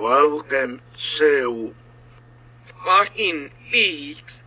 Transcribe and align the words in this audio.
Welcome 0.00 0.80
to 0.96 1.74
fucking 2.82 3.50
leaks. 3.70 4.42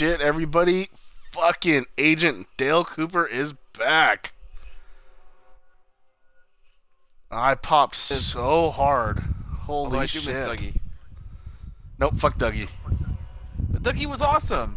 Shit, 0.00 0.22
everybody. 0.22 0.88
Fucking 1.30 1.84
Agent 1.98 2.46
Dale 2.56 2.86
Cooper 2.86 3.26
is 3.26 3.52
back. 3.78 4.32
I 7.30 7.54
popped 7.54 7.96
so 7.96 8.70
hard. 8.70 9.18
Holy 9.58 9.84
Although 9.84 9.98
I 9.98 10.06
do 10.06 10.20
shit. 10.20 10.24
miss 10.24 10.38
Dougie. 10.38 10.76
Nope, 11.98 12.16
fuck 12.16 12.38
Dougie. 12.38 12.70
But 13.68 13.82
Dougie 13.82 14.06
was 14.06 14.22
awesome. 14.22 14.74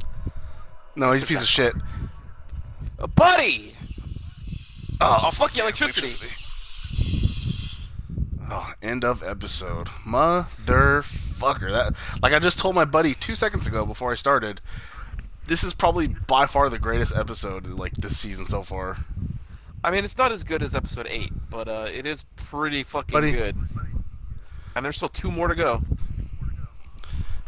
No, 0.97 1.13
he's 1.13 1.23
a 1.23 1.25
piece 1.25 1.41
of 1.41 1.47
shit. 1.47 1.73
Uh, 2.99 3.07
buddy! 3.07 3.75
Oh, 4.99 5.21
Oh, 5.23 5.31
fuck 5.31 5.55
you, 5.55 5.63
electricity. 5.63 6.27
Oh, 8.51 8.73
end 8.81 9.05
of 9.05 9.23
episode. 9.23 9.87
Motherfucker. 10.05 11.71
That 11.71 11.95
like 12.21 12.33
I 12.33 12.39
just 12.39 12.59
told 12.59 12.75
my 12.75 12.83
buddy 12.83 13.13
two 13.15 13.35
seconds 13.35 13.65
ago 13.67 13.85
before 13.85 14.11
I 14.11 14.15
started. 14.15 14.59
This 15.45 15.63
is 15.63 15.73
probably 15.73 16.07
by 16.07 16.45
far 16.45 16.69
the 16.69 16.79
greatest 16.79 17.15
episode 17.15 17.67
like 17.67 17.93
this 17.93 18.17
season 18.17 18.47
so 18.47 18.63
far. 18.63 18.97
I 19.83 19.91
mean, 19.91 20.03
it's 20.05 20.17
not 20.17 20.31
as 20.31 20.43
good 20.43 20.63
as 20.63 20.73
episode 20.73 21.07
8, 21.09 21.31
but 21.49 21.67
uh, 21.67 21.87
it 21.93 22.05
is 22.05 22.23
pretty 22.37 22.83
fucking 22.83 23.11
Buddy. 23.11 23.31
good. 23.33 23.57
And 24.75 24.85
there's 24.85 24.95
still 24.95 25.09
two 25.09 25.29
more 25.29 25.49
to 25.49 25.55
go. 25.55 25.81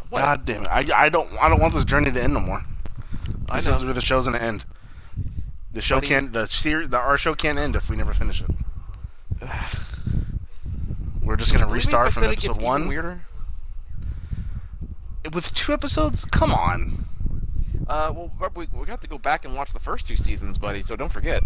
What? 0.10 0.20
God 0.20 0.46
damn 0.46 0.62
it! 0.64 0.68
I, 0.68 0.86
I 1.06 1.10
don't 1.10 1.30
I 1.42 1.50
don't 1.50 1.60
want 1.60 1.74
this 1.74 1.84
journey 1.84 2.12
to 2.12 2.22
end 2.22 2.34
no 2.36 2.40
more. 2.40 2.64
This 3.54 3.68
is 3.68 3.84
where 3.84 3.94
the 3.94 4.02
show's 4.02 4.26
gonna 4.26 4.38
end. 4.38 4.64
The 5.74 5.82
show 5.82 5.96
Buddy. 5.96 6.08
can't 6.08 6.32
the 6.34 6.46
series 6.48 6.90
the 6.90 6.98
our 7.00 7.18
show 7.18 7.34
can't 7.34 7.58
end 7.58 7.76
if 7.76 7.90
we 7.90 7.96
never 7.96 8.14
finish 8.14 8.42
it. 8.42 8.50
We're 11.24 11.36
just 11.38 11.52
gonna 11.52 11.66
Believe 11.66 11.74
me 11.74 11.80
if 11.80 11.86
restart 11.88 12.14
from 12.14 12.24
said 12.24 12.32
it 12.34 12.36
gets 12.36 12.46
episode 12.50 12.64
one 12.64 12.88
Weirder. 12.88 13.22
with 15.34 15.54
two 15.56 15.74
episodes. 15.74 16.24
Come 16.26 16.52
on. 16.54 17.08
Uh, 17.88 18.12
well, 18.16 18.52
we, 18.56 18.68
we 18.74 18.86
got 18.86 19.02
to 19.02 19.08
go 19.08 19.18
back 19.18 19.46
and 19.46 19.56
watch 19.56 19.74
the 19.74 19.80
first 19.80 20.08
two 20.08 20.18
seasons, 20.18 20.58
buddy. 20.58 20.82
So 20.82 20.96
don't 20.96 21.12
forget. 21.12 21.44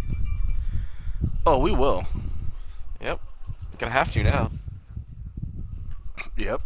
Oh, 1.46 1.60
we 1.60 1.72
will. 1.72 2.04
Yep. 3.02 3.20
Gonna 3.78 3.92
have 3.92 4.12
to 4.14 4.24
now. 4.24 4.52
Yep. 6.38 6.62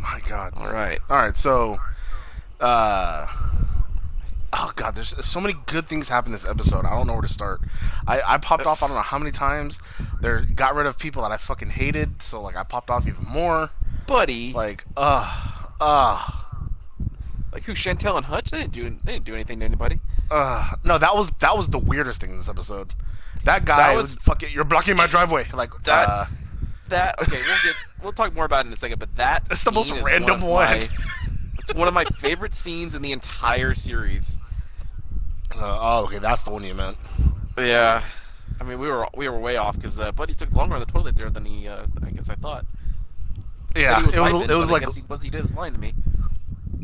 My 0.00 0.20
God. 0.26 0.52
All 0.56 0.72
right. 0.72 1.00
All 1.08 1.16
right, 1.16 1.36
so, 1.36 1.76
uh, 2.60 3.26
oh 4.52 4.72
god, 4.76 4.94
there's 4.94 5.14
so 5.24 5.40
many 5.40 5.54
good 5.66 5.88
things 5.88 6.08
happen 6.08 6.32
this 6.32 6.44
episode. 6.44 6.84
I 6.84 6.90
don't 6.90 7.06
know 7.06 7.14
where 7.14 7.22
to 7.22 7.28
start. 7.28 7.60
I, 8.06 8.20
I 8.26 8.38
popped 8.38 8.66
off. 8.66 8.82
I 8.82 8.88
don't 8.88 8.96
know 8.96 9.02
how 9.02 9.18
many 9.18 9.30
times. 9.30 9.78
There 10.20 10.40
got 10.40 10.74
rid 10.74 10.86
of 10.86 10.98
people 10.98 11.22
that 11.22 11.32
I 11.32 11.36
fucking 11.36 11.70
hated. 11.70 12.22
So 12.22 12.40
like 12.40 12.56
I 12.56 12.62
popped 12.62 12.90
off 12.90 13.06
even 13.06 13.24
more. 13.24 13.70
Buddy. 14.06 14.52
Like, 14.52 14.84
uh, 14.96 15.70
uh, 15.80 16.30
Like 17.52 17.64
who? 17.64 17.72
Chantel 17.72 18.16
and 18.16 18.26
Hutch? 18.26 18.50
They 18.50 18.58
didn't 18.58 18.72
do. 18.72 18.90
They 19.04 19.12
didn't 19.12 19.24
do 19.24 19.34
anything 19.34 19.58
to 19.60 19.64
anybody. 19.64 20.00
uh. 20.30 20.70
No, 20.84 20.98
that 20.98 21.16
was 21.16 21.30
that 21.40 21.56
was 21.56 21.68
the 21.68 21.78
weirdest 21.78 22.20
thing 22.20 22.30
in 22.30 22.36
this 22.38 22.48
episode. 22.48 22.94
That 23.44 23.64
guy 23.64 23.76
That 23.92 23.96
was 23.96 24.16
was- 24.16 24.24
fucking. 24.24 24.50
You're 24.52 24.64
blocking 24.64 24.96
my 24.96 25.06
driveway. 25.06 25.46
Like 25.54 25.70
That- 25.84 26.08
Uh, 26.08 26.26
That 26.88 27.18
okay. 27.22 27.36
We'll 27.46 27.56
get. 27.64 27.74
We'll 28.02 28.12
talk 28.12 28.34
more 28.34 28.44
about 28.44 28.64
it 28.64 28.68
in 28.68 28.72
a 28.72 28.76
second. 28.76 28.98
But 28.98 29.16
that. 29.16 29.46
It's 29.50 29.64
the 29.64 29.72
most 29.72 29.92
random 29.92 30.40
one. 30.40 30.78
my- 30.80 30.88
it's 31.60 31.72
one 31.74 31.88
of 31.88 31.94
my 31.94 32.04
favorite 32.04 32.54
scenes 32.54 32.94
in 32.94 33.02
the 33.02 33.12
entire 33.12 33.74
series. 33.74 34.38
uh, 35.54 35.78
oh, 35.80 36.04
okay, 36.04 36.18
that's 36.18 36.42
the 36.42 36.50
one 36.50 36.64
you 36.64 36.74
meant. 36.74 36.96
Yeah. 37.56 38.02
I 38.60 38.64
mean, 38.64 38.78
we 38.78 38.88
were 38.88 39.06
we 39.14 39.28
were 39.28 39.38
way 39.38 39.56
off 39.56 39.76
because 39.76 39.98
uh, 39.98 40.12
Buddy 40.12 40.34
took 40.34 40.52
longer 40.52 40.74
on 40.74 40.80
the 40.80 40.86
toilet 40.86 41.16
there 41.16 41.30
than 41.30 41.44
he. 41.44 41.68
Uh, 41.68 41.86
I 42.04 42.10
guess 42.10 42.28
I 42.28 42.34
thought. 42.34 42.66
Yeah, 43.76 44.04
was 44.04 44.14
it 44.14 44.20
was. 44.20 44.32
wiping, 44.32 44.50
It 44.50 44.54
was 44.54 44.70
like 44.70 44.82
he, 44.94 45.02
was 45.08 45.22
he 45.22 45.30
did 45.30 45.42
was 45.44 45.52
lying 45.54 45.74
to 45.74 45.78
me. 45.78 45.94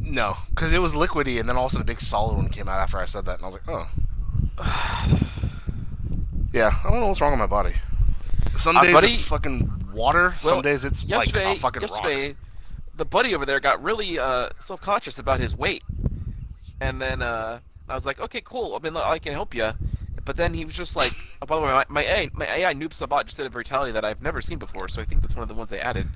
No, 0.07 0.37
because 0.51 0.73
it 0.75 0.83
was 0.83 0.93
liquidy, 0.93 1.41
and 1.41 1.49
then 1.49 1.57
all 1.57 1.67
of 1.67 1.71
a 1.71 1.73
sudden 1.73 1.83
a 1.83 1.87
big 1.87 2.01
solid 2.01 2.37
one 2.37 2.49
came 2.51 2.69
out 2.69 2.79
after 2.79 2.99
I 2.99 3.07
said 3.07 3.25
that, 3.25 3.37
and 3.37 3.43
I 3.45 3.47
was 3.47 3.55
like, 3.57 3.69
oh. 3.69 3.89
Yeah, 6.53 6.71
I 6.85 6.91
don't 6.91 7.01
know 7.01 7.09
what's 7.09 7.21
wrong 7.21 7.33
with 7.33 7.41
my 7.41 7.47
body. 7.47 7.75
Some 8.57 8.77
Uh, 8.77 8.83
days 8.83 8.93
buddy- 8.93 9.13
it's 9.13 9.23
fucking 9.23 9.89
water. 9.93 10.35
Well, 10.45 10.55
some 10.55 10.63
days 10.63 10.85
it's 10.85 11.05
like 11.09 11.37
a 11.37 11.57
fucking 11.57 11.83
yesterday, 11.83 12.29
rock. 12.29 12.37
the 12.97 13.05
buddy 13.05 13.35
over 13.35 13.45
there 13.45 13.59
got 13.59 13.83
really 13.83 14.19
uh, 14.19 14.51
self-conscious 14.61 15.19
about 15.19 15.41
his 15.41 15.57
weight, 15.57 15.83
and 16.81 17.01
then 17.03 17.23
uh, 17.23 17.59
I 17.89 17.95
was 17.95 18.07
like, 18.07 18.21
"Okay, 18.21 18.41
cool. 18.41 18.77
I 18.77 18.79
mean, 18.79 18.97
I 18.97 19.19
can 19.19 19.33
help 19.33 19.53
you." 19.55 19.73
But 20.25 20.37
then 20.37 20.55
he 20.55 20.65
was 20.65 20.75
just 20.75 20.95
like, 20.97 21.13
oh, 21.43 21.47
"By 21.47 21.57
the 21.57 21.63
way, 21.63 21.69
my, 21.73 21.85
my 21.89 22.03
AI, 22.05 22.31
my 22.33 22.47
AI 22.47 22.73
Noob 22.75 22.91
Saibot 22.91 23.25
just 23.27 23.37
did 23.37 23.47
a 23.47 23.51
brutality 23.51 23.91
that 23.93 24.05
I've 24.05 24.23
never 24.23 24.41
seen 24.41 24.59
before, 24.59 24.89
so 24.89 25.03
I 25.03 25.05
think 25.05 25.21
that's 25.23 25.35
one 25.35 25.43
of 25.43 25.49
the 25.49 25.55
ones 25.55 25.71
they 25.71 25.81
added." 25.81 26.07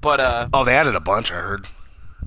But 0.00 0.20
uh, 0.20 0.48
Oh, 0.54 0.64
they 0.64 0.74
added 0.74 0.94
a 0.94 1.00
bunch. 1.00 1.30
I 1.30 1.34
heard. 1.36 1.66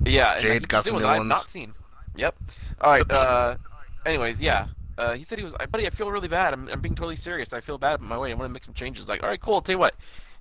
Yeah, 0.04 0.40
Jade 0.40 0.68
got 0.68 0.86
some 0.86 0.96
new 0.96 1.02
that 1.02 1.10
I've 1.10 1.18
ones. 1.20 1.30
not 1.30 1.50
seen. 1.50 1.74
Yep. 2.16 2.36
All 2.82 2.92
right. 2.92 3.12
Uh, 3.12 3.58
anyways, 4.06 4.42
yeah. 4.42 4.68
Uh, 4.98 5.14
he 5.14 5.24
said 5.24 5.38
he 5.38 5.44
was, 5.44 5.54
buddy. 5.72 5.86
I 5.86 5.90
feel 5.90 6.10
really 6.12 6.28
bad. 6.28 6.54
I'm, 6.54 6.70
I'm 6.70 6.80
being 6.80 6.96
totally 6.96 7.16
serious. 7.16 7.54
I 7.54 7.60
feel 7.62 7.78
bad 7.78 7.96
about 7.96 8.08
my 8.08 8.18
weight. 8.18 8.32
I 8.32 8.36
want 8.36 8.50
to 8.50 8.54
make 8.54 8.64
some 8.64 8.74
changes. 8.74 9.08
Like, 9.08 9.24
all 9.24 9.30
right, 9.30 9.40
cool. 9.40 9.56
I'll 9.56 9.62
tell 9.62 9.74
you 9.74 9.80
what. 9.80 9.96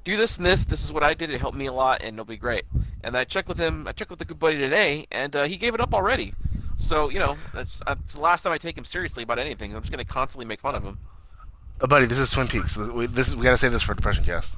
Do 0.05 0.17
this 0.17 0.37
and 0.37 0.45
this. 0.45 0.65
This 0.65 0.85
is 0.85 0.93
what 0.93 1.03
I 1.03 1.15
did. 1.15 1.31
It 1.31 1.41
helped 1.41 1.57
me 1.57 1.67
a 1.67 1.73
lot, 1.73 2.03
and 2.03 2.15
it'll 2.15 2.25
be 2.27 2.37
great. 2.37 2.65
And 3.03 3.17
I 3.17 3.25
checked 3.25 3.49
with 3.49 3.59
him. 3.59 3.87
I 3.89 3.93
checked 3.93 4.11
with 4.11 4.19
the 4.19 4.25
good 4.25 4.39
buddy 4.39 4.59
today, 4.59 5.07
and 5.11 5.35
uh, 5.35 5.45
he 5.45 5.57
gave 5.57 5.75
it 5.75 5.81
up 5.81 5.95
already. 5.95 6.35
So 6.77 7.09
you 7.09 7.19
know, 7.19 7.37
that's, 7.55 7.81
that's 7.87 8.15
the 8.15 8.21
last 8.21 8.43
time 8.43 8.53
I 8.53 8.59
take 8.59 8.77
him 8.77 8.85
seriously 8.85 9.23
about 9.23 9.39
anything. 9.39 9.75
I'm 9.75 9.81
just 9.81 9.91
gonna 9.91 10.05
constantly 10.05 10.45
make 10.45 10.61
fun 10.61 10.75
of 10.75 10.83
him. 10.83 10.99
Uh, 11.81 11.87
buddy, 11.87 12.07
this 12.07 12.19
is 12.19 12.31
Twin 12.31 12.49
Peaks. 12.49 12.77
We, 12.77 13.07
this 13.07 13.29
is, 13.29 13.37
we 13.37 13.45
gotta 13.45 13.57
save 13.57 13.73
this 13.73 13.83
for 13.83 13.95
Depression 13.95 14.25
Cast. 14.25 14.57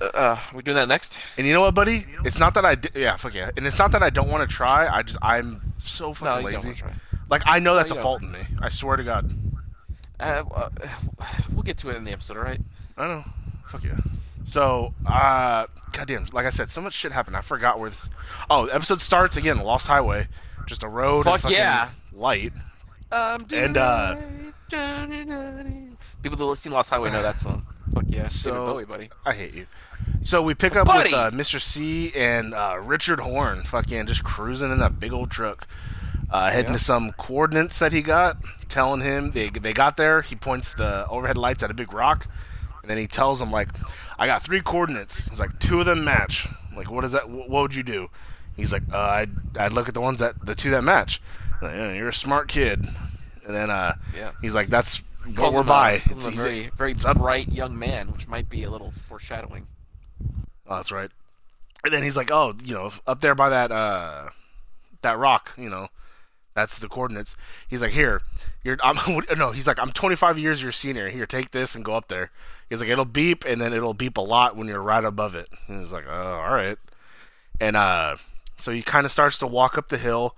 Uh, 0.00 0.38
we 0.54 0.62
doing 0.62 0.76
that 0.76 0.88
next? 0.88 1.16
And 1.38 1.46
you 1.46 1.52
know 1.54 1.62
what, 1.62 1.74
buddy? 1.74 2.06
It's 2.24 2.38
not 2.38 2.54
that 2.54 2.64
I 2.64 2.76
yeah, 2.94 3.16
fuck 3.16 3.34
yeah. 3.34 3.50
And 3.56 3.66
it's 3.66 3.78
not 3.78 3.92
that 3.92 4.02
I 4.02 4.10
don't 4.10 4.28
want 4.28 4.48
to 4.48 4.54
try. 4.54 4.86
I 4.88 5.02
just 5.02 5.18
I'm 5.22 5.72
so 5.78 6.12
fucking 6.12 6.44
don't 6.44 6.64
lazy. 6.64 6.74
try. 6.74 6.92
Like 7.30 7.42
I 7.46 7.58
know 7.58 7.74
that's 7.74 7.90
you 7.90 7.98
a 7.98 8.02
fault 8.02 8.22
in 8.22 8.30
me. 8.32 8.40
I 8.60 8.68
swear 8.68 8.96
to 8.96 9.04
God. 9.04 9.34
Uh, 10.20 10.44
uh, 10.54 10.68
we'll 11.52 11.62
get 11.62 11.76
to 11.78 11.90
it 11.90 11.96
in 11.96 12.04
the 12.04 12.12
episode, 12.12 12.36
all 12.36 12.42
right? 12.42 12.60
I 12.96 13.06
know. 13.06 13.24
Fuck 13.68 13.84
yeah. 13.84 13.96
So, 14.44 14.94
uh, 15.06 15.66
goddamn, 15.92 16.28
like 16.32 16.46
I 16.46 16.50
said, 16.50 16.70
so 16.70 16.80
much 16.80 16.94
shit 16.94 17.12
happened. 17.12 17.36
I 17.36 17.40
forgot 17.40 17.78
where 17.80 17.90
this. 17.90 18.08
Oh, 18.48 18.66
the 18.66 18.74
episode 18.74 19.02
starts 19.02 19.36
again. 19.36 19.58
Lost 19.58 19.88
Highway, 19.88 20.28
just 20.66 20.82
a 20.82 20.88
road. 20.88 21.24
Fuck 21.24 21.40
fucking 21.40 21.56
yeah. 21.56 21.90
Light. 22.12 22.52
Um, 23.10 23.44
And, 23.52 23.76
uh, 23.76 24.16
people 26.22 26.48
that 26.48 26.56
seen 26.56 26.72
Lost 26.72 26.90
Highway 26.90 27.10
know 27.10 27.22
that 27.22 27.40
song. 27.40 27.66
Fuck 27.94 28.04
yeah, 28.08 28.28
So- 28.28 28.66
Bowie, 28.72 28.84
buddy. 28.84 29.10
I 29.24 29.34
hate 29.34 29.54
you. 29.54 29.66
So 30.22 30.42
we 30.42 30.54
pick 30.54 30.74
up 30.76 30.86
Buddy! 30.86 31.10
with 31.10 31.14
uh, 31.14 31.30
Mr. 31.30 31.60
C 31.60 32.12
and 32.16 32.52
uh, 32.54 32.78
Richard 32.82 33.20
Horne, 33.20 33.62
fucking 33.62 34.06
just 34.06 34.24
cruising 34.24 34.72
in 34.72 34.78
that 34.80 34.98
big 34.98 35.12
old 35.12 35.30
truck, 35.30 35.66
uh, 36.30 36.50
heading 36.50 36.72
Yeah. 36.72 36.78
to 36.78 36.84
some 36.84 37.12
coordinates 37.12 37.78
that 37.78 37.92
he 37.92 38.02
got, 38.02 38.38
telling 38.68 39.00
him 39.02 39.30
they 39.32 39.48
they 39.50 39.72
got 39.72 39.96
there. 39.96 40.22
He 40.22 40.34
points 40.34 40.74
the 40.74 41.06
overhead 41.08 41.38
lights 41.38 41.62
at 41.62 41.70
a 41.70 41.74
big 41.74 41.92
rock, 41.92 42.26
and 42.82 42.90
then 42.90 42.98
he 42.98 43.06
tells 43.06 43.40
him 43.40 43.50
like, 43.52 43.68
"I 44.18 44.26
got 44.26 44.42
three 44.42 44.60
coordinates." 44.60 45.20
He's 45.24 45.38
like, 45.40 45.58
two 45.60 45.80
of 45.80 45.86
them 45.86 46.04
match. 46.04 46.48
Like, 46.76 46.90
what 46.90 47.04
is 47.04 47.12
that? 47.12 47.28
What 47.30 47.48
would 47.50 47.74
you 47.74 47.82
do? 47.84 48.10
He's 48.56 48.72
like, 48.72 48.82
uh, 48.92 48.98
I'd 48.98 49.30
I'd 49.56 49.72
look 49.72 49.86
at 49.88 49.94
the 49.94 50.00
ones 50.00 50.18
that 50.18 50.44
the 50.44 50.54
two 50.56 50.70
that 50.70 50.82
match. 50.82 51.20
Like, 51.62 51.74
yeah, 51.74 51.92
you're 51.92 52.08
a 52.08 52.12
smart 52.12 52.48
kid. 52.48 52.86
And 53.46 53.54
then 53.54 53.70
uh, 53.70 53.94
Yeah. 54.16 54.32
he's 54.42 54.54
like, 54.54 54.68
that's 54.68 55.02
what 55.34 55.52
we're 55.52 55.60
a- 55.60 55.64
by. 55.64 55.98
calls 55.98 56.16
It's 56.18 56.26
a 56.26 56.30
very, 56.30 56.70
very 56.76 56.94
bright 56.94 57.48
young 57.48 57.78
man, 57.78 58.12
which 58.12 58.28
might 58.28 58.48
be 58.48 58.62
a 58.62 58.70
little 58.70 58.92
foreshadowing. 58.92 59.66
Oh, 60.66 60.76
that's 60.76 60.92
right. 60.92 61.10
And 61.84 61.92
then 61.92 62.02
he's 62.02 62.16
like, 62.16 62.30
"Oh, 62.30 62.54
you 62.64 62.74
know, 62.74 62.92
up 63.06 63.20
there 63.20 63.34
by 63.34 63.48
that 63.48 63.70
uh 63.70 64.30
that 65.02 65.18
rock, 65.18 65.52
you 65.56 65.70
know, 65.70 65.88
that's 66.54 66.78
the 66.78 66.88
coordinates." 66.88 67.36
He's 67.68 67.82
like, 67.82 67.92
"Here, 67.92 68.22
you're 68.64 68.76
I'm 68.82 68.96
no." 69.36 69.52
He's 69.52 69.66
like, 69.66 69.78
"I'm 69.78 69.92
25 69.92 70.38
years 70.38 70.62
your 70.62 70.72
senior. 70.72 71.08
Here, 71.08 71.26
take 71.26 71.50
this 71.52 71.74
and 71.74 71.84
go 71.84 71.94
up 71.94 72.08
there." 72.08 72.30
He's 72.68 72.80
like, 72.80 72.88
"It'll 72.88 73.04
beep, 73.04 73.44
and 73.44 73.60
then 73.60 73.72
it'll 73.72 73.94
beep 73.94 74.16
a 74.16 74.20
lot 74.22 74.56
when 74.56 74.66
you're 74.66 74.82
right 74.82 75.04
above 75.04 75.34
it." 75.34 75.48
And 75.68 75.80
he's 75.80 75.92
like, 75.92 76.06
"Oh, 76.08 76.40
all 76.44 76.52
right." 76.54 76.78
And 77.60 77.76
uh, 77.76 78.16
so 78.58 78.72
he 78.72 78.82
kind 78.82 79.06
of 79.06 79.12
starts 79.12 79.38
to 79.38 79.46
walk 79.46 79.78
up 79.78 79.88
the 79.88 79.98
hill, 79.98 80.34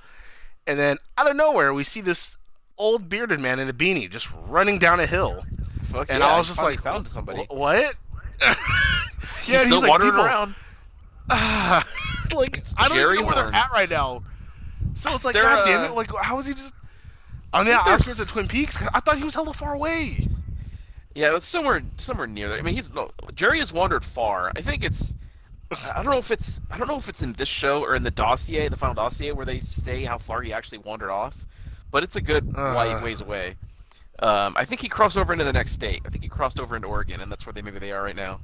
and 0.67 0.79
then 0.79 0.99
out 1.17 1.31
of 1.31 1.37
nowhere, 1.37 1.73
we 1.73 1.85
see 1.85 2.00
this 2.00 2.37
old 2.79 3.09
bearded 3.09 3.41
man 3.41 3.59
in 3.59 3.69
a 3.69 3.73
beanie 3.73 4.11
just 4.11 4.29
running 4.47 4.79
down 4.79 5.01
a 5.01 5.07
hill. 5.07 5.45
Fuck 5.85 6.07
And 6.11 6.21
yeah, 6.21 6.27
I 6.27 6.39
was 6.39 6.47
just 6.49 6.63
like, 6.63 6.81
found 6.81 7.09
somebody. 7.09 7.45
"What?" 7.49 7.95
He's 9.39 9.49
yeah, 9.49 9.61
and 9.61 9.67
still 9.67 9.81
he's 9.81 9.83
like, 9.83 9.91
wandering 9.91 10.13
"People- 10.13 10.25
around. 10.25 10.55
like 12.33 12.63
I 12.77 12.89
don't 12.89 12.97
Jerry 12.97 13.15
even 13.15 13.27
know 13.27 13.27
where 13.27 13.35
they're 13.51 13.55
at 13.55 13.71
right 13.71 13.89
now. 13.89 14.23
So 14.95 15.15
it's 15.15 15.25
like, 15.25 15.35
They're, 15.35 15.43
God 15.43 15.67
damn 15.67 15.81
uh, 15.81 15.85
it! 15.87 15.93
Like, 15.93 16.11
how 16.23 16.39
is 16.39 16.47
he 16.47 16.55
just? 16.55 16.73
On 17.53 17.65
the 17.65 17.73
think 17.73 17.85
they're 17.85 17.95
outskirts 17.95 18.21
of 18.21 18.29
Twin 18.29 18.49
Peaks? 18.49 18.79
I 18.93 19.01
thought 19.01 19.19
he 19.19 19.25
was 19.25 19.35
hella 19.35 19.53
far 19.53 19.75
away. 19.75 20.29
Yeah, 21.15 21.35
it's 21.37 21.47
somewhere 21.47 21.83
somewhere 21.97 22.27
near 22.27 22.49
there. 22.49 22.59
I 22.59 22.63
mean, 22.63 22.75
he's 22.75 22.93
no, 22.93 23.11
Jerry 23.35 23.59
has 23.59 23.73
wandered 23.73 24.05
far. 24.05 24.53
I 24.57 24.63
think 24.63 24.85
it's. 24.85 25.15
I 25.71 26.03
don't 26.03 26.13
know 26.13 26.19
if 26.19 26.31
it's. 26.31 26.61
I 26.71 26.79
don't 26.79 26.89
know 26.89 26.97
if 26.97 27.09
it's 27.09 27.23
in 27.23 27.33
this 27.35 27.49
show 27.49 27.83
or 27.83 27.95
in 27.95 28.03
the 28.03 28.11
dossier, 28.11 28.69
the 28.69 28.77
final 28.77 28.95
dossier, 28.95 29.33
where 29.33 29.45
they 29.47 29.61
say 29.61 30.05
how 30.05 30.19
far 30.19 30.43
he 30.43 30.53
actually 30.53 30.79
wandered 30.79 31.11
off. 31.11 31.47
But 31.90 32.05
it's 32.05 32.17
a 32.17 32.20
good 32.20 32.52
Uh. 32.56 32.73
white 32.75 33.02
ways 33.02 33.20
away. 33.20 33.56
Um, 34.20 34.55
I 34.56 34.64
think 34.64 34.81
he 34.81 34.88
crossed 34.88 35.17
over 35.17 35.32
into 35.32 35.44
the 35.44 35.52
next 35.52 35.73
state. 35.73 36.02
I 36.05 36.08
think 36.08 36.25
he 36.25 36.29
crossed 36.29 36.58
over 36.58 36.75
into 36.75 36.88
Oregon, 36.88 37.20
and 37.20 37.31
that's 37.31 37.46
where 37.46 37.52
they 37.52 37.62
maybe 37.62 37.79
they 37.79 37.93
are 37.93 38.02
right 38.02 38.17
now. 38.17 38.40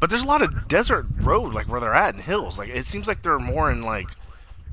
But 0.00 0.10
there's 0.10 0.24
a 0.24 0.26
lot 0.26 0.42
of 0.42 0.68
desert 0.68 1.06
road, 1.20 1.54
like 1.54 1.68
where 1.68 1.80
they're 1.80 1.94
at, 1.94 2.14
and 2.14 2.22
hills. 2.22 2.58
Like 2.58 2.68
it 2.68 2.86
seems 2.86 3.08
like 3.08 3.22
they're 3.22 3.38
more 3.38 3.70
in 3.70 3.82
like 3.82 4.08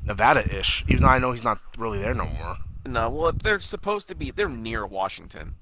Nevada-ish, 0.06 0.84
even 0.90 1.04
though 1.04 1.10
I 1.10 1.20
know 1.20 1.32
he's 1.32 1.44
not 1.44 1.60
really 1.78 2.00
there 2.00 2.14
no 2.14 2.26
more. 2.26 2.58
No, 2.86 3.10
well, 3.10 3.32
they're 3.32 3.60
supposed 3.60 4.08
to 4.10 4.16
be. 4.16 4.32
They're 4.32 4.50
near 4.50 4.86
Washington. 4.86 5.56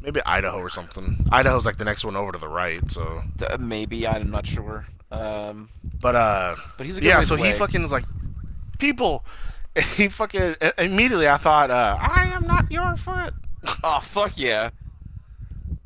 Maybe 0.00 0.20
Idaho 0.24 0.58
or 0.58 0.70
something. 0.70 1.26
Idaho's 1.32 1.66
like 1.66 1.78
the 1.78 1.84
next 1.84 2.04
one 2.04 2.14
over 2.14 2.30
to 2.32 2.38
the 2.38 2.48
right. 2.48 2.88
So, 2.90 3.22
Uh, 3.44 3.56
maybe 3.58 4.06
I'm 4.06 4.30
not 4.30 4.46
sure. 4.46 4.86
Um, 5.10 5.70
but 6.00 6.14
uh, 6.14 6.54
but 6.76 6.86
he's 6.86 6.98
a 6.98 7.00
good 7.00 7.06
yeah. 7.08 7.22
So 7.22 7.34
he 7.36 7.50
fucking 7.52 7.82
is 7.82 7.90
like, 7.90 8.04
people. 8.78 9.24
He 9.96 10.08
fucking 10.08 10.56
immediately. 10.78 11.28
I 11.28 11.36
thought, 11.36 11.70
uh, 11.70 11.96
I 12.00 12.24
am 12.34 12.46
not 12.46 12.70
your 12.70 12.96
foot. 12.96 13.34
Oh 13.82 13.98
fuck 14.00 14.38
yeah! 14.38 14.70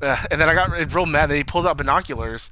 Uh, 0.01 0.15
and 0.31 0.39
then 0.39 0.47
I 0.47 0.53
got 0.53 0.71
real 0.93 1.05
mad 1.05 1.29
that 1.29 1.35
he 1.35 1.43
pulls 1.43 1.65
out 1.65 1.77
binoculars, 1.77 2.51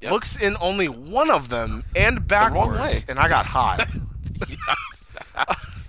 Yep. 0.00 0.10
looks 0.12 0.36
in 0.36 0.56
only 0.60 0.88
one 0.88 1.30
of 1.30 1.50
them, 1.50 1.84
and 1.94 2.26
backwards, 2.26 2.78
way. 2.80 3.04
and 3.08 3.18
I 3.18 3.28
got 3.28 3.46
hot. 3.46 3.86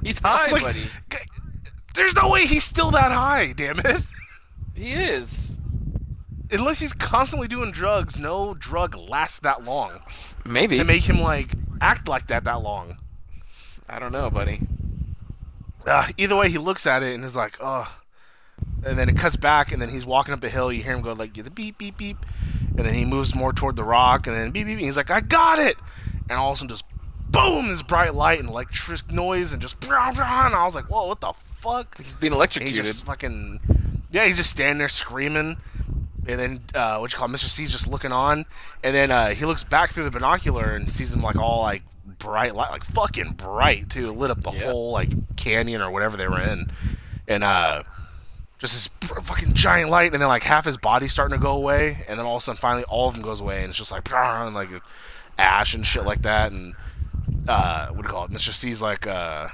he's 0.04 0.20
high, 0.20 0.52
like, 0.52 0.62
buddy. 0.62 0.84
There's 1.96 2.14
no 2.16 2.30
way 2.30 2.46
he's 2.46 2.64
still 2.64 2.92
that 2.92 3.12
high. 3.12 3.54
Damn 3.56 3.80
it! 3.80 4.06
He 4.76 4.92
is. 4.94 5.56
Unless 6.52 6.80
he's 6.80 6.94
constantly 6.94 7.48
doing 7.48 7.72
drugs, 7.72 8.18
no 8.20 8.54
drug 8.54 8.96
lasts 8.96 9.40
that 9.40 9.64
long 9.64 10.02
Maybe. 10.46 10.78
to 10.78 10.84
make 10.84 11.04
him 11.04 11.20
like 11.22 11.50
act 11.82 12.08
like 12.08 12.28
that 12.28 12.44
that 12.44 12.62
long. 12.62 12.98
I 13.90 13.98
don't 14.00 14.12
know, 14.12 14.30
buddy. 14.30 14.62
Uh, 15.86 16.08
either 16.18 16.36
way, 16.36 16.50
he 16.50 16.58
looks 16.58 16.86
at 16.88 17.04
it 17.04 17.14
and 17.14 17.24
is 17.24 17.36
like, 17.36 17.58
"Oh," 17.62 17.92
and 18.86 18.98
then 18.98 19.10
it 19.10 19.18
cuts 19.18 19.36
back, 19.36 19.72
and 19.72 19.82
then 19.82 19.90
he's 19.90 20.06
walking 20.06 20.34
up 20.34 20.44
a 20.44 20.50
hill. 20.50 20.72
You 20.72 20.84
hear 20.84 20.94
him 20.94 21.02
go 21.02 21.14
like, 21.14 21.34
"Get 21.34 21.46
the 21.46 21.52
beep 21.52 21.78
beep 21.78 21.98
beep," 21.98 22.18
and 22.78 22.86
then 22.86 22.94
he 22.94 23.06
moves 23.06 23.36
more 23.36 23.54
toward 23.54 23.76
the 23.76 23.84
rock, 23.84 24.28
and 24.28 24.36
then 24.36 24.52
beep 24.52 24.66
beep. 24.68 24.78
beep. 24.78 24.86
He's 24.86 24.98
like, 24.98 25.12
"I 25.12 25.20
got 25.22 25.60
it," 25.60 25.78
and 26.30 26.40
all 26.40 26.52
of 26.52 26.58
a 26.58 26.60
sudden, 26.60 26.70
just 26.70 26.86
boom, 27.30 27.68
this 27.68 27.82
bright 27.84 28.14
light 28.16 28.40
and 28.40 28.50
electric 28.50 29.12
noise, 29.12 29.54
and 29.54 29.62
just 29.62 29.84
and 29.84 29.94
I 29.94 30.66
was 30.66 30.76
like, 30.76 30.86
"Whoa, 30.90 31.08
what 31.08 31.20
the 31.22 31.34
fuck?" 31.60 31.98
He's 31.98 32.16
being 32.16 32.32
And 32.32 32.36
he 32.36 32.38
electrocuted. 32.38 32.86
just 32.86 33.06
fucking 33.06 33.60
yeah, 34.12 34.26
he's 34.26 34.38
just 34.38 34.52
standing 34.52 34.78
there 34.78 34.88
screaming, 34.90 35.58
and 36.28 36.40
then 36.40 36.62
uh, 36.76 36.98
what 37.00 37.12
you 37.12 37.18
call 37.18 37.28
it, 37.28 37.32
Mr. 37.36 37.50
C's 37.50 37.72
just 37.72 37.88
looking 37.88 38.12
on, 38.12 38.46
and 38.84 38.96
then 38.96 39.12
uh, 39.12 39.30
he 39.30 39.44
looks 39.46 39.64
back 39.64 39.92
through 39.92 40.04
the 40.04 40.12
binocular 40.12 40.76
and 40.76 40.90
sees 40.92 41.14
him 41.14 41.22
like 41.24 41.36
all 41.36 41.62
like 41.62 41.82
bright 42.24 42.56
light, 42.56 42.72
like 42.72 42.84
fucking 42.86 43.34
bright 43.34 43.90
too, 43.90 44.12
lit 44.12 44.32
up 44.32 44.42
the 44.44 44.52
Yeah. 44.52 44.64
whole 44.72 44.92
like 44.92 45.36
canyon 45.36 45.82
or 45.82 45.92
whatever 45.92 46.16
they 46.18 46.28
were 46.28 46.40
in, 46.42 46.72
and 47.28 47.44
uh, 47.44 47.84
just 48.60 48.74
this 48.74 48.88
fucking 49.24 49.54
giant 49.54 49.90
light, 49.90 50.14
and 50.14 50.22
then 50.22 50.30
like 50.30 50.44
half 50.44 50.66
his 50.66 50.78
body's 50.78 51.12
starting 51.12 51.38
to 51.38 51.42
go 51.44 51.52
away, 51.52 52.06
and 52.08 52.18
then 52.20 52.26
all 52.26 52.38
of 52.38 52.42
a 52.42 52.44
sudden 52.46 52.60
finally 52.60 52.84
all 52.86 53.08
of 53.08 53.14
them 53.16 53.24
goes 53.24 53.42
away, 53.42 53.60
and 53.62 53.70
it's 53.70 53.78
just 53.78 53.92
like 53.92 54.10
and 54.14 54.56
like 54.56 54.70
ash 55.38 55.74
and 55.74 55.86
shit 55.86 56.06
like 56.06 56.22
that, 56.22 56.52
and 56.52 56.76
uh, 57.48 57.88
what 57.88 58.04
do 58.04 58.08
you 58.08 58.10
call 58.14 58.26
it? 58.26 58.32
Mr. 58.32 58.54
C's 58.54 58.82
like, 58.82 59.06
uh, 59.06 59.48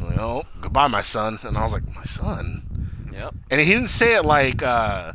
you 0.00 0.10
know, 0.10 0.44
goodbye, 0.60 0.86
my 0.88 1.02
son, 1.02 1.38
and 1.42 1.56
I 1.58 1.62
was 1.64 1.72
like, 1.72 1.86
my 1.94 2.04
son. 2.04 3.08
Yep. 3.12 3.34
And 3.50 3.60
he 3.60 3.66
didn't 3.66 3.88
say 3.88 4.14
it 4.16 4.24
like, 4.24 4.62
uh, 4.62 5.12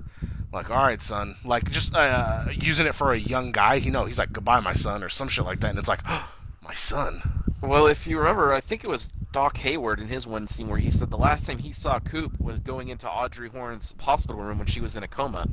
like, 0.51 0.69
all 0.69 0.83
right, 0.83 1.01
son, 1.01 1.35
like 1.45 1.69
just 1.71 1.95
uh, 1.95 2.45
using 2.51 2.85
it 2.85 2.95
for 2.95 3.11
a 3.13 3.17
young 3.17 3.51
guy. 3.51 3.79
He 3.79 3.89
know 3.89 4.05
he's 4.05 4.19
like, 4.19 4.33
goodbye, 4.33 4.59
my 4.59 4.73
son, 4.75 5.03
or 5.03 5.09
some 5.09 5.27
shit 5.29 5.45
like 5.45 5.61
that. 5.61 5.69
And 5.69 5.79
it's 5.79 5.87
like, 5.87 6.01
my 6.67 6.73
son. 6.73 7.43
Well, 7.61 7.87
if 7.87 8.05
you 8.05 8.17
remember, 8.17 8.53
I 8.53 8.61
think 8.61 8.83
it 8.83 8.87
was 8.87 9.13
Doc 9.31 9.57
Hayward 9.57 9.99
in 9.99 10.07
his 10.07 10.27
one 10.27 10.47
scene 10.47 10.67
where 10.67 10.79
he 10.79 10.91
said 10.91 11.09
the 11.09 11.17
last 11.17 11.45
time 11.45 11.59
he 11.59 11.71
saw 11.71 11.99
Coop 11.99 12.39
was 12.39 12.59
going 12.59 12.89
into 12.89 13.09
Audrey 13.09 13.49
Horne's 13.49 13.95
hospital 13.99 14.41
room 14.41 14.57
when 14.59 14.67
she 14.67 14.79
was 14.81 14.95
in 14.95 15.03
a 15.03 15.07
coma, 15.07 15.47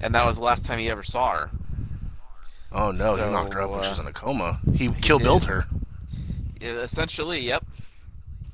and 0.00 0.14
that 0.14 0.24
was 0.26 0.38
the 0.38 0.42
last 0.42 0.64
time 0.64 0.78
he 0.78 0.90
ever 0.90 1.02
saw 1.02 1.32
her. 1.32 1.50
Oh 2.72 2.90
no, 2.90 3.14
he 3.16 3.22
knocked 3.30 3.54
her 3.54 3.62
up 3.62 3.70
when 3.70 3.80
she 3.80 3.86
uh, 3.86 3.90
was 3.90 3.98
in 4.00 4.06
a 4.06 4.12
coma. 4.12 4.60
He 4.74 4.88
kill 4.88 5.18
billed 5.18 5.44
her. 5.44 5.66
Yeah, 6.60 6.72
essentially, 6.72 7.40
yep. 7.40 7.64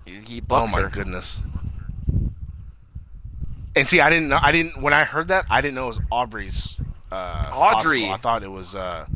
He, 0.05 0.17
he 0.21 0.43
Oh 0.51 0.67
my 0.67 0.83
her. 0.83 0.89
goodness. 0.89 1.41
And 3.75 3.89
see, 3.89 4.01
I 4.01 4.11
didn't 4.11 4.29
know. 4.29 4.39
I 4.41 4.53
didn't 4.53 4.83
when 4.83 4.93
I 4.93 5.05
heard 5.05 5.29
that. 5.29 5.47
I 5.49 5.61
didn't 5.61 5.77
know 5.77 5.85
it 5.85 5.89
was 5.89 6.01
Aubrey's. 6.11 6.77
Uh, 7.11 7.51
Audrey. 7.53 8.03
hospital. 8.05 8.11
I 8.13 8.17
thought 8.19 8.43
it 8.43 8.51
was. 8.51 8.75
Uh, 8.75 9.07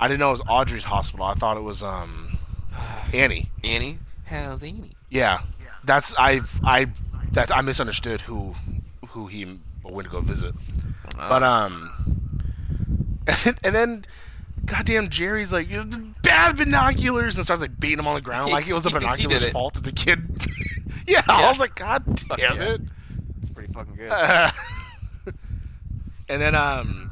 I 0.00 0.08
didn't 0.08 0.20
know 0.20 0.28
it 0.28 0.32
was 0.32 0.42
Audrey's 0.48 0.84
hospital. 0.84 1.26
I 1.26 1.34
thought 1.34 1.56
it 1.56 1.62
was 1.62 1.82
um, 1.82 2.38
Annie. 3.12 3.50
Annie, 3.64 3.98
how's 4.24 4.62
Annie? 4.62 4.92
Yeah, 5.10 5.40
that's 5.84 6.14
I 6.18 6.42
I 6.62 6.88
that 7.32 7.54
I 7.54 7.62
misunderstood 7.62 8.22
who 8.22 8.54
who 9.08 9.26
he 9.26 9.58
went 9.82 10.06
to 10.06 10.12
go 10.12 10.20
visit. 10.20 10.54
But 11.16 11.42
um, 11.42 12.28
and 13.26 13.36
then, 13.36 13.54
and 13.64 13.74
then 13.74 14.04
goddamn 14.64 15.10
Jerry's 15.10 15.52
like 15.52 15.68
"You 15.68 15.84
bad 16.22 16.56
binoculars 16.56 17.36
and 17.36 17.44
starts 17.44 17.62
like 17.62 17.78
beating 17.80 17.98
him 17.98 18.06
on 18.06 18.14
the 18.14 18.20
ground 18.20 18.52
like 18.52 18.68
it 18.68 18.72
was 18.72 18.84
the 18.84 18.90
binoculars' 18.98 19.48
fault 19.50 19.74
that 19.74 19.84
the 19.84 19.92
kid. 19.92 20.46
yeah, 21.06 21.22
I 21.26 21.48
was 21.48 21.58
like, 21.58 21.74
God 21.74 22.04
damn 22.36 22.56
yeah. 22.56 22.68
it. 22.68 22.80
It's 23.40 23.50
pretty 23.50 23.72
fucking 23.72 23.96
good. 23.96 24.12
and 26.28 26.40
then 26.42 26.54
um, 26.54 27.07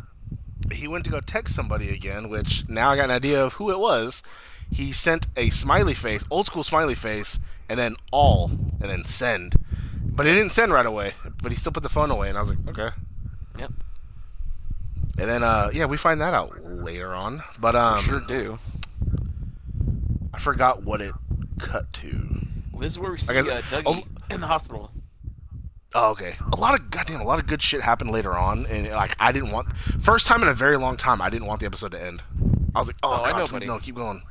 he 0.72 0.88
went 0.88 1.04
to 1.04 1.10
go 1.10 1.20
text 1.20 1.54
somebody 1.54 1.90
again, 1.90 2.28
which 2.28 2.68
now 2.68 2.90
I 2.90 2.96
got 2.96 3.06
an 3.06 3.10
idea 3.10 3.44
of 3.44 3.54
who 3.54 3.70
it 3.70 3.78
was. 3.78 4.22
He 4.70 4.92
sent 4.92 5.26
a 5.36 5.50
smiley 5.50 5.94
face, 5.94 6.24
old 6.30 6.46
school 6.46 6.64
smiley 6.64 6.94
face, 6.94 7.38
and 7.68 7.78
then 7.78 7.96
all, 8.10 8.50
and 8.50 8.90
then 8.90 9.04
send. 9.04 9.56
But 10.04 10.26
it 10.26 10.34
didn't 10.34 10.52
send 10.52 10.72
right 10.72 10.86
away. 10.86 11.12
But 11.42 11.52
he 11.52 11.58
still 11.58 11.72
put 11.72 11.82
the 11.82 11.88
phone 11.88 12.10
away, 12.10 12.28
and 12.28 12.38
I 12.38 12.40
was 12.40 12.50
like, 12.50 12.58
okay. 12.68 12.88
Yep. 13.58 13.72
And 15.18 15.30
then 15.30 15.42
uh, 15.42 15.70
yeah, 15.72 15.86
we 15.86 15.96
find 15.96 16.20
that 16.20 16.34
out 16.34 16.62
later 16.64 17.14
on. 17.14 17.42
But 17.58 17.76
um, 17.76 18.00
sure 18.00 18.20
do. 18.20 18.58
I 20.35 20.38
forgot 20.38 20.82
what 20.82 21.00
it 21.00 21.14
cut 21.58 21.92
to. 21.94 22.46
Well, 22.73 22.82
this 22.82 22.92
is 22.92 22.99
where 22.99 23.12
we 23.12 23.18
see 23.18 23.32
guess- 23.32 23.46
uh, 23.46 23.62
Dougie 23.70 23.82
oh. 23.87 24.02
in 24.30 24.40
the 24.40 24.46
hospital. 24.46 24.90
Oh, 25.99 26.11
okay. 26.11 26.37
A 26.53 26.57
lot 26.57 26.79
of 26.79 26.91
goddamn, 26.91 27.23
a 27.23 27.25
lot 27.25 27.38
of 27.38 27.47
good 27.47 27.62
shit 27.62 27.81
happened 27.81 28.11
later 28.11 28.37
on, 28.37 28.67
and 28.67 28.87
like 28.91 29.17
I 29.19 29.33
didn't 29.33 29.50
want 29.50 29.75
first 29.99 30.26
time 30.26 30.43
in 30.43 30.49
a 30.49 30.53
very 30.53 30.76
long 30.76 30.99
time. 30.99 31.23
I 31.23 31.31
didn't 31.31 31.47
want 31.47 31.61
the 31.61 31.67
episode 31.67 31.93
to 31.93 32.03
end. 32.03 32.23
I 32.75 32.79
was 32.79 32.88
like, 32.88 32.99
oh, 33.03 33.21
Oh, 33.21 33.25
I 33.25 33.37
know, 33.38 33.47
please, 33.47 33.67
no, 33.67 33.79
keep 33.79 33.95
going. 33.95 34.23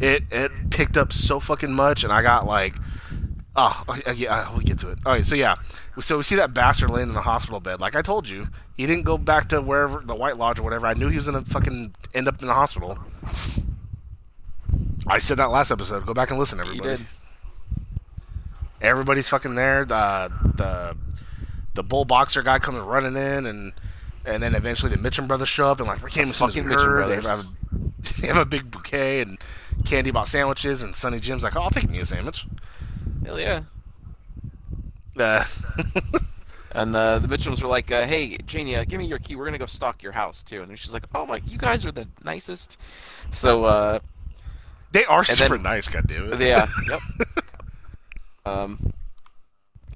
It 0.00 0.22
it 0.30 0.52
picked 0.70 0.96
up 0.96 1.12
so 1.12 1.40
fucking 1.40 1.72
much, 1.72 2.04
and 2.04 2.12
I 2.12 2.22
got 2.22 2.46
like, 2.46 2.76
oh 3.56 3.82
uh, 3.88 4.12
yeah, 4.14 4.48
we'll 4.52 4.60
get 4.60 4.78
to 4.80 4.90
it. 4.90 5.00
All 5.04 5.14
right, 5.14 5.26
so 5.26 5.34
yeah, 5.34 5.56
so 5.98 6.18
we 6.18 6.22
see 6.22 6.36
that 6.36 6.54
bastard 6.54 6.90
laying 6.90 7.08
in 7.08 7.14
the 7.14 7.22
hospital 7.22 7.58
bed. 7.58 7.80
Like 7.80 7.96
I 7.96 8.02
told 8.02 8.28
you, 8.28 8.46
he 8.76 8.86
didn't 8.86 9.04
go 9.04 9.18
back 9.18 9.48
to 9.48 9.60
wherever 9.60 10.00
the 10.00 10.14
White 10.14 10.36
Lodge 10.36 10.60
or 10.60 10.62
whatever. 10.62 10.86
I 10.86 10.94
knew 10.94 11.08
he 11.08 11.16
was 11.16 11.26
gonna 11.26 11.44
fucking 11.44 11.92
end 12.14 12.28
up 12.28 12.40
in 12.40 12.46
the 12.46 12.54
hospital. 12.54 13.00
I 15.08 15.18
said 15.18 15.38
that 15.38 15.50
last 15.50 15.72
episode. 15.72 16.06
Go 16.06 16.14
back 16.14 16.30
and 16.30 16.38
listen, 16.38 16.60
everybody. 16.60 17.04
Everybody's 18.80 19.28
fucking 19.28 19.54
there. 19.54 19.84
The 19.84 20.32
the 20.56 20.96
the 21.74 21.82
bull 21.82 22.04
boxer 22.04 22.42
guy 22.42 22.58
comes 22.58 22.80
running 22.80 23.16
in, 23.16 23.46
and 23.46 23.72
and 24.24 24.42
then 24.42 24.54
eventually 24.54 24.94
the 24.94 24.98
Mitchum 24.98 25.26
brothers 25.28 25.48
show 25.48 25.70
up, 25.70 25.78
and 25.80 25.88
like 25.88 26.02
we 26.02 26.10
came 26.10 26.30
as 26.30 26.36
soon 26.36 26.48
as 26.48 26.54
we 26.54 26.62
heard. 26.62 27.08
They 27.08 27.16
have, 27.28 27.40
a, 27.40 27.46
they 28.20 28.26
have 28.26 28.36
a 28.36 28.44
big 28.44 28.70
bouquet 28.70 29.20
and 29.20 29.38
candy 29.84 30.10
bought 30.10 30.28
sandwiches, 30.28 30.82
and 30.82 30.94
Sonny 30.94 31.20
Jim's 31.20 31.42
like, 31.42 31.56
oh, 31.56 31.62
I'll 31.62 31.70
take 31.70 31.88
me 31.88 31.98
a 32.00 32.04
sandwich. 32.04 32.46
Hell 33.24 33.40
yeah. 33.40 33.62
Uh, 35.18 35.44
And 36.76 36.94
uh, 36.94 37.18
the 37.20 37.26
Mitchums 37.26 37.62
were 37.62 37.68
like, 37.68 37.90
uh, 37.90 38.06
"Hey, 38.06 38.36
Janie, 38.44 38.76
uh, 38.76 38.84
give 38.84 38.98
me 38.98 39.06
your 39.06 39.18
key. 39.18 39.34
We're 39.34 39.46
gonna 39.46 39.56
go 39.56 39.64
stalk 39.64 40.02
your 40.02 40.12
house 40.12 40.42
too." 40.42 40.60
And 40.60 40.78
she's 40.78 40.92
like, 40.92 41.04
"Oh 41.14 41.24
my, 41.24 41.40
you 41.46 41.56
guys 41.56 41.86
are 41.86 41.90
the 41.90 42.06
nicest." 42.22 42.76
So 43.32 43.64
uh, 43.64 43.98
they 44.92 45.06
are 45.06 45.24
then- 45.24 45.36
super 45.36 45.56
nice, 45.56 45.88
goddammit. 45.88 46.38
yeah, 46.38 46.66
yep. 46.90 47.00
Um, 48.46 48.92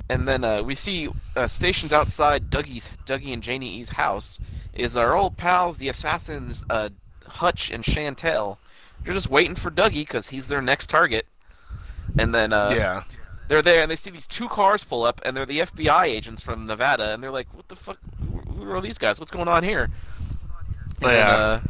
and 0.09 0.27
then 0.27 0.43
uh, 0.43 0.63
we 0.63 0.75
see 0.75 1.09
uh, 1.37 1.47
stationed 1.47 1.93
outside 1.93 2.51
Dougie's, 2.51 2.91
Dougie 3.07 3.33
and 3.33 3.43
Janie 3.43 3.77
E's 3.77 3.91
house 3.91 4.41
is 4.75 4.97
our 4.97 5.17
old 5.17 5.37
pals, 5.37 5.79
the 5.79 5.89
assassins, 5.89 6.65
uh, 6.69 6.89
Hutch 7.27 7.71
and 7.71 7.85
Chantel. 7.85 8.59
They're 9.05 9.15
just 9.15 9.31
waiting 9.31 9.55
for 9.55 9.71
Dougie 9.71 10.03
because 10.03 10.29
he's 10.31 10.49
their 10.49 10.61
next 10.61 10.89
target. 10.91 11.27
And 12.19 12.35
then 12.35 12.53
uh, 12.53 12.73
yeah. 12.77 13.03
they're 13.47 13.63
there 13.63 13.83
and 13.83 13.91
they 13.91 13.97
see 13.97 14.11
these 14.11 14.27
two 14.27 14.49
cars 14.49 14.83
pull 14.83 15.05
up 15.05 15.21
and 15.25 15.37
they're 15.37 15.47
the 15.47 15.61
FBI 15.61 16.05
agents 16.07 16.43
from 16.43 16.67
Nevada 16.67 17.15
and 17.15 17.23
they're 17.23 17.31
like, 17.31 17.47
"What 17.55 17.69
the 17.69 17.77
fuck? 17.77 17.99
Who 18.49 18.69
are 18.73 18.81
these 18.81 18.99
guys? 18.99 19.21
What's 19.21 19.31
going 19.31 19.47
on 19.49 19.63
here?" 19.63 19.91
And 21.03 21.13
Yeah. 21.13 21.29
uh, 21.31 21.61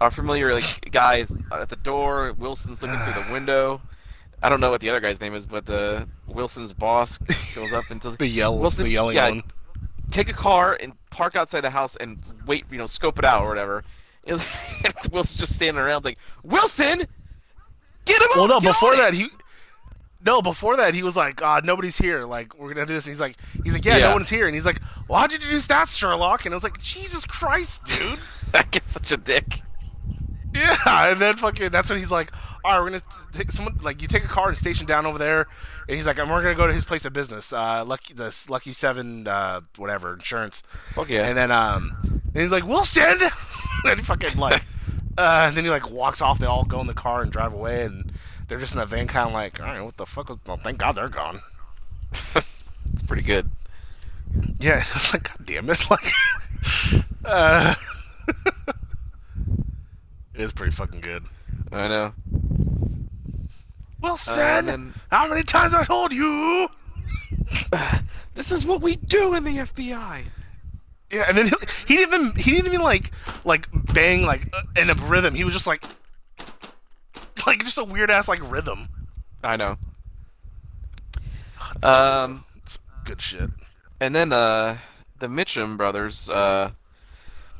our 0.00 0.10
familiar 0.10 0.52
like 0.52 0.90
guy 0.90 1.18
is 1.18 1.36
at 1.52 1.68
the 1.68 1.76
door. 1.76 2.32
Wilson's 2.36 2.82
looking 2.82 2.98
through 2.98 3.22
the 3.22 3.32
window. 3.32 3.80
I 4.42 4.48
don't 4.48 4.60
know 4.60 4.70
what 4.70 4.80
the 4.80 4.90
other 4.90 5.00
guy's 5.00 5.20
name 5.20 5.34
is, 5.34 5.46
but 5.46 5.66
the 5.66 6.06
Wilson's 6.26 6.72
boss 6.72 7.18
goes 7.54 7.72
up 7.72 7.84
and 7.90 8.00
tells 8.00 8.16
The 8.18 8.26
yell, 8.26 8.58
Wilson- 8.58 8.84
the 8.84 8.90
yelling 8.90 9.16
yeah, 9.16 9.28
one. 9.30 9.42
take 10.10 10.28
a 10.28 10.32
car 10.34 10.76
and 10.80 10.92
park 11.10 11.34
outside 11.36 11.62
the 11.62 11.70
house 11.70 11.96
and 11.96 12.18
wait, 12.46 12.64
you 12.70 12.78
know, 12.78 12.86
scope 12.86 13.18
it 13.18 13.24
out 13.24 13.42
or 13.42 13.48
whatever. 13.48 13.84
And 14.26 14.42
Wilson's 15.12 15.38
just 15.40 15.54
standing 15.54 15.80
around 15.82 16.04
like, 16.04 16.18
Wilson, 16.42 17.06
get 18.04 18.20
him! 18.22 18.28
Well, 18.34 18.48
no, 18.48 18.60
before 18.60 18.88
on 18.92 18.94
it!" 18.94 19.02
that 19.02 19.14
he. 19.14 19.28
No, 20.24 20.42
before 20.42 20.76
that 20.78 20.94
he 20.94 21.02
was 21.04 21.16
like, 21.16 21.36
"God, 21.36 21.64
nobody's 21.64 21.96
here. 21.96 22.24
Like, 22.24 22.58
we're 22.58 22.74
gonna 22.74 22.86
do 22.86 22.94
this." 22.94 23.06
And 23.06 23.12
he's 23.14 23.20
like, 23.20 23.36
"He's 23.62 23.72
like, 23.74 23.84
yeah, 23.84 23.98
Yeah. 23.98 24.08
no 24.08 24.14
one's 24.14 24.28
here." 24.28 24.46
And 24.46 24.54
he's 24.56 24.66
like, 24.66 24.80
"Well, 25.08 25.20
how'd 25.20 25.30
you 25.32 25.38
deduce 25.38 25.68
that, 25.68 25.88
Sherlock?" 25.88 26.44
And 26.44 26.52
I 26.52 26.56
was 26.56 26.64
like, 26.64 26.82
"Jesus 26.82 27.24
Christ, 27.24 27.84
dude." 27.84 28.18
that 28.52 28.70
gets 28.72 28.92
such 28.92 29.12
a 29.12 29.16
dick. 29.16 29.60
Yeah, 30.56 31.10
and 31.10 31.20
then 31.20 31.36
fucking 31.36 31.70
that's 31.70 31.90
when 31.90 31.98
he's 31.98 32.10
like, 32.10 32.32
all 32.64 32.72
right, 32.72 32.80
we're 32.80 32.90
gonna 32.90 33.02
take 33.32 33.50
someone 33.50 33.78
like 33.82 34.00
you 34.02 34.08
take 34.08 34.24
a 34.24 34.28
car 34.28 34.48
and 34.48 34.56
station 34.56 34.86
down 34.86 35.06
over 35.06 35.18
there, 35.18 35.46
and 35.88 35.96
he's 35.96 36.06
like, 36.06 36.18
and 36.18 36.30
we're 36.30 36.42
gonna 36.42 36.54
go 36.54 36.66
to 36.66 36.72
his 36.72 36.84
place 36.84 37.04
of 37.04 37.12
business, 37.12 37.52
uh, 37.52 37.84
Lucky 37.84 38.14
the 38.14 38.34
Lucky 38.48 38.72
Seven, 38.72 39.26
uh, 39.28 39.60
whatever 39.76 40.14
insurance, 40.14 40.62
Fuck 40.94 41.08
yeah. 41.08 41.26
and 41.28 41.36
then 41.36 41.50
um, 41.50 41.96
and 42.02 42.42
he's 42.42 42.50
like, 42.50 42.66
Wilson, 42.66 43.18
and 43.84 43.98
he 44.00 44.04
fucking 44.04 44.38
like, 44.38 44.62
uh, 45.18 45.44
and 45.48 45.56
then 45.56 45.64
he 45.64 45.70
like 45.70 45.90
walks 45.90 46.20
off. 46.20 46.38
They 46.38 46.46
all 46.46 46.64
go 46.64 46.80
in 46.80 46.86
the 46.86 46.94
car 46.94 47.22
and 47.22 47.30
drive 47.30 47.52
away, 47.52 47.82
and 47.82 48.12
they're 48.48 48.58
just 48.58 48.74
in 48.74 48.80
a 48.80 48.86
van, 48.86 49.06
kind 49.06 49.28
of 49.28 49.34
like, 49.34 49.60
all 49.60 49.66
right, 49.66 49.80
what 49.80 49.96
the 49.96 50.06
fuck? 50.06 50.28
Was, 50.28 50.38
well, 50.46 50.56
thank 50.56 50.78
God 50.78 50.92
they're 50.92 51.08
gone. 51.08 51.40
it's 52.12 53.02
pretty 53.06 53.22
good. 53.22 53.50
Yeah, 54.58 54.82
it's 54.94 55.12
like, 55.12 55.24
God 55.24 55.46
damn 55.46 55.70
it, 55.70 55.90
like, 55.90 56.12
uh, 57.24 57.74
it 60.36 60.40
is 60.42 60.52
pretty 60.52 60.72
fucking 60.72 61.00
good. 61.00 61.24
I 61.72 61.88
know. 61.88 62.12
Wilson, 64.02 64.42
and 64.42 64.68
then- 64.68 64.94
how 65.10 65.26
many 65.28 65.42
times 65.42 65.74
I 65.74 65.84
told 65.84 66.12
you? 66.12 66.68
This 68.34 68.52
is 68.52 68.66
what 68.66 68.82
we 68.82 68.96
do 68.96 69.34
in 69.34 69.44
the 69.44 69.56
FBI. 69.56 70.24
Yeah, 71.10 71.24
and 71.26 71.38
then 71.38 71.46
he, 71.46 71.54
he 71.88 71.96
didn't 71.96 72.12
even 72.14 72.36
he 72.36 72.50
didn't 72.50 72.66
even 72.66 72.82
like 72.82 73.10
like 73.46 73.66
bang 73.94 74.26
like 74.26 74.54
uh, 74.54 74.60
in 74.78 74.90
a 74.90 74.94
rhythm. 74.94 75.34
He 75.34 75.42
was 75.42 75.54
just 75.54 75.66
like 75.66 75.82
like 77.46 77.60
just 77.60 77.78
a 77.78 77.84
weird 77.84 78.10
ass 78.10 78.28
like 78.28 78.40
rhythm. 78.50 78.88
I 79.42 79.56
know. 79.56 79.78
Um, 81.82 82.44
It's 82.62 82.78
good 83.06 83.22
shit. 83.22 83.48
and 84.00 84.14
then 84.14 84.34
uh, 84.34 84.76
the 85.18 85.28
Mitchum 85.28 85.78
brothers 85.78 86.28
uh 86.28 86.72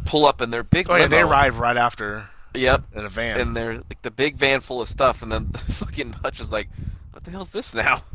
pull 0.05 0.27
up 0.27 0.43
in 0.43 0.51
their 0.51 0.63
big. 0.63 0.91
Oh 0.91 0.97
yeah, 0.97 1.07
they 1.07 1.23
arrive 1.23 1.59
right 1.59 1.79
after 1.79 2.29
Yep. 2.57 2.85
in 2.95 3.05
a 3.05 3.09
van. 3.09 3.41
And 3.41 3.57
they're 3.57 3.75
like 3.75 4.03
the 4.03 4.11
big 4.11 4.37
van 4.37 4.61
full 4.61 4.81
of 4.81 4.89
stuff, 4.89 5.23
and 5.23 5.31
then 5.31 5.49
the 5.53 5.59
fucking 5.59 6.13
Hutch 6.13 6.41
is 6.41 6.51
like, 6.53 6.69
"What 7.13 7.25
the 7.25 7.31
hell's 7.31 7.51
this 7.51 7.75
now?" 7.75 8.03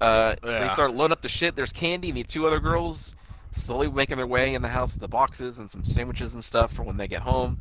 Uh, 0.00 0.34
They 0.42 0.68
start 0.74 0.92
loading 0.92 1.12
up 1.12 1.22
the 1.22 1.28
shit. 1.28 1.54
There's 1.54 1.72
Candy 1.72 2.08
and 2.08 2.18
the 2.18 2.24
two 2.24 2.46
other 2.46 2.58
girls 2.58 3.14
slowly 3.52 3.88
making 3.88 4.16
their 4.16 4.26
way 4.26 4.52
in 4.52 4.60
the 4.60 4.68
house 4.68 4.92
with 4.92 5.00
the 5.00 5.08
boxes 5.08 5.60
and 5.60 5.70
some 5.70 5.84
sandwiches 5.84 6.34
and 6.34 6.42
stuff 6.42 6.72
for 6.72 6.82
when 6.82 6.96
they 6.96 7.06
get 7.06 7.22
home. 7.22 7.60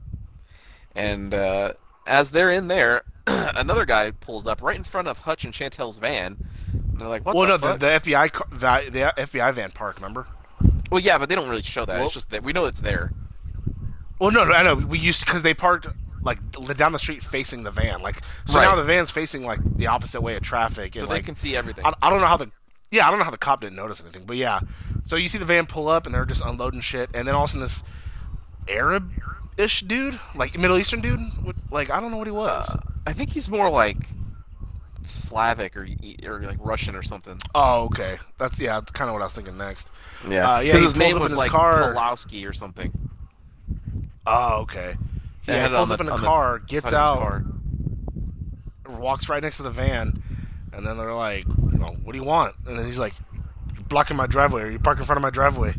And 0.96 1.34
uh, 1.34 1.74
as 2.06 2.32
they're 2.32 2.50
in 2.52 2.68
there, 2.68 3.04
another 3.28 3.86
guy 3.86 4.12
pulls 4.12 4.48
up 4.48 4.62
right 4.62 4.76
in 4.76 4.84
front 4.84 5.08
of 5.08 5.20
Hutch 5.20 5.46
and 5.46 5.54
Chantel's 5.54 5.98
van. 5.98 6.38
And 6.74 7.00
they're 7.00 7.08
like, 7.08 7.26
"What 7.26 7.36
well, 7.36 7.46
the 7.46 7.50
no, 7.50 7.58
fuck?" 7.58 7.80
the, 7.80 7.86
the 7.86 8.12
FBI 8.12 8.32
car, 8.32 8.48
the, 8.52 8.90
the 8.92 9.22
FBI 9.24 9.54
van 9.54 9.72
parked. 9.72 10.00
Remember? 10.00 10.28
Well, 10.92 11.00
yeah, 11.00 11.18
but 11.18 11.30
they 11.30 11.36
don't 11.36 11.50
really 11.50 11.62
show 11.64 11.86
that. 11.86 11.98
Well- 11.98 12.06
it's 12.06 12.16
just 12.16 12.30
that 12.32 12.44
we 12.44 12.52
know 12.52 12.66
it's 12.66 12.82
there. 12.82 13.12
Well, 14.24 14.32
no, 14.32 14.46
no, 14.46 14.54
I 14.54 14.64
know. 14.64 14.76
We 14.76 15.00
used 15.00 15.26
because 15.26 15.42
they 15.42 15.54
parked 15.54 15.88
like 16.22 16.40
down 16.78 16.94
the 16.94 16.98
street 17.00 17.22
facing 17.22 17.64
the 17.64 17.72
van. 17.72 18.02
Like 18.02 18.22
so 18.46 18.58
Right. 18.58 18.64
now 18.64 18.76
the 18.76 18.84
van's 18.84 19.12
facing 19.12 19.44
like 19.44 19.60
the 19.76 19.88
opposite 19.88 20.22
way 20.22 20.38
of 20.38 20.42
traffic. 20.44 20.94
So 20.94 21.02
and, 21.02 21.10
they 21.10 21.16
like, 21.16 21.26
can 21.26 21.36
see 21.36 21.58
everything. 21.58 21.86
I, 21.86 21.92
I 22.02 22.10
don't 22.10 22.22
know 22.22 22.28
how 22.28 22.38
the 22.38 22.50
yeah 22.90 23.06
I 23.06 23.10
don't 23.10 23.20
know 23.20 23.26
how 23.26 23.32
the 23.32 23.38
cop 23.38 23.60
didn't 23.60 23.76
notice 23.76 24.00
anything, 24.00 24.24
but 24.26 24.38
yeah. 24.38 24.62
So 25.04 25.18
you 25.18 25.28
see 25.28 25.38
the 25.40 25.44
van 25.44 25.66
pull 25.66 25.90
up 25.90 26.06
and 26.06 26.16
they're 26.16 26.24
just 26.26 26.42
unloading 26.42 26.80
shit, 26.80 27.10
and 27.14 27.28
then 27.28 27.36
all 27.36 27.44
of 27.44 27.50
a 27.50 27.52
sudden 27.52 27.62
this 27.64 27.84
Arab-ish 28.70 29.82
dude, 29.82 30.18
like 30.36 30.58
Middle 30.58 30.78
Eastern 30.78 31.02
dude, 31.02 31.20
what- 31.42 31.58
like 31.70 31.90
I 31.90 32.00
don't 32.00 32.12
know 32.12 32.18
what 32.18 32.28
he 32.28 32.32
was. 32.32 32.70
Uh, 32.70 32.78
I 33.06 33.12
think 33.12 33.32
he's 33.32 33.50
more 33.50 33.70
like 33.70 33.98
Slavic 35.04 35.76
or 35.76 35.86
or 36.26 36.40
like 36.44 36.60
Russian 36.62 36.96
or 36.96 37.04
something. 37.04 37.38
oh, 37.54 37.86
okay. 37.86 38.20
That's 38.38 38.58
yeah. 38.60 38.80
That's 38.80 38.92
kind 38.94 39.10
of 39.10 39.14
what 39.14 39.22
I 39.22 39.26
was 39.26 39.34
thinking 39.34 39.58
next. 39.58 39.92
Yeah, 40.30 40.50
Uh, 40.50 40.60
yeah, 40.62 40.72
'Cause 40.72 40.80
he 40.80 40.84
his 40.86 40.94
pulls 40.94 40.96
name 40.96 41.20
was 41.20 41.32
his 41.34 41.40
like 41.40 41.52
car. 41.52 41.94
Pulowski 41.94 42.48
or 42.48 42.54
something. 42.54 42.92
Oh, 44.26 44.62
okay. 44.62 44.96
He 45.42 45.52
Yeah, 45.52 45.68
he 45.68 45.74
pulls 45.76 45.92
on 45.92 45.96
up 45.96 46.02
in 46.02 46.08
a 46.10 46.14
on 46.14 46.22
the 46.22 46.26
car, 46.26 46.60
gets 46.60 46.94
out, 46.94 47.20
car. 47.20 47.44
walks 48.88 49.30
right 49.30 49.42
next 49.42 49.58
to 49.58 49.64
the 49.64 49.72
van, 49.72 50.22
and 50.72 50.86
then 50.86 50.98
they're 50.98 51.14
like, 51.14 51.46
you 51.48 51.78
know, 51.80 51.96
what 52.04 52.14
do 52.14 52.18
you 52.18 52.24
want? 52.24 52.56
And 52.66 52.78
then 52.78 52.86
he's 52.86 53.00
like, 53.00 53.14
you're 53.76 53.84
blocking 53.86 54.16
my 54.18 54.28
driveway, 54.28 54.62
or 54.64 54.70
you 54.70 54.80
park 54.80 55.00
in 55.00 55.06
front 55.06 55.18
of 55.18 55.22
my 55.22 55.30
driveway. 55.30 55.74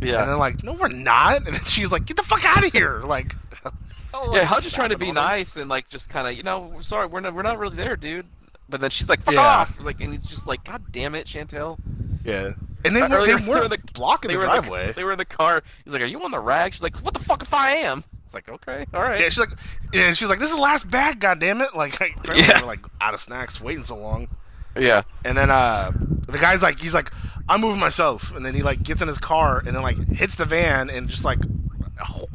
Yeah, 0.00 0.20
And 0.20 0.30
then 0.30 0.38
like, 0.38 0.62
no, 0.62 0.74
we're 0.74 0.88
not. 0.88 1.38
And 1.46 1.54
then 1.54 1.64
she's 1.64 1.90
like, 1.90 2.04
get 2.04 2.16
the 2.16 2.22
fuck 2.22 2.44
out 2.44 2.64
of 2.64 2.72
here. 2.72 3.00
Like, 3.04 3.34
yeah. 4.32 4.44
How's 4.44 4.62
just 4.62 4.74
trying 4.74 4.90
to 4.90 4.98
be 4.98 5.06
snapping 5.06 5.18
on 5.18 5.24
him. 5.24 5.38
nice 5.38 5.56
and 5.56 5.68
like 5.68 5.88
just 5.88 6.08
kind 6.08 6.28
of 6.28 6.36
you 6.36 6.42
know, 6.42 6.74
sorry, 6.82 7.06
we're 7.06 7.20
not 7.20 7.34
we're 7.34 7.42
not 7.42 7.58
really 7.58 7.76
there, 7.76 7.96
dude. 7.96 8.26
But 8.70 8.80
then 8.82 8.90
she's 8.90 9.08
like, 9.08 9.22
"Fuck 9.22 9.32
Yeah. 9.34 9.40
off!" 9.40 9.80
Like, 9.80 9.98
and 10.02 10.12
he's 10.12 10.26
just 10.26 10.46
like, 10.46 10.62
"God 10.62 10.82
damn 10.92 11.14
it, 11.14 11.26
Chantel." 11.26 11.78
Yeah. 12.22 12.52
And 12.84 12.94
they, 12.94 13.02
were, 13.02 13.26
they 13.26 13.34
weren't 13.34 13.46
were 13.48 13.64
in 13.64 13.70
the- 13.70 13.78
blocking 13.94 14.28
they 14.30 14.36
the 14.36 14.42
in 14.42 14.46
the- 14.48 14.52
driveway. 14.60 14.92
they 14.92 15.04
were 15.04 15.12
in 15.12 15.18
the 15.18 15.24
car. 15.24 15.62
He's 15.84 15.92
like, 15.92 16.02
"Are 16.02 16.06
you 16.06 16.22
on 16.22 16.30
the 16.30 16.38
rag?" 16.40 16.72
She's 16.72 16.82
like, 16.82 16.96
"What 16.98 17.14
the 17.14 17.20
fuck 17.20 17.42
if 17.42 17.52
I 17.52 17.70
am?" 17.70 18.04
It's 18.24 18.34
like, 18.34 18.48
"Okay, 18.48 18.86
all 18.94 19.02
right." 19.02 19.18
Yeah, 19.20 19.28
she's 19.30 19.38
like, 19.38 19.50
yeah, 19.92 20.12
she's 20.12 20.28
like, 20.28 20.38
this 20.38 20.50
is 20.50 20.54
the 20.54 20.60
last 20.60 20.90
bag, 20.90 21.18
God 21.18 21.40
damn 21.40 21.60
it! 21.60 21.70
Like, 21.74 22.00
I, 22.00 22.10
Yeah. 22.34 22.60
we're 22.60 22.66
like 22.66 22.80
out 23.00 23.14
of 23.14 23.20
snacks, 23.20 23.60
waiting 23.60 23.84
so 23.84 23.96
long. 23.96 24.28
yeah. 24.76 25.02
And 25.24 25.36
then 25.36 25.50
uh, 25.50 25.90
the 26.28 26.38
guy's 26.38 26.62
like, 26.62 26.78
he's 26.78 26.92
like, 26.94 27.10
I'm 27.48 27.60
moving 27.62 27.80
myself. 27.80 28.30
And 28.36 28.44
then 28.44 28.54
he 28.54 28.62
like 28.62 28.82
gets 28.82 29.00
in 29.02 29.08
his 29.08 29.18
car 29.18 29.58
and 29.58 29.74
then 29.74 29.82
like 29.82 29.96
hits 30.12 30.34
the 30.36 30.44
van 30.44 30.90
and 30.90 31.08
just 31.08 31.24
like, 31.24 31.38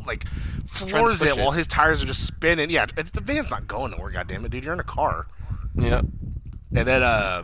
like 0.05 0.27
floors 0.67 1.21
it, 1.21 1.29
it. 1.29 1.37
while 1.37 1.51
his 1.51 1.67
tires 1.67 2.03
are 2.03 2.07
just 2.07 2.25
spinning. 2.25 2.69
Yeah, 2.69 2.85
the 2.87 3.21
van's 3.21 3.49
not 3.51 3.67
going 3.67 3.91
nowhere. 3.91 4.09
God 4.11 4.27
damn 4.27 4.43
it, 4.45 4.51
dude! 4.51 4.63
You're 4.63 4.73
in 4.73 4.79
a 4.79 4.83
car. 4.83 5.27
Yeah. 5.75 6.01
And 6.75 6.87
then 6.87 7.03
uh, 7.03 7.43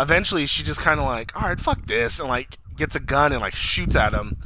eventually 0.00 0.46
she 0.46 0.62
just 0.62 0.80
kind 0.80 0.98
of 0.98 1.06
like, 1.06 1.34
all 1.40 1.48
right, 1.48 1.60
fuck 1.60 1.86
this, 1.86 2.18
and 2.20 2.28
like 2.28 2.58
gets 2.76 2.96
a 2.96 3.00
gun 3.00 3.32
and 3.32 3.40
like 3.40 3.54
shoots 3.54 3.94
at 3.96 4.12
him. 4.12 4.36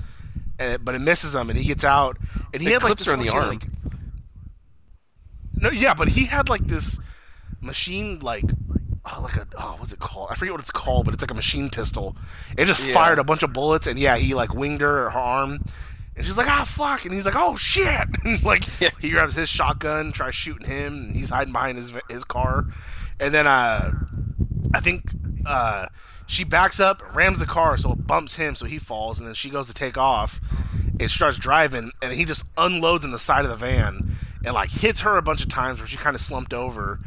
And, 0.58 0.84
but 0.84 0.94
it 0.94 1.00
misses 1.00 1.34
him, 1.34 1.50
and 1.50 1.58
he 1.58 1.64
gets 1.64 1.84
out, 1.84 2.16
and 2.52 2.62
he 2.62 2.68
It 2.68 2.72
had 2.74 2.82
like 2.82 2.90
clips 2.90 3.04
this 3.04 3.08
her 3.08 3.14
in 3.14 3.20
the 3.26 3.30
arm. 3.32 3.48
like- 3.48 3.66
no, 5.56 5.70
yeah, 5.70 5.94
but 5.94 6.08
he 6.08 6.24
had 6.26 6.48
like 6.48 6.66
this 6.66 6.98
machine, 7.60 8.18
like, 8.20 8.44
oh, 9.04 9.20
like 9.22 9.36
a 9.36 9.46
oh, 9.56 9.76
what's 9.78 9.92
it 9.92 9.98
called? 10.00 10.28
I 10.30 10.34
forget 10.34 10.52
what 10.52 10.60
it's 10.60 10.70
called, 10.70 11.04
but 11.06 11.14
it's 11.14 11.22
like 11.22 11.30
a 11.30 11.34
machine 11.34 11.70
pistol. 11.70 12.16
It 12.58 12.66
just 12.66 12.84
Yeah. 12.84 12.92
fired 12.94 13.18
a 13.18 13.24
bunch 13.24 13.42
of 13.42 13.52
bullets, 13.52 13.86
and 13.86 13.98
yeah, 13.98 14.16
he 14.16 14.34
like 14.34 14.54
winged 14.54 14.80
her, 14.80 15.10
her 15.10 15.18
arm, 15.18 15.64
and 16.16 16.26
she's 16.26 16.36
like, 16.36 16.48
ah, 16.48 16.64
fuck, 16.64 17.04
and 17.04 17.14
he's 17.14 17.24
like, 17.24 17.36
oh 17.36 17.56
shit, 17.56 17.88
and 18.24 18.42
like 18.42 18.80
Yeah. 18.80 18.90
he 19.00 19.10
grabs 19.10 19.34
his 19.34 19.48
shotgun, 19.48 20.12
tries 20.12 20.34
shooting 20.34 20.66
him, 20.68 20.94
and 20.94 21.16
he's 21.16 21.30
hiding 21.30 21.52
behind 21.52 21.78
his 21.78 21.92
his 22.08 22.24
car, 22.24 22.66
and 23.20 23.32
then 23.32 23.46
uh, 23.46 23.92
I 24.74 24.80
think 24.80 25.04
uh. 25.46 25.86
She 26.26 26.42
backs 26.42 26.80
up, 26.80 27.02
rams 27.14 27.38
the 27.38 27.44
car, 27.44 27.76
so 27.76 27.92
it 27.92 28.06
bumps 28.06 28.36
him, 28.36 28.54
so 28.54 28.64
he 28.64 28.78
falls, 28.78 29.18
and 29.18 29.28
then 29.28 29.34
she 29.34 29.50
goes 29.50 29.66
to 29.66 29.74
take 29.74 29.98
off, 29.98 30.40
and 30.98 31.10
starts 31.10 31.36
driving, 31.36 31.92
and 32.00 32.14
he 32.14 32.24
just 32.24 32.44
unloads 32.56 33.04
in 33.04 33.10
the 33.10 33.18
side 33.18 33.44
of 33.44 33.50
the 33.50 33.56
van, 33.58 34.10
and 34.42 34.54
like 34.54 34.70
hits 34.70 35.02
her 35.02 35.18
a 35.18 35.22
bunch 35.22 35.42
of 35.42 35.50
times 35.50 35.80
where 35.80 35.86
she 35.86 35.98
kind 35.98 36.16
of 36.16 36.22
slumped 36.22 36.54
over, 36.54 36.98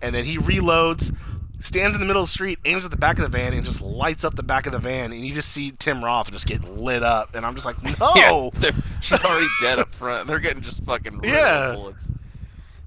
and 0.00 0.14
then 0.14 0.24
he 0.24 0.38
reloads, 0.38 1.14
stands 1.60 1.94
in 1.94 2.00
the 2.00 2.06
middle 2.06 2.22
of 2.22 2.28
the 2.28 2.32
street, 2.32 2.58
aims 2.64 2.86
at 2.86 2.90
the 2.90 2.96
back 2.96 3.18
of 3.18 3.30
the 3.30 3.36
van, 3.36 3.52
and 3.52 3.62
just 3.62 3.82
lights 3.82 4.24
up 4.24 4.36
the 4.36 4.42
back 4.42 4.64
of 4.64 4.72
the 4.72 4.78
van, 4.78 5.12
and 5.12 5.20
you 5.20 5.34
just 5.34 5.50
see 5.50 5.72
Tim 5.72 6.02
Roth 6.02 6.30
just 6.32 6.46
get 6.46 6.64
lit 6.64 7.02
up, 7.02 7.34
and 7.34 7.44
I'm 7.44 7.54
just 7.54 7.66
like, 7.66 7.76
no, 8.00 8.12
Yeah, 8.16 8.70
she's 9.02 9.22
already 9.22 9.48
dead 9.60 9.80
up 9.80 9.92
front. 9.94 10.28
They're 10.28 10.38
getting 10.40 10.62
just 10.62 10.82
fucking 10.84 11.20
Yeah. 11.24 11.72
bullets. 11.74 12.10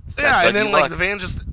It's 0.07 0.15
yeah, 0.19 0.47
and 0.47 0.55
then 0.55 0.65
Dougie 0.65 0.71
like 0.71 0.89
the 0.89 0.95
van 0.95 1.19
just, 1.19 1.43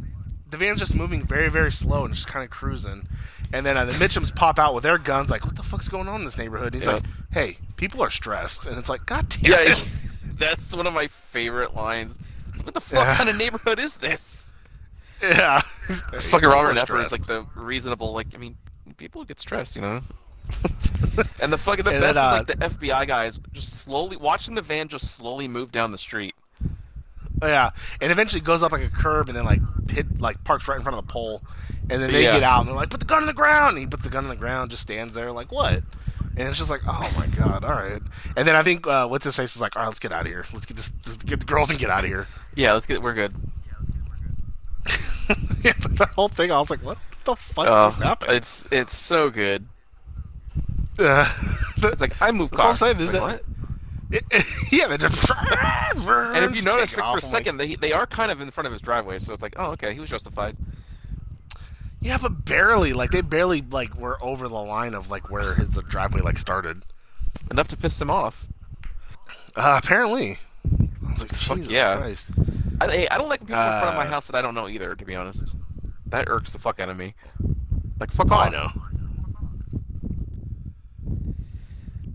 the 0.50 0.56
van's 0.56 0.78
just 0.78 0.94
moving 0.94 1.22
very 1.26 1.50
very 1.50 1.70
slow 1.70 2.06
and 2.06 2.14
just 2.14 2.26
kind 2.28 2.44
of 2.44 2.50
cruising, 2.50 3.06
and 3.52 3.64
then 3.66 3.76
uh, 3.76 3.84
the 3.84 3.92
Mitchums 3.92 4.34
pop 4.34 4.58
out 4.58 4.74
with 4.74 4.82
their 4.84 4.98
guns, 4.98 5.30
like, 5.30 5.44
what 5.44 5.56
the 5.56 5.62
fuck's 5.62 5.88
going 5.88 6.08
on 6.08 6.20
in 6.20 6.24
this 6.24 6.38
neighborhood? 6.38 6.74
And 6.74 6.82
he's 6.82 6.84
Yeah. 6.84 6.94
like, 6.94 7.04
hey, 7.32 7.58
people 7.76 8.02
are 8.02 8.10
stressed, 8.10 8.66
and 8.66 8.78
it's 8.78 8.88
like, 8.88 9.04
god 9.06 9.28
damn 9.28 9.50
Yeah, 9.52 9.72
it. 9.72 9.84
that's 10.38 10.72
one 10.74 10.86
of 10.86 10.92
my 10.94 11.06
favorite 11.08 11.74
lines. 11.74 12.18
What 12.62 12.74
the 12.74 12.80
fuck 12.80 13.04
Yeah. 13.06 13.16
kind 13.16 13.28
of 13.28 13.36
neighborhood 13.36 13.78
is 13.78 13.94
this? 13.94 14.52
Yeah. 15.22 15.60
Fucking 16.20 16.48
Robert 16.48 16.76
Knepper 16.76 17.02
is 17.02 17.12
like 17.12 17.26
the 17.26 17.46
reasonable. 17.54 18.12
Like, 18.12 18.28
I 18.34 18.38
mean, 18.38 18.56
people 18.96 19.24
get 19.24 19.38
stressed, 19.38 19.76
you 19.76 19.82
know. 19.82 20.00
and 21.40 21.52
the 21.52 21.58
fucking 21.58 21.84
the 21.84 21.92
And 21.92 22.00
best 22.00 22.14
then, 22.16 22.24
uh, 22.24 22.42
is 22.42 22.48
like 22.48 22.78
the 22.78 22.88
FBI 22.90 23.06
guys 23.06 23.38
just 23.52 23.72
slowly 23.78 24.16
watching 24.16 24.54
the 24.56 24.62
van 24.62 24.88
just 24.88 25.12
slowly 25.12 25.46
move 25.48 25.70
down 25.70 25.92
the 25.92 25.98
street. 25.98 26.34
Yeah, 27.42 27.70
and 28.00 28.12
eventually 28.12 28.40
goes 28.40 28.62
up 28.62 28.70
like 28.72 28.82
a 28.84 28.88
curb 28.88 29.28
and 29.28 29.36
then 29.36 29.44
like 29.44 29.60
hit 29.90 30.20
like 30.20 30.42
parks 30.44 30.68
right 30.68 30.76
in 30.76 30.82
front 30.82 30.96
of 30.98 31.06
the 31.06 31.12
pole, 31.12 31.42
and 31.90 32.02
then 32.02 32.12
they 32.12 32.22
Yeah. 32.24 32.34
get 32.34 32.42
out 32.44 32.60
and 32.60 32.68
they're 32.68 32.76
like, 32.76 32.88
"Put 32.90 33.00
the 33.00 33.06
gun 33.06 33.22
on 33.22 33.26
the 33.26 33.32
ground." 33.32 33.70
And 33.70 33.78
he 33.78 33.86
puts 33.86 34.04
the 34.04 34.10
gun 34.10 34.24
on 34.24 34.30
the 34.30 34.36
ground, 34.36 34.70
just 34.70 34.82
stands 34.82 35.14
there 35.14 35.32
like, 35.32 35.50
"What?" 35.50 35.82
And 36.36 36.48
it's 36.48 36.56
just 36.58 36.70
like, 36.70 36.80
oh 36.88 37.10
my 37.14 37.26
god, 37.26 37.62
all 37.62 37.72
right. 37.74 38.00
And 38.38 38.48
then 38.48 38.56
I 38.56 38.62
think 38.62 38.86
uh, 38.86 39.06
what's 39.06 39.24
his 39.26 39.36
face 39.36 39.54
is 39.54 39.60
like, 39.60 39.76
all 39.76 39.82
right, 39.82 39.88
let's 39.88 39.98
get 39.98 40.12
out 40.12 40.22
of 40.22 40.28
here. 40.28 40.46
Let's 40.54 40.64
get 40.64 40.78
this, 40.78 40.90
let's 41.06 41.22
get 41.24 41.40
the 41.40 41.44
girls 41.46 41.68
and 41.68 41.78
get 41.78 41.90
out 41.90 42.04
of 42.04 42.08
here. 42.08 42.26
Yeah, 42.54 42.72
let's 42.72 42.86
get. 42.86 43.02
We're 43.02 43.12
good. 43.12 43.34
yeah, 45.62 45.72
but 45.82 45.96
that 45.98 46.08
whole 46.10 46.28
thing, 46.28 46.50
I 46.50 46.58
was 46.58 46.70
like, 46.70 46.82
what 46.82 46.98
the 47.24 47.36
fuck 47.36 47.88
is 47.88 47.96
happening? 47.96 48.36
it's 48.36 48.66
it's 48.70 48.96
so 48.96 49.30
good. 49.30 49.66
Uh, 50.98 51.26
It's 51.84 52.00
like 52.02 52.20
I 52.20 52.30
move 52.30 52.50
That's 52.50 52.58
what 52.58 52.64
I'm 52.64 52.66
cars. 52.66 52.78
saying, 52.78 53.00
is 53.00 53.14
Like, 53.14 53.44
it- 54.12 54.44
yeah, 54.72 54.86
they 54.88 54.96
just 54.98 55.30
And 55.96 56.44
if 56.44 56.54
you 56.54 56.62
notice, 56.70 56.90
taking 56.90 57.04
for, 57.04 57.10
a 57.10 57.12
like, 57.14 57.22
second, 57.22 57.56
they 57.58 57.74
they 57.76 57.92
are 57.92 58.06
kind 58.06 58.30
of 58.30 58.40
in 58.40 58.50
front 58.50 58.66
of 58.66 58.72
his 58.72 58.80
driveway, 58.82 59.18
so 59.18 59.32
it's 59.32 59.42
like, 59.42 59.54
oh, 59.56 59.70
okay, 59.72 59.94
he 59.94 60.00
was 60.00 60.10
justified. 60.10 60.56
yeah, 62.00 62.18
but 62.18 62.44
barely. 62.44 62.92
Like 62.92 63.10
they 63.10 63.20
barely 63.20 63.62
like 63.62 63.94
were 63.96 64.18
over 64.22 64.48
the 64.48 64.54
line 64.60 64.94
of 64.94 65.10
like 65.10 65.30
where 65.30 65.54
his 65.54 65.68
driveway 65.88 66.20
like 66.20 66.38
started. 66.38 66.82
Enough 67.50 67.68
to 67.68 67.76
piss 67.76 68.00
him 68.00 68.10
off. 68.10 68.46
Uh, 69.56 69.80
apparently, 69.82 70.38
I 70.70 71.10
was 71.10 71.20
like, 71.22 71.32
Fuck 71.32 71.56
Jesus 71.58 71.72
yeah. 71.72 71.96
Christ. 71.96 72.30
I, 72.80 72.86
hey, 72.90 73.08
I 73.08 73.18
don't 73.18 73.28
like 73.28 73.40
people 73.40 73.54
in 73.56 73.80
front 73.80 73.88
of 73.90 73.94
my 73.96 74.04
Uh, 74.06 74.10
house 74.10 74.26
that 74.26 74.36
I 74.36 74.42
don't 74.42 74.54
know 74.54 74.68
either. 74.68 74.94
To 74.94 75.04
be 75.04 75.14
honest, 75.14 75.54
that 76.06 76.28
irks 76.28 76.52
the 76.52 76.58
fuck 76.58 76.80
out 76.80 76.88
of 76.88 76.96
me. 76.96 77.14
Like 78.00 78.10
fuck 78.10 78.28
Oh, 78.30 78.34
off. 78.34 78.46
I 78.48 78.50
know. 78.50 78.68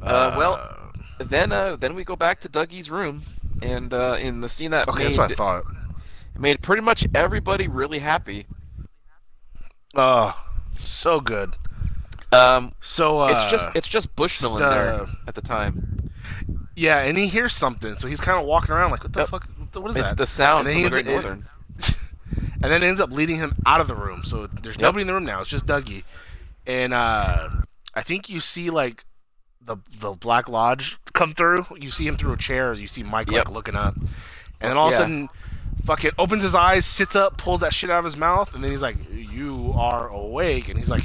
Uh, 0.02 0.36
well, 0.38 0.77
Then 1.20 1.52
uh, 1.52 1.76
then 1.76 1.96
we 1.96 2.04
go 2.04 2.16
back 2.16 2.40
to 2.42 2.50
Dougie's 2.50 2.90
room, 2.92 3.24
and 3.62 3.94
uh, 3.94 4.18
in 4.20 4.42
the 4.42 4.50
scene 4.50 4.72
that 4.72 4.88
okay, 4.88 5.00
made 5.00 5.06
that's 5.08 5.18
what 5.18 5.32
I 5.32 5.36
thought. 5.36 5.64
It 6.36 6.42
made 6.42 6.62
pretty 6.62 6.82
much 6.82 7.08
everybody 7.16 7.68
really 7.68 8.00
happy. 8.00 8.46
Oh, 9.96 10.48
so 10.78 11.20
good. 11.20 11.56
Um, 12.32 12.74
So 12.82 13.20
uh, 13.20 13.32
it's 13.32 13.46
just 13.50 13.70
it's 13.76 13.88
just 13.88 14.16
Bushmill 14.16 14.62
in 14.62 14.70
there 14.70 15.08
at 15.28 15.34
the 15.36 15.42
time. 15.42 16.12
yeah, 16.76 17.00
and 17.00 17.18
he 17.18 17.28
hears 17.28 17.54
something, 17.54 17.98
so 17.98 18.08
he's 18.08 18.22
kind 18.22 18.38
of 18.40 18.46
walking 18.46 18.72
around 18.76 18.92
like, 18.92 19.04
what 19.04 19.14
the 19.14 19.20
Yep. 19.22 19.30
fuck? 19.30 19.48
What 19.74 19.92
is 19.92 19.98
It's 19.98 20.12
that? 20.12 20.12
It's 20.12 20.14
the 20.14 20.28
sound 20.28 20.68
And 20.68 20.76
from 20.76 20.84
then 20.84 20.92
the 20.92 20.98
he 20.98 21.04
Great 21.04 21.16
ends- 21.16 21.26
Northern. 21.26 21.48
and 22.62 22.72
then 22.72 22.84
ends 22.84 23.02
up 23.02 23.12
leading 23.12 23.38
him 23.38 23.56
out 23.66 23.82
of 23.82 23.88
the 23.88 23.96
room. 23.96 24.24
So 24.24 24.48
there's 24.48 24.76
Yep. 24.76 24.82
nobody 24.84 25.02
in 25.02 25.08
the 25.08 25.14
room 25.14 25.26
now. 25.26 25.42
It's 25.42 25.50
just 25.50 25.66
Dougie, 25.66 26.04
and 26.68 26.94
uh, 26.94 27.50
I 27.96 28.02
think 28.04 28.30
you 28.30 28.40
see 28.40 28.70
like 28.70 29.06
the 29.68 29.78
the 30.00 30.14
Black 30.14 30.50
Lodge 30.50 30.98
come 31.14 31.34
through. 31.34 31.66
You 31.78 31.92
see 31.92 32.08
him 32.08 32.18
through 32.18 32.34
a 32.34 32.38
chair. 32.38 32.74
You 32.74 32.88
see 32.88 33.04
Mike 33.04 33.30
Yep. 33.30 33.46
like 33.46 33.54
looking 33.54 33.76
up, 33.76 33.96
and 33.96 34.08
then 34.72 34.78
all 34.78 34.88
of 34.88 34.94
a 34.96 34.98
sudden, 34.98 35.30
fucking 35.86 36.12
opens 36.18 36.42
his 36.44 36.56
eyes, 36.56 36.86
sits 36.86 37.16
up, 37.16 37.38
pulls 37.38 37.60
that 37.60 37.74
shit 37.74 37.90
out 37.90 38.00
of 38.00 38.06
his 38.06 38.18
mouth, 38.18 38.54
and 38.56 38.64
then 38.64 38.72
he's 38.72 38.82
like, 38.82 38.98
"You 39.12 39.74
are 39.76 40.08
awake," 40.10 40.70
and 40.70 40.80
he's 40.80 40.90
like. 40.90 41.04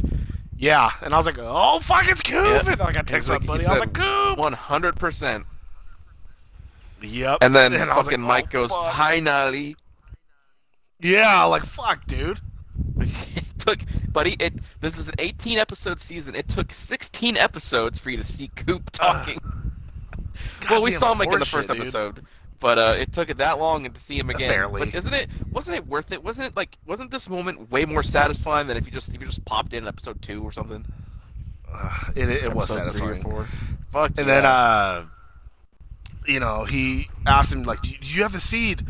Yeah, 0.59 0.91
and 1.03 1.13
I 1.13 1.17
was 1.17 1.27
like, 1.27 1.39
"Oh 1.41 1.81
fuck, 1.81 2.07
it's 2.09 2.23
Coop!" 2.23 2.35
Yep. 2.45 2.67
And 2.69 2.79
like 2.79 2.89
I 2.91 2.93
got 2.93 3.09
text 3.09 3.29
He's 3.29 3.37
my 3.41 3.45
buddy, 3.45 3.67
I 3.67 3.73
was 3.73 3.81
like, 3.81 3.93
"Coop!" 3.95 4.39
One 4.39 4.53
hundred 4.53 4.95
percent. 4.95 5.45
Yep. 7.01 7.39
And 7.41 7.53
then 7.53 7.73
was 7.73 7.89
fucking 7.89 8.23
like, 8.23 8.45
Mike 8.45 8.55
"Oh, 8.55 8.61
goes, 8.61 8.71
fuck." 8.71 8.95
finally. 8.95 9.75
Yeah, 11.01 11.43
like 11.47 11.65
fuck, 11.65 12.07
dude. 12.07 12.39
it 13.63 13.67
took, 13.67 14.13
buddy. 14.13 14.37
It 14.39 14.55
this 14.81 14.99
is 14.99 15.09
an 15.09 15.15
18 15.19 15.59
episode 15.59 16.01
season. 16.01 16.35
It 16.35 16.49
took 16.49 16.73
16 16.73 17.37
episodes 17.37 17.99
for 17.99 18.11
you 18.11 18.17
to 18.17 18.23
see 18.23 18.49
Coop 18.55 18.91
talking. 18.91 19.39
well, 20.71 20.83
we 20.83 20.91
saw 20.91 21.13
him 21.13 21.19
like 21.19 21.33
in 21.33 21.39
the 21.39 21.47
first 21.47 21.69
dude. 21.69 21.79
episode, 21.79 22.25
but 22.61 22.79
uh, 22.79 22.95
it 22.99 23.13
took 23.13 23.31
it 23.31 23.39
that 23.39 23.59
long 23.59 23.91
to 23.91 24.01
see 24.01 24.19
him 24.19 24.31
again. 24.31 24.51
Barely. 24.51 24.81
But 24.87 24.95
isn't 24.95 25.15
it? 25.15 25.29
Wasn't 25.51 25.77
it 25.77 25.87
worth 25.87 26.13
it? 26.13 26.23
Wasn't 26.23 26.47
it 26.47 26.57
like? 26.57 26.79
Wasn't 26.87 27.11
this 27.11 27.29
moment 27.29 27.71
way 27.71 27.85
more 27.85 28.03
satisfying 28.03 28.67
than 28.67 28.77
if 28.77 28.87
you 28.87 28.93
just 28.93 29.15
if 29.15 29.21
you 29.21 29.27
just 29.27 29.45
popped 29.45 29.73
in 29.73 29.87
episode 29.87 30.23
two 30.23 30.43
or 30.43 30.53
something? 30.53 30.85
Ugh, 31.73 32.13
it, 32.17 32.29
it 32.29 32.55
was 32.55 32.71
three 32.71 32.83
or 32.83 32.93
satisfying. 32.93 33.47
Fuck. 33.93 34.11
And 34.17 34.19
yeah. 34.19 34.25
then, 34.25 34.45
uh, 34.47 35.05
you 36.27 36.41
know, 36.41 36.65
he 36.65 37.09
asked 37.27 37.53
him 37.53 37.63
like, 37.63 37.83
"Do 37.83 37.91
you 38.01 38.23
have 38.23 38.33
the 38.33 38.41
seed?" 38.41 38.83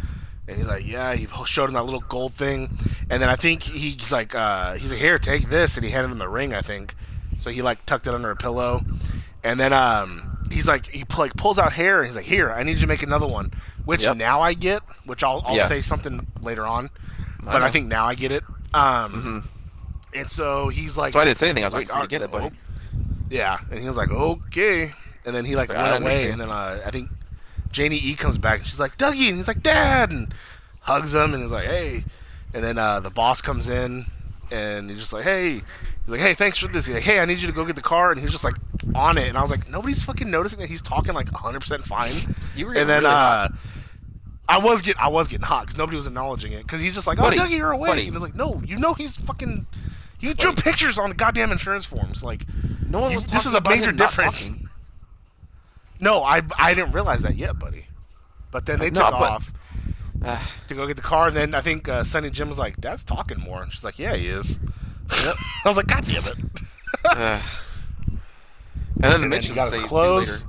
And 0.48 0.56
he's 0.56 0.66
like, 0.66 0.86
"Yeah." 0.86 1.14
He 1.14 1.26
showed 1.46 1.68
him 1.68 1.74
that 1.74 1.84
little 1.84 2.00
gold 2.08 2.34
thing, 2.34 2.70
and 3.08 3.22
then 3.22 3.28
I 3.28 3.36
think 3.36 3.62
he's 3.62 4.10
like, 4.12 4.34
uh, 4.34 4.74
"He's 4.74 4.90
like, 4.90 5.00
here, 5.00 5.18
take 5.18 5.48
this," 5.48 5.76
and 5.76 5.84
he 5.86 5.92
handed 5.92 6.10
him 6.10 6.18
the 6.18 6.28
ring, 6.28 6.52
I 6.52 6.62
think. 6.62 6.94
So 7.38 7.50
he 7.50 7.62
like 7.62 7.84
tucked 7.86 8.06
it 8.06 8.14
under 8.14 8.30
a 8.30 8.36
pillow, 8.36 8.80
and 9.44 9.58
then 9.60 9.72
um, 9.72 10.38
he's 10.50 10.66
like, 10.66 10.86
he 10.86 11.04
like 11.16 11.34
pulls 11.36 11.58
out 11.60 11.72
hair, 11.72 11.98
and 11.98 12.06
he's 12.08 12.16
like, 12.16 12.24
"Here, 12.24 12.50
I 12.50 12.64
need 12.64 12.72
you 12.74 12.80
to 12.80 12.86
make 12.88 13.02
another 13.04 13.26
one," 13.28 13.52
which 13.84 14.02
Yep. 14.02 14.16
now 14.16 14.40
I 14.40 14.54
get, 14.54 14.82
which 15.04 15.22
I'll 15.22 15.42
I'll 15.46 15.56
Yes. 15.56 15.68
say 15.68 15.78
something 15.80 16.26
later 16.40 16.66
on, 16.66 16.90
I 17.40 17.44
but 17.44 17.62
I, 17.62 17.66
know. 17.66 17.70
think 17.72 17.86
now 17.86 18.06
I 18.06 18.14
get 18.16 18.32
it. 18.32 18.42
Um, 18.74 19.48
and 20.14 20.28
so 20.30 20.68
he's 20.68 20.96
like, 20.96 21.12
So 21.12 21.20
I 21.20 21.24
didn't 21.24 21.38
say 21.38 21.48
anything. 21.50 21.64
I 21.64 21.68
was 21.68 21.74
like, 21.74 21.88
waiting 21.88 21.94
for 21.94 22.02
you 22.02 22.08
to 22.08 22.10
get 22.10 22.22
it, 22.22 22.30
buddy. 22.32 22.56
yeah, 23.30 23.58
and 23.70 23.78
he 23.78 23.86
was 23.86 23.96
like, 23.96 24.10
okay. 24.10 24.92
And 25.24 25.36
then 25.36 25.44
he 25.44 25.54
like 25.54 25.68
like, 25.68 25.78
went 25.78 26.02
away, 26.02 26.30
and 26.30 26.40
then 26.40 26.50
uh, 26.50 26.80
I 26.84 26.90
think 26.90 27.08
Janie 27.72 27.96
E 27.98 28.14
comes 28.14 28.38
back, 28.38 28.58
and 28.58 28.66
she's 28.66 28.78
like, 28.80 28.96
Dougie, 28.98 29.28
and 29.28 29.36
he's 29.36 29.48
like, 29.48 29.62
Dad, 29.62 30.10
and 30.10 30.32
hugs 30.80 31.14
him, 31.14 31.34
and 31.34 31.42
he's 31.42 31.52
like, 31.52 31.66
hey. 31.66 32.04
And 32.54 32.62
then 32.62 32.78
uh, 32.78 33.00
the 33.00 33.10
boss 33.10 33.40
comes 33.40 33.68
in, 33.68 34.06
and 34.50 34.90
he's 34.90 34.98
just 35.00 35.12
like, 35.12 35.24
hey. 35.24 35.54
He's 36.04 36.08
like, 36.08 36.20
hey, 36.20 36.34
thanks 36.34 36.58
for 36.58 36.66
this. 36.68 36.86
He's 36.86 36.94
like, 36.96 37.04
hey, 37.04 37.20
I 37.20 37.24
need 37.24 37.38
you 37.40 37.46
to 37.46 37.52
go 37.52 37.64
get 37.64 37.76
the 37.76 37.82
car, 37.82 38.10
and 38.12 38.20
he's 38.20 38.30
just 38.30 38.44
like 38.44 38.54
on 38.94 39.16
it, 39.18 39.28
and 39.28 39.38
I 39.38 39.42
was 39.42 39.50
like, 39.50 39.68
nobody's 39.70 40.02
fucking 40.02 40.30
noticing 40.30 40.58
that 40.60 40.68
he's 40.68 40.82
talking 40.82 41.14
like 41.14 41.30
100% 41.30 41.84
fine. 41.86 42.34
You 42.56 42.66
were 42.66 42.74
and 42.74 42.88
then 42.90 43.02
really 43.04 43.14
uh. 43.14 43.48
I 44.48 44.58
was 44.58 44.82
getting, 44.82 45.00
I 45.00 45.08
was 45.08 45.28
getting 45.28 45.46
hot 45.46 45.62
because 45.66 45.78
nobody 45.78 45.96
was 45.96 46.06
acknowledging 46.06 46.52
it 46.52 46.62
because 46.62 46.80
he's 46.80 46.94
just 46.94 47.06
like, 47.06 47.18
oh, 47.18 47.22
Buddy, 47.22 47.38
Dougie, 47.38 47.56
you're 47.56 47.70
awake, 47.70 47.88
buddy. 47.90 48.06
and 48.08 48.14
it's 48.16 48.22
like, 48.22 48.34
no, 48.34 48.60
you 48.66 48.76
know 48.76 48.92
he's 48.94 49.16
fucking. 49.16 49.66
You 50.18 50.34
drew 50.34 50.50
Buddy. 50.50 50.62
pictures 50.62 50.98
on 50.98 51.08
the 51.10 51.14
goddamn 51.14 51.52
insurance 51.52 51.84
forms, 51.86 52.22
like. 52.22 52.42
no 52.88 53.00
one 53.00 53.10
you- 53.12 53.16
was. 53.16 53.26
this 53.26 53.46
is 53.46 53.54
a 53.54 53.58
about 53.58 53.70
major 53.76 53.92
difference. 53.92 54.50
No, 56.02 56.22
I 56.22 56.42
I 56.58 56.74
didn't 56.74 56.92
realize 56.92 57.22
that 57.22 57.36
yet, 57.36 57.58
buddy. 57.58 57.86
But 58.50 58.66
then 58.66 58.78
they 58.80 58.90
No, 58.90 59.00
took 59.00 59.12
but- 59.12 59.30
off 59.30 59.52
Uh, 60.22 60.38
to 60.68 60.74
go 60.74 60.86
get 60.86 60.96
the 60.96 61.02
car, 61.02 61.28
and 61.28 61.36
then 61.36 61.54
I 61.54 61.60
think 61.62 61.88
uh, 61.88 62.04
Sonny 62.04 62.28
Jim 62.30 62.48
was 62.48 62.58
like, 62.58 62.78
"Dad's 62.80 63.02
talking 63.04 63.40
more." 63.40 63.62
And 63.62 63.72
she's 63.72 63.84
like, 63.84 63.98
"Yeah, 63.98 64.14
he 64.14 64.26
is." 64.28 64.58
Yep. 65.24 65.36
I 65.64 65.68
was 65.68 65.76
like, 65.76 65.86
"God 65.86 66.04
damn 66.04 66.22
it!" 66.32 66.38
uh, 67.04 67.40
and 68.06 69.02
then 69.02 69.10
the 69.10 69.14
and 69.14 69.22
then 69.24 69.28
Mitch 69.30 69.46
he 69.48 69.54
got 69.54 69.64
his 69.64 69.72
say- 69.72 69.76
see 69.78 69.82
you 69.82 69.88
clothes. 69.88 70.46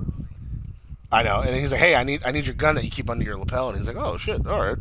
I 1.10 1.22
know, 1.22 1.40
and 1.40 1.48
then 1.48 1.60
he's 1.60 1.70
like, 1.72 1.80
"Hey, 1.80 1.94
I 1.94 2.02
need 2.04 2.22
I 2.24 2.30
need 2.32 2.46
your 2.46 2.54
gun 2.56 2.74
that 2.74 2.84
you 2.84 2.90
keep 2.90 3.08
under 3.08 3.24
your 3.24 3.36
lapel." 3.38 3.68
And 3.68 3.78
he's 3.78 3.86
like, 3.88 3.96
"Oh 3.96 4.16
shit, 4.16 4.46
all 4.46 4.60
right." 4.60 4.76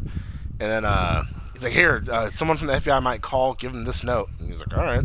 And 0.60 0.72
then 0.72 0.86
uh, 0.86 1.24
he's 1.54 1.64
like, 1.64 1.74
"Here, 1.74 2.04
uh, 2.12 2.30
someone 2.32 2.58
from 2.58 2.68
the 2.68 2.74
FBI 2.74 3.02
might 3.02 3.22
call. 3.22 3.54
Give 3.54 3.72
him 3.74 3.84
this 3.86 4.04
note." 4.04 4.30
And 4.40 4.50
he's 4.50 4.60
like, 4.60 4.76
"All 4.76 4.84
right." 4.84 5.04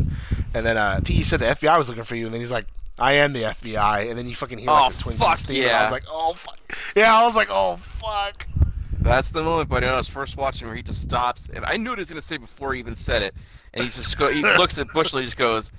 And 0.53 0.65
then 0.65 0.77
uh, 0.77 1.01
he 1.05 1.23
said 1.23 1.39
the 1.39 1.45
FBI 1.45 1.77
was 1.77 1.87
looking 1.89 2.03
for 2.03 2.15
you, 2.15 2.25
and 2.25 2.33
then 2.33 2.41
he's 2.41 2.51
like. 2.51 2.65
I 2.99 3.13
am 3.13 3.33
the 3.33 3.41
FBI, 3.43 4.09
and 4.09 4.17
then 4.19 4.27
you 4.27 4.35
fucking 4.35 4.57
hear 4.59 4.67
like 4.67 4.85
Oh, 4.87 4.89
the 4.95 5.01
Twin 5.03 5.17
Peaks 5.17 5.43
theme, 5.43 5.61
and 5.63 5.71
I 5.71 5.73
yeah. 5.73 5.83
was 5.83 5.91
like, 5.91 6.03
"Oh 6.09 6.33
fuck!" 6.33 6.59
Yeah, 6.95 7.15
I 7.15 7.25
was 7.25 7.35
like, 7.35 7.47
"Oh 7.49 7.77
fuck!" 7.77 8.47
That's 9.01 9.29
the 9.29 9.41
moment, 9.41 9.69
buddy. 9.69 9.85
When 9.85 9.93
I 9.93 9.97
was 9.97 10.09
first 10.09 10.35
watching, 10.37 10.67
where 10.67 10.75
he 10.75 10.83
just 10.83 11.01
stops, 11.01 11.49
and 11.49 11.65
I 11.65 11.77
knew 11.77 11.91
what 11.91 11.99
he 11.99 12.01
was 12.01 12.09
gonna 12.09 12.21
say 12.21 12.37
before 12.37 12.73
he 12.73 12.79
even 12.79 12.95
said 12.95 13.21
it, 13.21 13.33
and 13.73 13.83
he 13.85 13.89
just 13.89 14.17
go, 14.17 14.29
he 14.29 14.41
looks 14.57 14.77
at 14.77 14.87
Bushley, 14.89 15.23
just 15.23 15.37
goes, 15.37 15.71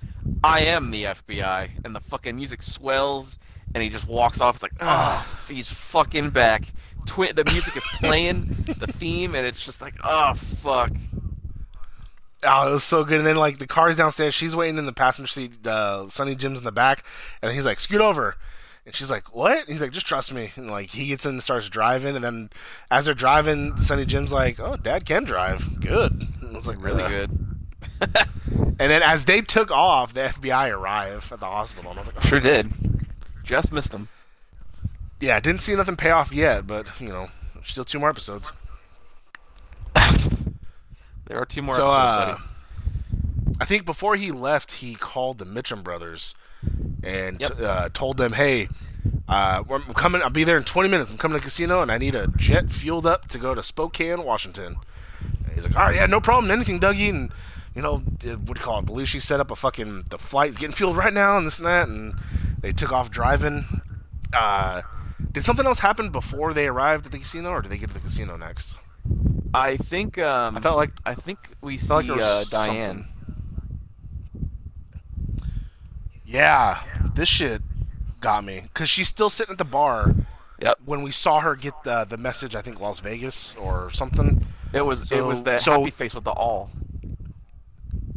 "I 0.42 0.62
am 0.62 0.90
the 0.90 1.04
FBI," 1.04 1.70
and 1.84 1.94
the 1.94 2.00
fucking 2.00 2.34
music 2.34 2.62
swells, 2.62 3.38
and 3.74 3.82
he 3.82 3.90
just 3.90 4.08
walks 4.08 4.40
off. 4.40 4.56
It's 4.56 4.62
like, 4.62 4.72
oh, 4.80 5.26
he's 5.48 5.68
fucking 5.68 6.30
back. 6.30 6.64
Twin, 7.06 7.34
the 7.36 7.44
music 7.44 7.76
is 7.76 7.86
playing, 7.94 8.64
the 8.78 8.86
theme, 8.86 9.34
and 9.34 9.46
it's 9.46 9.64
just 9.64 9.80
like, 9.82 9.94
oh 10.04 10.34
fuck. 10.34 10.90
Oh, 12.44 12.68
it 12.68 12.72
was 12.72 12.84
so 12.84 13.04
good. 13.04 13.18
And 13.18 13.26
then 13.26 13.36
like 13.36 13.58
the 13.58 13.66
car's 13.66 13.96
downstairs, 13.96 14.34
she's 14.34 14.56
waiting 14.56 14.78
in 14.78 14.86
the 14.86 14.92
passenger 14.92 15.26
seat. 15.26 15.66
Uh, 15.66 16.08
Sonny 16.08 16.34
Jim's 16.34 16.58
in 16.58 16.64
the 16.64 16.72
back, 16.72 17.04
and 17.42 17.52
he's 17.52 17.66
like, 17.66 17.80
"Scoot 17.80 18.00
over." 18.00 18.36
And 18.86 18.94
she's 18.94 19.10
like, 19.10 19.34
"What?" 19.34 19.58
And 19.60 19.68
he's 19.68 19.82
like, 19.82 19.92
"Just 19.92 20.06
trust 20.06 20.32
me." 20.32 20.52
And 20.56 20.70
like 20.70 20.90
he 20.90 21.08
gets 21.08 21.26
in 21.26 21.32
and 21.32 21.42
starts 21.42 21.68
driving, 21.68 22.14
and 22.16 22.24
then 22.24 22.50
as 22.90 23.04
they're 23.04 23.14
driving, 23.14 23.76
Sonny 23.76 24.06
Jim's 24.06 24.32
like, 24.32 24.58
"Oh, 24.58 24.76
Dad 24.76 25.04
can 25.04 25.24
drive. 25.24 25.80
Good." 25.80 26.26
And 26.40 26.56
it's 26.56 26.66
like 26.66 26.82
Really 26.82 27.06
good. 27.08 27.30
And 28.80 28.90
then 28.90 29.02
as 29.02 29.26
they 29.26 29.42
took 29.42 29.70
off, 29.70 30.14
the 30.14 30.20
FBI 30.20 30.70
arrived 30.74 31.30
at 31.30 31.40
the 31.40 31.44
hospital, 31.46 31.90
and 31.90 31.98
I 31.98 32.00
was 32.00 32.08
like, 32.08 32.24
oh. 32.24 32.26
Sure 32.26 32.40
did. 32.40 32.72
Just 33.44 33.72
missed 33.72 33.92
them." 33.92 34.08
"Yeah, 35.20 35.38
didn't 35.38 35.60
see 35.60 35.74
nothing 35.74 35.96
pay 35.96 36.10
off 36.10 36.32
yet, 36.32 36.66
but 36.66 36.86
you 36.98 37.08
know, 37.08 37.28
still 37.62 37.84
two 37.84 37.98
more 37.98 38.08
episodes." 38.08 38.50
There 41.30 41.40
are 41.40 41.46
two 41.46 41.62
more 41.62 41.76
so, 41.76 41.88
episodes, 41.92 42.40
uh. 42.40 43.54
I 43.60 43.64
think 43.64 43.84
before 43.86 44.16
he 44.16 44.32
left, 44.32 44.72
he 44.72 44.96
called 44.96 45.38
the 45.38 45.44
Mitchum 45.44 45.84
brothers 45.84 46.34
and 47.04 47.40
Yep. 47.40 47.60
uh, 47.60 47.88
told 47.94 48.16
them, 48.16 48.32
"Hey, 48.32 48.68
uh, 49.28 49.62
I'm 49.70 49.94
coming. 49.94 50.22
I'll 50.22 50.30
be 50.30 50.42
there 50.42 50.56
in 50.56 50.64
20 50.64 50.88
minutes. 50.88 51.08
I'm 51.08 51.18
coming 51.18 51.36
to 51.36 51.40
the 51.40 51.44
casino, 51.44 51.82
and 51.82 51.92
I 51.92 51.98
need 51.98 52.16
a 52.16 52.26
jet 52.26 52.68
fueled 52.70 53.06
up 53.06 53.28
to 53.28 53.38
go 53.38 53.54
to 53.54 53.62
Spokane, 53.62 54.24
Washington." 54.24 54.78
And 55.44 55.52
he's 55.54 55.64
like, 55.64 55.76
"All 55.76 55.84
right, 55.84 55.94
yeah, 55.94 56.06
no 56.06 56.20
problem. 56.20 56.50
Anything, 56.50 56.80
Dougie." 56.80 57.10
And 57.10 57.32
you 57.76 57.82
know, 57.82 57.98
what 57.98 58.20
do 58.20 58.30
you 58.30 58.54
call 58.56 58.80
it? 58.80 58.86
Belushi 58.86 59.22
set 59.22 59.38
up 59.38 59.52
a 59.52 59.56
fucking 59.56 60.06
the 60.10 60.18
flight's 60.18 60.58
getting 60.58 60.74
fueled 60.74 60.96
right 60.96 61.12
now, 61.12 61.36
and 61.36 61.46
this 61.46 61.58
and 61.58 61.66
that, 61.66 61.86
and 61.86 62.14
they 62.60 62.72
took 62.72 62.90
off 62.90 63.08
driving. 63.08 63.82
Uh, 64.32 64.82
did 65.30 65.44
something 65.44 65.64
else 65.64 65.78
happen 65.78 66.10
before 66.10 66.52
they 66.52 66.66
arrived 66.66 67.06
at 67.06 67.12
the 67.12 67.20
casino, 67.20 67.50
or 67.50 67.62
did 67.62 67.70
they 67.70 67.78
get 67.78 67.90
to 67.90 67.94
the 67.94 68.00
casino 68.00 68.36
next? 68.36 68.74
I 69.52 69.76
think 69.76 70.18
um, 70.18 70.56
I 70.56 70.60
felt 70.60 70.76
like 70.76 70.92
I 71.04 71.14
think 71.14 71.38
we 71.60 71.76
see 71.78 71.92
like 71.92 72.08
uh, 72.10 72.44
Diane. 72.50 73.08
Yeah, 76.24 76.78
this 77.14 77.28
shit. 77.28 77.62
got 78.20 78.44
me 78.44 78.60
because 78.64 78.88
she's 78.90 79.08
still 79.08 79.30
sitting 79.30 79.52
at 79.52 79.58
the 79.58 79.64
bar 79.64 80.14
Yep. 80.60 80.80
when 80.84 81.02
we 81.02 81.10
saw 81.10 81.40
her 81.40 81.56
get 81.56 81.72
the 81.84 82.04
the 82.04 82.16
message. 82.18 82.54
I 82.54 82.60
think 82.62 82.78
Las 82.80 83.00
Vegas 83.00 83.54
or 83.58 83.90
something. 83.92 84.46
It 84.72 84.82
was 84.82 85.10
it 85.10 85.22
was 85.24 85.38
So- 85.38 85.44
the 85.44 85.58
so- 85.58 85.78
happy 85.80 85.90
face 85.90 86.14
with 86.14 86.24
the 86.24 86.30
all. 86.32 86.70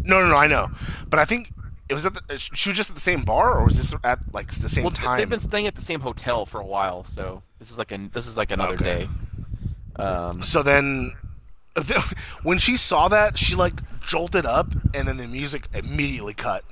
No, 0.05 0.19
no, 0.21 0.27
no. 0.27 0.35
I 0.35 0.47
know, 0.47 0.67
but 1.09 1.17
I 1.19 1.25
think 1.25 1.51
it 1.87 1.93
was 1.93 2.05
at 2.05 2.13
the. 2.13 2.37
She 2.37 2.69
was 2.69 2.75
just 2.77 2.89
at 2.89 2.95
the 2.95 3.01
same 3.01 3.21
bar, 3.21 3.57
or 3.57 3.63
was 3.65 3.77
this 3.77 3.93
at 4.03 4.19
like 4.33 4.51
the 4.51 4.67
same 4.67 4.83
Well, 4.83 4.91
time? 4.91 5.17
they've 5.17 5.29
been 5.29 5.39
staying 5.39 5.65
at 5.65 5.75
the 5.75 5.81
same 5.81 6.01
hotel 6.01 6.45
for 6.45 6.59
a 6.59 6.65
while, 6.65 7.05
so 7.05 7.41
this 7.59 7.71
is 7.71 7.77
like 7.77 7.91
a 7.93 7.97
this 8.11 8.27
is 8.27 8.35
like 8.35 8.51
another 8.51 8.73
Okay. 8.75 8.83
day. 9.05 9.09
Um, 9.97 10.43
So 10.43 10.63
then, 10.63 11.13
when 12.43 12.57
she 12.59 12.77
saw 12.77 13.07
that, 13.09 13.37
she 13.37 13.55
like 13.55 13.73
jolted 14.05 14.45
up, 14.45 14.67
and 14.93 15.07
then 15.07 15.17
the 15.17 15.27
music 15.27 15.67
immediately 15.73 16.33
cut. 16.33 16.63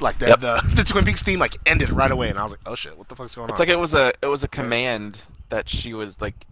Like 0.00 0.18
the 0.18 0.28
Yep. 0.28 0.40
the, 0.40 0.60
the 0.76 0.84
Twin 0.84 1.04
Peaks 1.04 1.22
theme 1.22 1.38
like 1.38 1.56
ended 1.66 1.90
right 1.90 2.10
away, 2.10 2.30
and 2.30 2.38
I 2.38 2.42
was 2.44 2.52
like, 2.52 2.60
"Oh 2.66 2.74
shit, 2.74 2.96
what 2.96 3.08
the 3.08 3.14
fuck's 3.16 3.34
going 3.34 3.50
it's 3.50 3.52
on?" 3.52 3.54
It's 3.54 3.60
like 3.60 3.68
it 3.68 3.78
was 3.78 3.94
a 3.94 4.12
it 4.22 4.26
was 4.26 4.42
a 4.44 4.48
command 4.48 5.20
that 5.50 5.68
she 5.68 5.92
was 5.94 6.20
like 6.20 6.46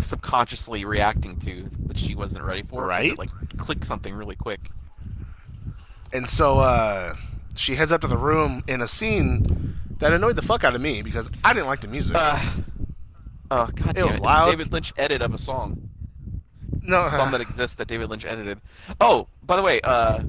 subconsciously 0.00 0.84
reacting 0.84 1.38
to 1.40 1.68
that 1.86 1.98
she 1.98 2.14
wasn't 2.14 2.44
ready 2.44 2.62
for. 2.62 2.84
Right. 2.86 3.12
It, 3.12 3.18
like 3.18 3.30
click 3.58 3.84
something 3.84 4.14
really 4.14 4.34
quick. 4.36 4.60
and 6.12 6.28
so 6.28 6.58
uh, 6.58 7.14
she 7.54 7.76
heads 7.76 7.92
up 7.92 8.00
to 8.00 8.06
the 8.08 8.16
room 8.16 8.64
in 8.66 8.80
a 8.82 8.88
scene 8.88 9.76
that 9.98 10.12
annoyed 10.12 10.36
the 10.36 10.42
fuck 10.42 10.64
out 10.64 10.74
of 10.74 10.80
me 10.80 11.02
because 11.02 11.30
I 11.44 11.52
didn't 11.52 11.66
like 11.66 11.80
the 11.82 11.88
music. 11.88 12.16
Uh, 12.18 12.42
oh 13.52 13.68
god 13.74 13.94
damn 13.94 14.08
was 14.08 14.16
it! 14.16 14.22
Loud. 14.22 14.50
David 14.50 14.72
Lynch 14.72 14.92
edit 14.96 15.22
of 15.22 15.32
a 15.34 15.38
song. 15.38 15.88
no, 16.82 17.08
Some 17.08 17.30
that 17.32 17.40
exists 17.40 17.76
that 17.76 17.88
David 17.88 18.10
Lynch 18.10 18.24
edited. 18.24 18.60
Oh, 19.00 19.28
by 19.44 19.56
the 19.56 19.62
way, 19.62 19.80
uh, 19.82 20.22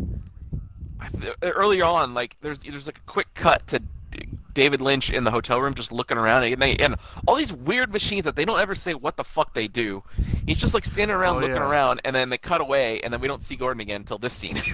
I 0.99 1.07
th- 1.09 1.35
earlier 1.41 1.85
on, 1.85 2.13
like 2.13 2.37
there's 2.41 2.59
there's 2.59 2.85
like 2.87 2.97
a 2.99 3.11
quick 3.11 3.27
cut 3.33 3.65
to 3.67 3.79
D- 4.11 4.27
David 4.53 4.81
Lynch 4.81 5.09
in 5.09 5.23
the 5.23 5.31
hotel 5.31 5.59
room 5.61 5.73
just 5.73 5.91
looking 5.91 6.17
around, 6.17 6.43
and, 6.43 6.61
they, 6.61 6.75
and 6.75 6.95
all 7.27 7.35
these 7.35 7.51
weird 7.51 7.91
machines 7.91 8.25
that 8.25 8.35
they 8.35 8.45
don't 8.45 8.59
ever 8.59 8.75
say 8.75 8.93
what 8.93 9.17
the 9.17 9.23
fuck 9.23 9.53
they 9.55 9.67
do. 9.67 10.03
He's 10.45 10.57
just 10.57 10.73
like 10.75 10.85
standing 10.85 11.15
around 11.15 11.37
Oh, 11.37 11.39
looking 11.39 11.55
yeah. 11.55 11.67
around, 11.69 12.01
and 12.05 12.15
then 12.15 12.29
they 12.29 12.37
cut 12.37 12.61
away, 12.61 12.99
and 13.03 13.11
then 13.11 13.19
we 13.19 13.27
don't 13.27 13.41
see 13.41 13.55
Gordon 13.55 13.81
again 13.81 14.01
until 14.01 14.17
this 14.19 14.33
scene. 14.33 14.57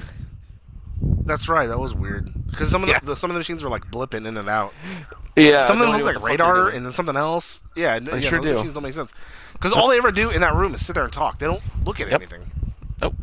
that's 1.30 1.48
right. 1.48 1.68
That 1.68 1.80
was 1.80 1.94
weird 1.94 2.32
because 2.50 2.70
some 2.70 2.84
of 2.84 2.90
Yeah. 2.90 3.00
the, 3.02 3.16
some 3.16 3.30
of 3.30 3.36
the 3.36 3.40
machines 3.40 3.64
were 3.64 3.70
like 3.70 3.86
blipping 3.92 4.26
in 4.26 4.36
and 4.38 4.50
out. 4.50 4.74
yeah, 5.36 5.66
some 5.66 5.82
of 5.82 5.88
them 5.88 6.02
look 6.02 6.16
like 6.16 6.24
radar, 6.24 6.70
and 6.70 6.86
then 6.86 6.92
something 6.94 7.16
else. 7.16 7.62
Yeah, 7.76 8.00
They 8.00 8.20
yeah, 8.20 8.30
sure 8.30 8.40
do. 8.40 8.54
machines 8.56 8.74
don't 8.74 8.84
make 8.84 8.94
sense 8.94 9.14
because 9.54 9.72
all 9.72 9.88
they 9.88 9.98
ever 9.98 10.12
do 10.12 10.30
in 10.30 10.42
that 10.42 10.56
room 10.56 10.74
is 10.76 10.86
sit 10.86 10.94
there 10.96 11.04
and 11.04 11.14
talk. 11.14 11.40
They 11.40 11.46
don't 11.46 11.62
look 11.86 12.00
at 12.00 12.10
Yep. 12.10 12.22
anything. 12.22 12.52
Nope. 13.02 13.16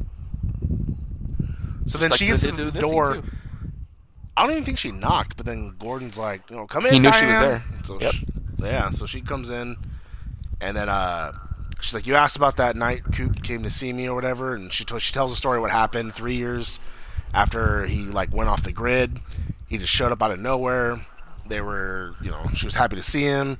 So 1.87 1.99
then 1.99 2.11
Just 2.11 2.19
she 2.21 2.27
gets 2.27 2.42
to 2.42 2.53
the 2.53 2.71
door. 2.73 3.23
I 4.37 4.42
don't 4.42 4.51
even 4.53 4.64
think 4.64 4.79
she 4.79 4.90
knocked, 4.90 5.37
but 5.37 5.47
then 5.47 5.75
Gordon's 5.79 6.19
like, 6.19 6.42
you 6.51 6.57
know, 6.57 6.66
come 6.66 6.85
in. 6.87 6.92
He 6.92 6.99
knew 6.99 7.12
she 7.12 7.25
was 7.25 7.38
there. 7.40 7.64
So 7.85 8.01
Yep. 8.01 8.12
she- 8.14 8.27
yeah, 8.59 8.90
so 8.90 9.07
she 9.07 9.21
comes 9.21 9.49
in, 9.51 9.77
and 10.61 10.77
then 10.77 10.88
uh, 10.88 11.33
she's 11.81 11.95
like, 11.95 12.07
you 12.07 12.14
asked 12.14 12.37
about 12.37 12.57
that 12.57 12.75
night 12.77 13.03
Coop 13.14 13.42
came 13.42 13.62
to 13.62 13.71
see 13.71 13.92
me 13.92 14.09
or 14.09 14.14
whatever, 14.14 14.55
and 14.55 14.73
she 14.73 14.85
t- 14.85 14.99
she 14.99 15.12
tells 15.12 15.31
the 15.31 15.37
story 15.37 15.61
what 15.61 15.71
happened 15.71 16.14
three 16.14 16.35
years 16.35 16.81
after 17.37 17.85
he 17.85 18.03
like 18.05 18.33
went 18.35 18.49
off 18.49 18.62
the 18.64 18.72
grid. 18.72 19.20
He 19.68 19.77
just 19.79 19.92
showed 19.92 20.11
up 20.11 20.22
out 20.22 20.31
of 20.31 20.40
nowhere. 20.40 21.05
They 21.49 21.61
were, 21.61 22.14
you 22.22 22.31
know, 22.31 22.49
she 22.55 22.66
was 22.66 22.75
happy 22.75 22.96
to 22.96 23.03
see 23.03 23.22
him, 23.22 23.59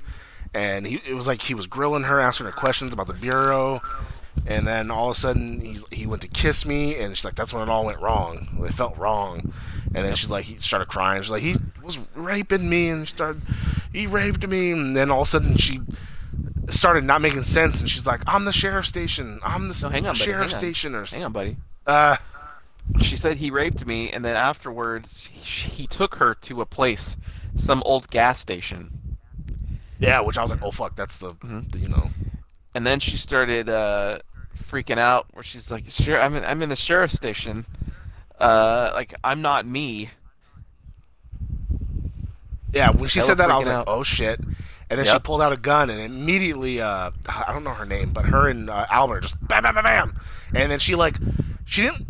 and 0.53 0.85
he 0.87 0.99
it 1.07 1.13
was 1.13 1.27
like 1.27 1.43
he 1.43 1.53
was 1.53 1.67
grilling 1.67 2.03
her, 2.03 2.19
asking 2.19 2.47
her 2.47 2.51
questions 2.51 2.91
about 2.91 3.07
the 3.07 3.13
bureau. 3.13 3.81
And 4.45 4.67
then 4.67 4.91
all 4.91 5.09
of 5.09 5.17
a 5.17 5.19
sudden, 5.19 5.61
he's, 5.61 5.83
he 5.91 6.05
went 6.05 6.21
to 6.21 6.27
kiss 6.27 6.65
me, 6.65 6.95
and 6.95 7.15
she's 7.15 7.25
like, 7.25 7.35
"That's 7.35 7.53
when 7.53 7.63
it 7.63 7.69
all 7.69 7.85
went 7.85 7.99
wrong. 7.99 8.63
It 8.67 8.73
felt 8.73 8.97
wrong." 8.97 9.51
And 9.95 10.05
then 10.05 10.15
she's 10.15 10.29
like, 10.29 10.45
he 10.45 10.57
started 10.57 10.87
crying. 10.87 11.21
She's 11.21 11.31
like, 11.31 11.41
"He 11.43 11.55
was 11.83 11.99
raping 12.15 12.69
me, 12.69 12.89
and 12.89 13.07
started, 13.07 13.41
he 13.91 14.05
raped 14.07 14.47
me." 14.47 14.71
And 14.71 14.95
then 14.95 15.09
all 15.11 15.21
of 15.21 15.27
a 15.27 15.29
sudden, 15.29 15.57
she 15.57 15.81
started 16.69 17.03
not 17.03 17.19
making 17.21 17.43
sense, 17.43 17.79
and 17.81 17.89
she's 17.89 18.05
like, 18.05 18.21
"I'm 18.27 18.45
the 18.45 18.53
sheriff 18.53 18.85
station. 18.85 19.39
I'm 19.43 19.69
the 19.69 19.79
No, 19.83 19.89
hang 19.89 20.05
on, 20.07 20.13
buddy, 20.13 20.19
sheriff 20.25 20.47
hang 20.49 20.53
on. 20.53 20.59
station." 20.59 20.95
Or 20.95 21.05
Hang 21.05 21.23
on, 21.23 21.31
buddy. 21.31 21.57
uh, 21.87 22.17
She 23.01 23.15
said 23.15 23.37
he 23.37 23.51
raped 23.51 23.85
me, 23.85 24.09
and 24.11 24.23
then 24.25 24.35
afterwards 24.35 25.27
he, 25.31 25.39
he 25.41 25.87
took 25.87 26.15
her 26.15 26.33
to 26.41 26.61
a 26.61 26.65
place, 26.65 27.17
some 27.55 27.83
old 27.85 28.09
gas 28.09 28.39
station. 28.39 29.17
yeah, 29.99 30.19
which 30.21 30.37
I 30.37 30.41
was 30.41 30.51
like, 30.51 30.63
"Oh 30.63 30.71
fuck, 30.71 30.95
that's 30.95 31.17
the, 31.17 31.33
Mm-hmm. 31.33 31.69
the 31.69 31.77
you 31.79 31.89
know." 31.89 32.09
and 32.75 32.85
then 32.85 32.99
she 32.99 33.17
started 33.17 33.69
uh, 33.69 34.19
freaking 34.55 34.97
out 34.99 35.25
where 35.33 35.41
she's 35.43 35.71
like 35.71 35.85
sure 35.89 36.19
i'm 36.21 36.35
in, 36.35 36.43
I'm 36.45 36.61
in 36.61 36.69
the 36.69 36.75
sheriff's 36.75 37.15
station 37.15 37.65
uh, 38.39 38.91
like 38.93 39.15
i'm 39.23 39.41
not 39.41 39.65
me 39.65 40.09
Yeah, 42.73 42.91
when 42.91 43.09
she 43.09 43.19
Hella 43.19 43.27
said 43.29 43.37
that, 43.37 43.49
I 43.49 43.57
was 43.57 43.67
like, 43.67 43.75
out. 43.77 43.85
"Oh 43.87 44.03
shit!" 44.03 44.39
And 44.89 44.99
then 44.99 45.05
she 45.05 45.17
pulled 45.19 45.41
out 45.41 45.51
a 45.53 45.57
gun, 45.57 45.89
and 45.89 45.99
immediately, 46.01 46.79
uh, 46.81 47.11
I 47.27 47.51
don't 47.51 47.63
know 47.63 47.73
her 47.73 47.85
name, 47.85 48.11
but 48.13 48.25
her 48.25 48.47
and 48.47 48.69
uh, 48.69 48.85
Albert 48.89 49.21
just 49.21 49.35
bam, 49.47 49.63
bam, 49.63 49.73
bam, 49.75 49.83
bam, 49.83 50.19
and 50.53 50.71
then 50.71 50.79
she 50.79 50.95
like, 50.95 51.17
she 51.65 51.81
didn't, 51.83 52.05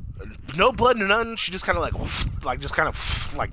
no 0.56 0.72
blood, 0.72 0.98
no 0.98 1.08
nothing. 1.08 1.36
She 1.36 1.52
just 1.52 1.66
kind 1.66 1.78
of 1.78 1.82
like, 1.82 2.46
like 2.46 2.60
just 2.60 2.76
kind 2.76 2.88
of 2.88 3.34
like 3.36 3.52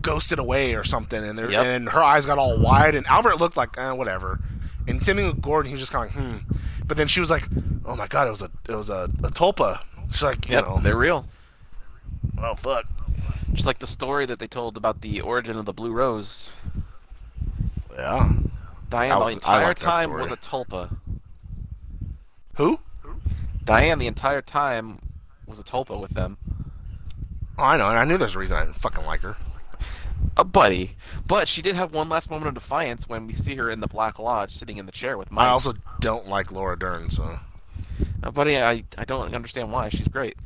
ghosted 0.00 0.38
away 0.38 0.74
or 0.74 0.84
something, 0.84 1.22
and 1.22 1.38
there, 1.38 1.50
Yep. 1.50 1.64
and 1.64 1.88
her 1.88 2.02
eyes 2.02 2.26
got 2.26 2.38
all 2.38 2.58
wide, 2.58 2.94
and 2.94 3.06
Albert 3.06 3.38
looked 3.38 3.56
like, 3.56 3.76
eh, 3.78 3.90
whatever. 3.92 4.40
And 4.86 5.00
Timmy 5.00 5.24
with 5.24 5.40
Gordon, 5.40 5.68
he 5.68 5.74
was 5.74 5.80
just 5.80 5.92
kind 5.92 6.08
of 6.10 6.16
like, 6.16 6.24
hmm. 6.24 6.52
But 6.86 6.96
then 6.96 7.06
she 7.08 7.20
was 7.20 7.30
like, 7.30 7.48
"Oh 7.84 7.94
my 7.96 8.06
god, 8.08 8.26
it 8.26 8.30
was 8.30 8.42
a, 8.42 8.50
it 8.68 8.74
was 8.74 8.90
a, 8.90 9.08
a 9.22 9.30
tulpa." 9.30 9.80
She's 10.10 10.22
like, 10.22 10.46
you 10.48 10.56
yep 10.56 10.66
know, 10.66 10.78
they're 10.78 10.96
real 10.96 11.26
oh 12.42 12.54
fuck, 12.54 12.86
just 13.52 13.66
like 13.66 13.78
the 13.78 13.86
story 13.86 14.26
that 14.26 14.38
they 14.38 14.46
told 14.46 14.76
about 14.76 15.00
the 15.00 15.20
origin 15.20 15.56
of 15.56 15.64
the 15.64 15.72
blue 15.72 15.92
rose 15.92 16.50
yeah. 17.96 18.32
diane 18.90 19.12
I 19.12 19.18
the 19.24 19.30
entire 19.30 19.68
like 19.68 19.78
time 19.78 20.12
was 20.12 20.30
a 20.32 20.36
tulpa 20.36 20.96
Who? 22.56 22.80
diane 23.64 23.98
the 23.98 24.06
entire 24.06 24.42
time 24.42 25.00
was 25.52 25.60
a 25.60 25.64
tulpa 25.64 26.00
with 26.00 26.12
them. 26.12 26.38
Oh, 27.58 27.64
I 27.64 27.76
know, 27.76 27.88
and 27.90 27.98
I 27.98 28.04
knew 28.04 28.16
there's 28.16 28.34
a 28.34 28.38
reason 28.38 28.56
I 28.56 28.64
didn't 28.64 28.76
fucking 28.76 29.04
like 29.04 29.20
her. 29.20 29.36
a 30.36 30.44
buddy. 30.44 30.96
But 31.26 31.46
she 31.46 31.60
did 31.60 31.74
have 31.74 31.92
one 31.92 32.08
last 32.08 32.30
moment 32.30 32.48
of 32.48 32.54
defiance 32.54 33.08
when 33.08 33.26
we 33.26 33.34
see 33.34 33.54
her 33.56 33.70
in 33.70 33.80
the 33.80 33.86
black 33.86 34.18
lodge 34.18 34.56
sitting 34.56 34.78
in 34.78 34.86
the 34.86 34.92
chair 34.92 35.18
with 35.18 35.30
mike. 35.30 35.46
I 35.46 35.50
also 35.50 35.74
don't 36.00 36.26
like 36.26 36.50
Laura 36.50 36.78
Dern, 36.78 37.10
so. 37.10 37.38
Uh, 38.22 38.30
buddy 38.30 38.56
I, 38.58 38.84
I 38.96 39.04
don't 39.04 39.34
understand 39.34 39.70
why. 39.70 39.90
She's 39.90 40.08
great. 40.08 40.36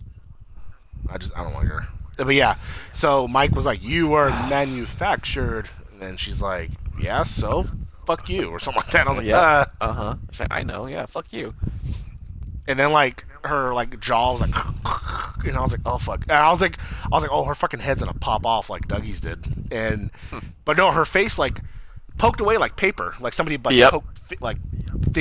I 1.09 1.19
just 1.19 1.37
I 1.37 1.45
don't 1.45 1.55
like 1.55 1.69
her. 1.69 1.87
But 2.17 2.35
yeah, 2.35 2.57
so 2.93 3.29
Mike 3.29 3.53
was 3.55 3.67
like, 3.67 3.83
"You 3.83 4.15
are 4.15 4.31
manufactured," 4.49 5.69
and 5.93 6.01
then 6.01 6.17
she's 6.17 6.41
like, 6.43 6.71
"Yeah, 6.99 7.23
so 7.25 7.67
fuck 8.07 8.29
you," 8.29 8.49
or 8.49 8.59
something 8.59 8.83
like 8.83 8.91
that. 8.93 9.01
And 9.01 9.09
I 9.09 9.13
was 9.13 9.19
like, 9.19 9.29
Yeah. 9.29 9.37
"Uh," 9.39 9.65
uh-huh. 9.85 10.15
Like, 10.41 10.49
i 10.51 10.63
know. 10.63 10.87
Yeah 10.87 11.07
fuck 11.07 11.27
you 11.33 11.55
and 12.69 12.79
then 12.79 12.93
like 12.93 13.25
her 13.45 13.73
like 13.75 13.99
jaw 14.01 14.33
was 14.33 14.41
like, 14.41 14.55
and 15.45 15.57
I 15.57 15.61
was 15.61 15.73
like, 15.73 15.83
"Oh 15.87 15.99
fuck," 15.99 16.23
and 16.23 16.33
I 16.33 16.51
was 16.51 16.61
like, 16.61 16.79
I 17.05 17.09
was 17.11 17.23
like, 17.23 17.33
"Oh, 17.33 17.45
her 17.45 17.55
fucking 17.55 17.81
head's 17.81 18.03
gonna 18.03 18.15
pop 18.19 18.45
off 18.45 18.69
like 18.71 18.89
Dougie's 18.89 19.21
did," 19.21 19.47
and 19.71 20.11
but 20.65 20.77
no, 20.77 20.91
her 20.91 21.05
face 21.05 21.39
like 21.39 21.61
poked 22.19 22.41
away 22.41 22.57
like 22.57 22.77
paper, 22.77 23.15
like 23.21 23.33
somebody 23.33 23.57
like 23.59 23.75
Yep. 23.77 23.91
poked 23.93 24.41
like 24.43 24.59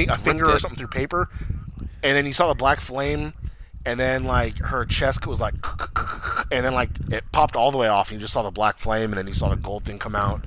a 0.09 0.17
finger 0.17 0.45
or 0.49 0.59
something 0.59 0.77
through 0.77 0.87
paper, 0.87 1.29
and 2.03 2.17
then 2.17 2.25
you 2.25 2.33
saw 2.33 2.47
the 2.47 2.55
black 2.55 2.79
flame, 2.79 3.33
and 3.85 3.99
then 3.99 4.23
like 4.23 4.57
her 4.59 4.85
chest 4.85 5.27
was 5.27 5.39
like, 5.39 5.53
and 6.51 6.65
then 6.65 6.73
like 6.73 6.89
it 7.11 7.23
popped 7.31 7.55
all 7.55 7.71
the 7.71 7.77
way 7.77 7.87
off, 7.87 8.09
and 8.09 8.19
you 8.19 8.21
just 8.21 8.33
saw 8.33 8.41
the 8.41 8.51
black 8.51 8.79
flame, 8.79 9.11
and 9.11 9.17
then 9.19 9.27
you 9.27 9.33
saw 9.33 9.49
the 9.49 9.55
gold 9.55 9.83
thing 9.85 9.99
come 9.99 10.15
out, 10.15 10.43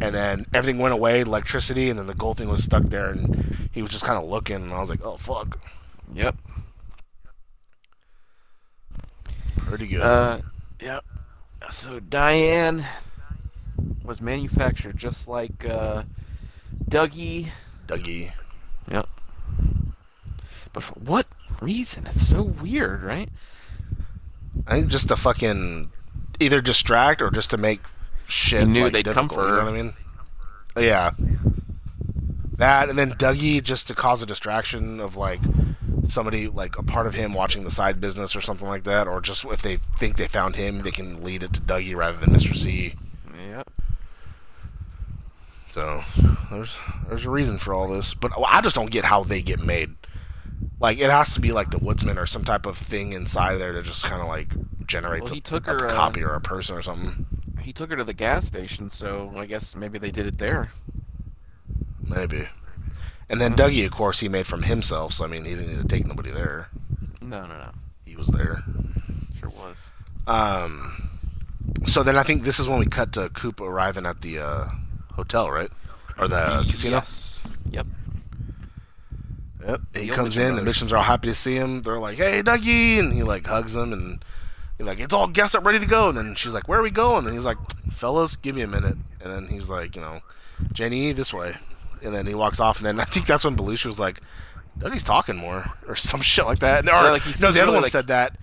and 0.00 0.14
then 0.14 0.46
everything 0.54 0.80
went 0.80 0.94
away, 0.94 1.20
electricity, 1.20 1.90
and 1.90 1.98
then 1.98 2.06
the 2.06 2.14
gold 2.14 2.38
thing 2.38 2.48
was 2.48 2.64
stuck 2.64 2.84
there, 2.84 3.10
and 3.10 3.68
he 3.72 3.82
was 3.82 3.90
just 3.90 4.04
kind 4.04 4.18
of 4.18 4.24
looking, 4.28 4.56
and 4.56 4.72
I 4.72 4.80
was 4.80 4.88
like, 4.88 5.04
oh 5.04 5.16
fuck, 5.18 5.58
yep 6.14 6.36
pretty 9.68 9.86
good. 9.86 10.00
Uh, 10.00 10.40
yep. 10.80 11.04
So 11.70 12.00
Diane 12.00 12.84
was 14.02 14.20
manufactured 14.20 14.96
just 14.96 15.28
like 15.28 15.64
uh, 15.64 16.04
Dougie. 16.90 17.48
Dougie. 17.86 18.32
Yep. 18.90 19.08
But 20.72 20.82
for 20.82 20.94
what 20.98 21.26
reason? 21.60 22.06
It's 22.06 22.26
so 22.26 22.42
weird, 22.42 23.02
right? 23.02 23.28
I 24.66 24.76
think 24.76 24.88
just 24.88 25.08
to 25.08 25.16
fucking 25.16 25.90
either 26.40 26.60
distract 26.60 27.20
or 27.20 27.30
just 27.30 27.50
to 27.50 27.58
make 27.58 27.80
shit. 28.26 28.60
He 28.60 28.66
knew 28.66 28.84
like, 28.84 28.92
they'd 28.94 29.06
come 29.06 29.28
for 29.28 29.42
You 29.42 29.48
know 29.48 29.54
her. 29.56 29.64
what 29.64 29.74
I 29.74 29.76
mean? 29.76 29.94
Yeah. 30.78 31.10
That 32.56 32.88
and 32.88 32.98
then 32.98 33.12
Dougie 33.12 33.62
just 33.62 33.86
to 33.88 33.94
cause 33.94 34.22
a 34.22 34.26
distraction 34.26 34.98
of 34.98 35.14
like 35.16 35.40
somebody 36.04 36.48
like 36.48 36.78
a 36.78 36.82
part 36.82 37.06
of 37.06 37.14
him 37.14 37.32
watching 37.34 37.64
the 37.64 37.70
side 37.70 38.00
business 38.00 38.34
or 38.36 38.40
something 38.40 38.66
like 38.68 38.84
that, 38.84 39.06
or 39.08 39.20
just 39.20 39.44
if 39.44 39.62
they 39.62 39.76
think 39.98 40.16
they 40.16 40.28
found 40.28 40.56
him, 40.56 40.80
they 40.82 40.90
can 40.90 41.22
lead 41.22 41.42
it 41.42 41.52
to 41.54 41.60
Dougie 41.60 41.96
rather 41.96 42.18
than 42.18 42.30
Mr. 42.34 42.56
C. 42.56 42.94
Yep. 43.48 43.70
So 45.70 46.02
there's 46.50 46.76
there's 47.08 47.24
a 47.26 47.30
reason 47.30 47.58
for 47.58 47.74
all 47.74 47.88
this, 47.88 48.14
but 48.14 48.32
I 48.46 48.60
just 48.60 48.74
don't 48.74 48.90
get 48.90 49.04
how 49.04 49.22
they 49.22 49.42
get 49.42 49.60
made. 49.60 49.94
Like 50.80 50.98
it 50.98 51.10
has 51.10 51.34
to 51.34 51.40
be 51.40 51.52
like 51.52 51.70
the 51.70 51.78
Woodsman 51.78 52.18
or 52.18 52.26
some 52.26 52.44
type 52.44 52.64
of 52.66 52.78
thing 52.78 53.12
inside 53.12 53.52
of 53.54 53.58
there 53.58 53.72
that 53.72 53.84
just 53.84 54.04
kind 54.04 54.22
of 54.22 54.28
like 54.28 54.48
generates 54.86 55.24
Well, 55.24 55.34
he 55.34 55.38
a, 55.38 55.42
took 55.42 55.66
a 55.66 55.72
her, 55.72 55.86
uh, 55.88 55.92
copy 55.94 56.22
or 56.22 56.34
a 56.34 56.40
person 56.40 56.76
or 56.76 56.82
something. 56.82 57.26
he 57.60 57.72
took 57.72 57.90
her 57.90 57.96
to 57.96 58.04
the 58.04 58.14
gas 58.14 58.46
station, 58.46 58.90
so 58.90 59.32
I 59.36 59.46
guess 59.46 59.76
maybe 59.76 59.98
they 59.98 60.10
did 60.10 60.26
it 60.26 60.38
there. 60.38 60.72
Maybe. 62.02 62.48
And 63.30 63.40
then 63.40 63.54
Dougie, 63.54 63.84
of 63.84 63.92
course, 63.92 64.20
he 64.20 64.28
made 64.28 64.46
from 64.46 64.62
himself. 64.62 65.12
So 65.12 65.24
I 65.24 65.28
mean, 65.28 65.44
he 65.44 65.54
didn't 65.54 65.76
need 65.76 65.82
to 65.82 65.88
take 65.88 66.06
nobody 66.06 66.30
there. 66.30 66.68
No, 67.20 67.42
no, 67.42 67.48
no. 67.48 67.70
He 68.06 68.16
was 68.16 68.28
there. 68.28 68.62
Sure 69.38 69.50
was. 69.50 69.90
Um. 70.26 71.10
So 71.84 72.02
then 72.02 72.16
I 72.16 72.22
think 72.22 72.44
this 72.44 72.58
is 72.58 72.66
when 72.66 72.78
we 72.78 72.86
cut 72.86 73.12
to 73.12 73.28
Coop 73.30 73.60
arriving 73.60 74.06
at 74.06 74.22
the 74.22 74.38
uh, 74.38 74.68
hotel, 75.12 75.50
right? 75.50 75.70
Or 76.18 76.26
the 76.26 76.64
casino. 76.68 76.96
Yes. 76.96 77.38
Yep. 77.70 77.86
Yep. 79.66 79.80
He 79.94 80.06
The 80.06 80.12
comes 80.12 80.36
in. 80.36 80.56
The 80.56 80.62
brothers. 80.62 80.82
Mitchums 80.82 80.92
are 80.92 80.96
all 80.96 81.02
happy 81.02 81.28
to 81.28 81.34
see 81.34 81.54
him. 81.54 81.82
They're 81.82 81.98
like, 81.98 82.16
"Hey, 82.16 82.42
Dougie," 82.42 82.98
and 82.98 83.12
he 83.12 83.22
like 83.22 83.46
hugs 83.46 83.74
them 83.74 83.92
and 83.92 84.24
he's 84.78 84.86
like, 84.86 85.00
"It's 85.00 85.12
all 85.12 85.26
guessed 85.26 85.54
up, 85.54 85.66
ready 85.66 85.78
to 85.78 85.86
go." 85.86 86.08
And 86.08 86.16
then 86.16 86.34
she's 86.34 86.54
like, 86.54 86.66
"Where 86.66 86.78
are 86.78 86.82
we 86.82 86.90
going?" 86.90 87.26
And 87.26 87.34
he's 87.34 87.44
like, 87.44 87.58
"Fellas, 87.92 88.36
give 88.36 88.56
me 88.56 88.62
a 88.62 88.66
minute." 88.66 88.96
And 89.20 89.32
then 89.32 89.46
he's 89.48 89.68
like, 89.68 89.94
"You 89.94 90.02
know, 90.02 90.20
Jenny, 90.72 91.12
this 91.12 91.32
way." 91.34 91.56
And 92.02 92.14
then 92.14 92.26
he 92.26 92.34
walks 92.34 92.60
off. 92.60 92.78
And 92.78 92.86
then 92.86 93.00
I 93.00 93.04
think 93.04 93.26
that's 93.26 93.44
when 93.44 93.56
Belushi 93.56 93.86
was 93.86 93.98
like, 93.98 94.20
"Dougie's 94.78 95.02
talking 95.02 95.36
more," 95.36 95.64
or 95.86 95.96
some 95.96 96.20
shit 96.20 96.44
like 96.46 96.58
that. 96.60 96.84
Or, 96.84 96.88
Yeah, 96.90 97.10
like, 97.10 97.22
he 97.22 97.30
no, 97.42 97.50
the 97.52 97.60
other 97.60 97.66
really, 97.66 97.72
one 97.74 97.82
like- 97.82 97.92
said 97.92 98.06
that. 98.08 98.36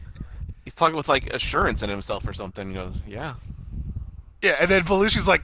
He's 0.63 0.73
talking 0.73 0.95
with 0.95 1.07
like 1.07 1.27
assurance 1.27 1.83
in 1.83 1.89
himself 1.89 2.27
or 2.27 2.33
something. 2.33 2.69
He 2.69 2.73
goes, 2.75 3.03
"Yeah." 3.07 3.35
Yeah, 4.41 4.57
and 4.59 4.69
then 4.69 4.83
Belushi's 4.83 5.27
like, 5.27 5.43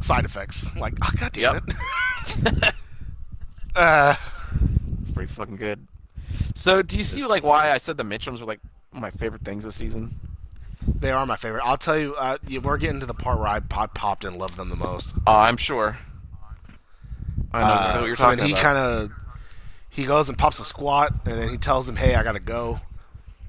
"Side 0.00 0.24
effects." 0.24 0.66
I'm 0.74 0.80
like, 0.80 0.94
oh 1.02 1.10
god 1.18 1.32
damn 1.32 1.54
Yep. 1.54 1.62
it. 2.46 2.74
uh, 3.74 4.14
It's 5.00 5.10
pretty 5.10 5.32
fucking 5.32 5.56
good. 5.56 5.86
So, 6.54 6.82
do 6.82 6.96
you 6.96 7.04
see 7.04 7.24
like 7.24 7.42
why 7.42 7.70
I 7.70 7.78
said 7.78 7.96
the 7.96 8.04
Mitchums 8.04 8.40
were 8.40 8.46
like 8.46 8.60
my 8.92 9.10
favorite 9.10 9.42
things 9.42 9.64
this 9.64 9.74
season? 9.76 10.14
they 11.00 11.10
are 11.10 11.24
my 11.24 11.36
favorite. 11.36 11.62
I'll 11.64 11.78
tell 11.78 11.98
you, 11.98 12.14
uh, 12.14 12.36
we're 12.62 12.76
getting 12.76 13.00
to 13.00 13.06
the 13.06 13.14
part 13.14 13.38
where 13.38 13.48
I 13.48 13.60
pop- 13.60 13.94
popped 13.94 14.22
and 14.24 14.36
loved 14.36 14.58
them 14.58 14.68
the 14.68 14.76
most. 14.76 15.14
Oh, 15.26 15.32
I'm 15.34 15.56
sure. 15.56 15.96
I 17.54 17.60
know, 17.60 17.66
I 17.66 17.94
know 17.94 18.00
what 18.00 18.06
you're 18.06 18.12
Uh, 18.12 18.16
so 18.16 18.22
talking 18.24 18.38
then 18.38 18.48
he 18.48 18.54
kind 18.54 18.78
of 18.78 19.10
he 19.88 20.04
goes 20.04 20.28
and 20.28 20.36
pops 20.36 20.58
a 20.58 20.64
squat, 20.64 21.12
and 21.24 21.38
then 21.38 21.48
he 21.48 21.56
tells 21.56 21.86
them, 21.86 21.96
"Hey, 21.96 22.14
I 22.16 22.22
gotta 22.24 22.40
go. 22.40 22.80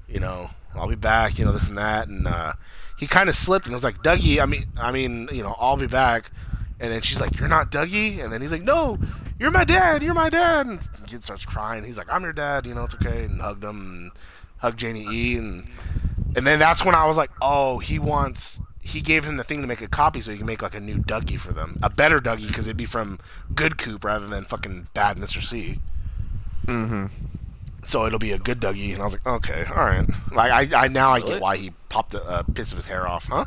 You 0.08 0.20
know, 0.20 0.50
I'll 0.76 0.88
be 0.88 0.94
back. 0.94 1.38
You 1.38 1.44
know, 1.44 1.52
this 1.52 1.68
and 1.68 1.76
that." 1.76 2.06
And 2.06 2.28
uh, 2.28 2.52
he 2.98 3.06
kind 3.08 3.28
of 3.28 3.34
slipped 3.34 3.66
and 3.66 3.74
was 3.74 3.82
like, 3.82 4.02
"Dougie, 4.02 4.40
I 4.40 4.46
mean, 4.46 4.66
I 4.80 4.92
mean, 4.92 5.28
you 5.32 5.42
know, 5.42 5.56
I'll 5.58 5.76
be 5.76 5.88
back." 5.88 6.30
And 6.78 6.92
then 6.92 7.02
she's 7.02 7.20
like, 7.20 7.36
"You're 7.38 7.48
not 7.48 7.72
Dougie." 7.72 8.22
And 8.22 8.32
then 8.32 8.42
he's 8.42 8.52
like, 8.52 8.62
"No, 8.62 8.98
you're 9.40 9.50
my 9.50 9.64
dad. 9.64 10.04
You're 10.04 10.14
my 10.14 10.30
dad." 10.30 10.66
And 10.66 10.80
kid 11.06 11.24
starts 11.24 11.44
crying. 11.44 11.82
He's 11.82 11.98
like, 11.98 12.06
"I'm 12.10 12.22
your 12.22 12.32
dad. 12.32 12.64
You 12.64 12.74
know, 12.74 12.84
it's 12.84 12.94
okay." 12.94 13.24
And 13.24 13.40
hugged 13.40 13.64
him 13.64 13.80
and 13.80 14.12
hugged 14.58 14.78
Janie 14.78 15.06
E. 15.10 15.36
And 15.36 15.66
and 16.36 16.46
then 16.46 16.60
that's 16.60 16.84
when 16.84 16.94
I 16.94 17.06
was 17.06 17.16
like, 17.16 17.30
"Oh, 17.42 17.80
he 17.80 17.98
wants." 17.98 18.60
He 18.86 19.00
gave 19.00 19.24
him 19.24 19.36
the 19.36 19.44
thing 19.44 19.60
to 19.62 19.66
make 19.66 19.80
a 19.82 19.88
copy 19.88 20.20
so 20.20 20.30
he 20.30 20.36
can 20.38 20.46
make 20.46 20.62
like 20.62 20.74
a 20.74 20.80
new 20.80 20.96
Dougie 20.98 21.38
for 21.38 21.52
them, 21.52 21.78
a 21.82 21.90
better 21.90 22.20
Dougie 22.20 22.46
because 22.46 22.66
it'd 22.68 22.76
be 22.76 22.86
from 22.86 23.18
Good 23.54 23.78
Coop 23.78 24.04
rather 24.04 24.26
than 24.26 24.44
fucking 24.44 24.88
bad 24.94 25.16
Mr. 25.16 25.42
C. 25.42 25.80
Mm-hmm. 26.66 27.06
So 27.84 28.06
it'll 28.06 28.18
be 28.18 28.32
a 28.32 28.38
good 28.38 28.60
Dougie, 28.60 28.92
and 28.92 29.00
I 29.02 29.04
was 29.04 29.14
like, 29.14 29.26
okay, 29.26 29.64
all 29.70 29.76
right. 29.84 30.06
Like 30.32 30.72
I, 30.72 30.84
I 30.84 30.88
now 30.88 31.10
I 31.12 31.20
Will 31.20 31.26
get 31.28 31.36
it? 31.36 31.42
why 31.42 31.56
he 31.56 31.72
popped 31.88 32.14
a 32.14 32.22
uh, 32.24 32.42
piece 32.42 32.72
of 32.72 32.76
his 32.76 32.84
hair 32.86 33.06
off, 33.06 33.26
huh? 33.26 33.44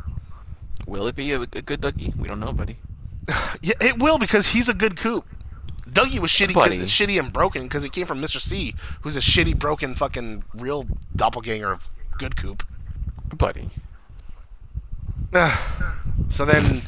Will 0.85 1.07
it 1.07 1.15
be 1.15 1.31
a, 1.33 1.41
a 1.41 1.45
good 1.47 1.81
Dougie? 1.81 2.15
We 2.15 2.27
don't 2.27 2.39
know, 2.39 2.53
buddy. 2.53 2.77
Yeah, 3.61 3.73
it 3.81 3.99
will 3.99 4.17
because 4.17 4.47
he's 4.47 4.69
a 4.69 4.73
good 4.73 4.95
Coop. 4.97 5.25
Dougie 5.89 6.19
was 6.19 6.31
shitty, 6.31 6.53
'cause- 6.53 6.69
Buddy. 6.69 6.79
shitty 6.81 7.19
and 7.19 7.33
broken 7.33 7.63
because 7.63 7.83
he 7.83 7.89
came 7.89 8.05
from 8.05 8.21
Mr. 8.21 8.39
C, 8.39 8.75
who's 9.01 9.15
a 9.15 9.19
shitty, 9.21 9.57
broken, 9.57 9.95
fucking 9.95 10.43
real 10.53 10.85
doppelganger 11.15 11.71
of 11.71 11.89
good 12.17 12.35
Coop. 12.37 12.63
Buddy. 13.35 13.69
so 16.29 16.45
then, 16.45 16.81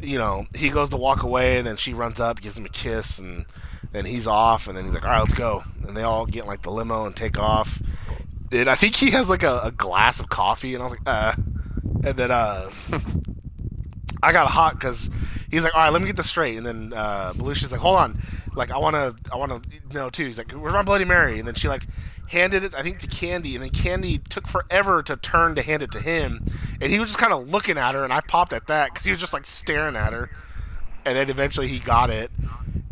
you 0.00 0.18
know, 0.18 0.44
he 0.54 0.70
goes 0.70 0.88
to 0.90 0.96
walk 0.96 1.22
away, 1.22 1.58
and 1.58 1.66
then 1.66 1.76
she 1.76 1.92
runs 1.94 2.20
up, 2.20 2.40
gives 2.40 2.56
him 2.56 2.64
a 2.64 2.70
kiss, 2.70 3.18
and 3.18 3.46
then 3.92 4.04
he's 4.04 4.26
off, 4.26 4.66
and 4.66 4.76
then 4.76 4.84
he's 4.84 4.94
like, 4.94 5.04
"All 5.04 5.10
right, 5.10 5.20
let's 5.20 5.34
go." 5.34 5.62
And 5.86 5.96
they 5.96 6.02
all 6.02 6.26
get 6.26 6.46
like 6.46 6.62
the 6.62 6.70
limo 6.70 7.06
and 7.06 7.14
take 7.14 7.38
off. 7.38 7.82
And 8.50 8.68
I 8.68 8.74
think 8.74 8.96
he 8.96 9.10
has 9.10 9.28
like 9.28 9.42
a, 9.42 9.60
a 9.64 9.70
glass 9.70 10.20
of 10.20 10.28
coffee, 10.28 10.74
and 10.74 10.82
I 10.82 10.86
was 10.86 10.92
like, 10.92 11.06
"Uh," 11.06 11.34
and 12.04 12.16
then 12.16 12.30
uh, 12.30 12.70
I 14.22 14.32
got 14.32 14.48
hot 14.48 14.74
because 14.74 15.10
he's 15.50 15.62
like, 15.62 15.74
"All 15.74 15.80
right, 15.80 15.92
let 15.92 16.00
me 16.00 16.06
get 16.06 16.16
this 16.16 16.30
straight," 16.30 16.56
and 16.56 16.64
then 16.64 16.92
uh, 16.94 17.32
Belushi's 17.34 17.70
like, 17.70 17.80
"Hold 17.80 17.96
on, 17.96 18.18
like 18.54 18.70
I 18.70 18.78
want 18.78 18.96
to, 18.96 19.14
I 19.32 19.36
want 19.36 19.62
to 19.62 19.94
know 19.94 20.10
too." 20.10 20.24
He's 20.24 20.38
like, 20.38 20.52
"Where's 20.52 20.72
my 20.72 20.82
Bloody 20.82 21.04
Mary?" 21.04 21.38
And 21.38 21.46
then 21.46 21.54
she 21.54 21.68
like 21.68 21.86
handed 22.28 22.64
it, 22.64 22.74
I 22.74 22.82
think, 22.82 22.98
to 23.00 23.06
Candy, 23.06 23.54
and 23.54 23.62
then 23.62 23.70
Candy 23.70 24.18
took 24.18 24.46
forever 24.46 25.02
to 25.02 25.16
turn 25.16 25.54
to 25.56 25.62
hand 25.62 25.82
it 25.82 25.90
to 25.92 26.00
him, 26.00 26.44
and 26.80 26.90
he 26.90 26.98
was 26.98 27.10
just 27.10 27.18
kind 27.18 27.32
of 27.32 27.48
looking 27.48 27.78
at 27.78 27.94
her, 27.94 28.04
and 28.04 28.12
I 28.12 28.20
popped 28.20 28.52
at 28.52 28.66
that 28.66 28.92
because 28.92 29.04
he 29.04 29.10
was 29.10 29.20
just 29.20 29.32
like 29.32 29.46
staring 29.46 29.96
at 29.96 30.12
her, 30.12 30.30
and 31.04 31.16
then 31.16 31.30
eventually 31.30 31.68
he 31.68 31.78
got 31.78 32.10
it, 32.10 32.30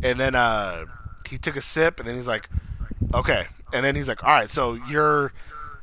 and 0.03 0.19
then 0.19 0.35
uh, 0.35 0.85
he 1.29 1.39
took 1.39 1.57
a 1.57 1.63
sip, 1.63 1.99
and 1.99 2.09
then 2.09 2.15
he's 2.15 2.29
like, 2.29 2.49
"Okay," 3.15 3.47
and 3.73 3.85
then 3.85 3.97
he's 3.97 4.09
like, 4.09 4.23
"All 4.23 4.31
right, 4.31 4.51
so 4.51 4.75
you're, 4.89 5.33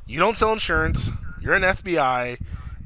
you 0.06 0.18
don't 0.18 0.36
sell 0.36 0.52
insurance, 0.52 1.10
you're 1.40 1.54
an 1.54 1.62
FBI." 1.62 2.38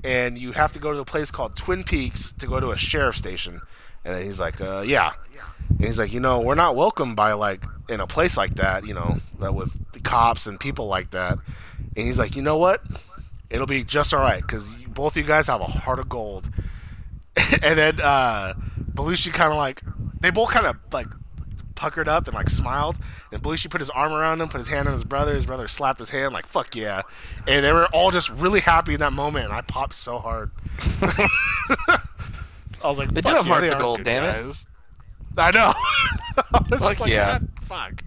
And 0.07 0.37
you 0.37 0.53
have 0.53 0.75
to 0.75 0.79
go 0.79 0.93
to 0.93 0.99
a 0.99 1.05
place 1.07 1.31
called 1.31 1.57
Twin 1.57 1.83
Peaks 1.83 2.31
to 2.33 2.47
go 2.47 2.61
to 2.61 2.73
a 2.73 2.77
sheriff 2.77 3.17
station. 3.17 3.63
And 4.05 4.15
then 4.15 4.23
he's 4.23 4.39
like, 4.39 4.61
uh, 4.61 4.85
yeah. 4.87 5.15
And 5.71 5.87
he's 5.87 5.99
like, 5.99 6.13
you 6.13 6.21
know, 6.21 6.41
we're 6.41 6.55
not 6.55 6.77
welcome 6.77 7.15
by 7.15 7.33
like 7.33 7.65
in 7.89 8.01
a 8.01 8.07
place 8.07 8.37
like 8.37 8.55
that, 8.57 8.87
you 8.87 8.93
know, 8.93 9.17
that 9.41 9.55
with 9.55 9.75
cops 10.05 10.47
and 10.47 10.59
people 10.61 10.87
like 10.87 11.11
that. 11.11 11.39
And 11.97 12.07
he's 12.07 12.19
like, 12.19 12.37
you 12.37 12.43
know 12.43 12.57
what? 12.57 12.83
It'll 13.51 13.67
be 13.67 13.85
just 13.85 14.13
all 14.15 14.21
right 14.21 14.43
because 14.43 14.69
both 14.89 15.13
of 15.13 15.17
you 15.17 15.25
guys 15.25 15.47
have 15.49 15.61
a 15.61 15.67
heart 15.67 15.99
of 15.99 16.09
gold. 16.09 16.51
and 17.63 17.79
then 17.79 18.01
uh, 18.01 18.55
Belushi 18.93 19.33
kind 19.33 19.53
of 19.53 19.59
like, 19.59 19.83
they 20.21 20.31
both 20.31 20.51
kind 20.51 20.67
of 20.67 20.77
like 20.93 21.09
puckered 21.75 22.09
up 22.09 22.27
and 22.27 22.35
like 22.35 22.49
smiled. 22.49 22.97
And 23.33 23.43
Belushi 23.43 23.71
put 23.71 23.81
his 23.81 23.91
arm 23.91 24.13
around 24.13 24.41
him, 24.41 24.49
put 24.49 24.59
his 24.59 24.69
hand 24.69 24.89
on 24.89 24.95
his 24.95 25.05
brother. 25.05 25.35
His 25.35 25.47
brother 25.47 25.69
slapped 25.69 25.99
his 25.99 26.11
hand, 26.11 26.33
like 26.33 26.47
fuck 26.47 26.75
yeah. 26.75 27.03
And 27.47 27.65
they 27.65 27.73
were 27.73 27.87
all 27.93 28.11
just 28.11 28.31
really 28.31 28.61
happy 28.61 28.95
in 28.95 29.01
that 29.01 29.13
moment. 29.13 29.47
And 29.47 29.55
I 29.55 29.61
popped 29.61 29.95
so 29.95 30.19
hard. 30.19 30.51
I 31.03 32.89
was 32.89 32.99
like, 32.99 33.13
They 33.13 33.21
do 33.23 33.31
have 33.31 33.47
yeah, 33.47 33.53
hearts 33.53 33.73
of 33.73 33.79
gold, 33.79 34.05
damn 34.05 34.25
it." 34.25 34.45
guys." 34.45 34.67
I 35.37 35.51
know. 35.51 35.73
I 36.73 36.77
like, 36.77 37.07
yeah. 37.07 37.39
"God, 37.39 37.49
Fuck. 37.63 38.05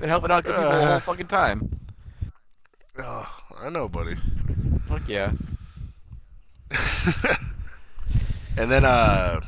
Been 0.00 0.08
helping 0.08 0.30
out 0.30 0.44
good 0.44 0.54
people 0.56 0.70
the 0.70 0.76
Uh. 0.76 0.90
whole 0.90 1.00
fucking 1.00 1.26
time. 1.26 1.80
Oh, 2.98 3.40
I 3.60 3.68
know, 3.70 3.88
buddy. 3.88 4.16
Fuck 4.88 5.02
yeah. 5.06 5.32
And 8.56 8.70
then 8.70 8.84
uh, 8.84 9.40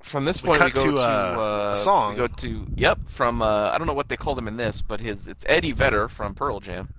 From 0.00 0.24
this 0.24 0.40
point, 0.40 0.58
we, 0.62 0.70
cut 0.70 0.74
go 0.74 0.84
to, 0.84 0.90
to, 0.92 0.98
uh, 0.98 1.00
uh, 1.02 1.74
a 1.74 1.76
song. 1.78 2.12
We 2.12 2.16
go 2.18 2.26
to 2.28 2.66
yep 2.76 2.98
from 3.06 3.42
uh, 3.42 3.70
I 3.70 3.76
don't 3.78 3.86
know 3.86 3.92
what 3.92 4.08
they 4.08 4.16
called 4.16 4.38
him 4.38 4.48
in 4.48 4.56
this, 4.56 4.82
but 4.82 5.00
his 5.00 5.28
it's 5.28 5.44
Eddie 5.48 5.72
Vedder 5.72 6.08
from 6.08 6.34
Pearl 6.34 6.60
Jam 6.60 6.94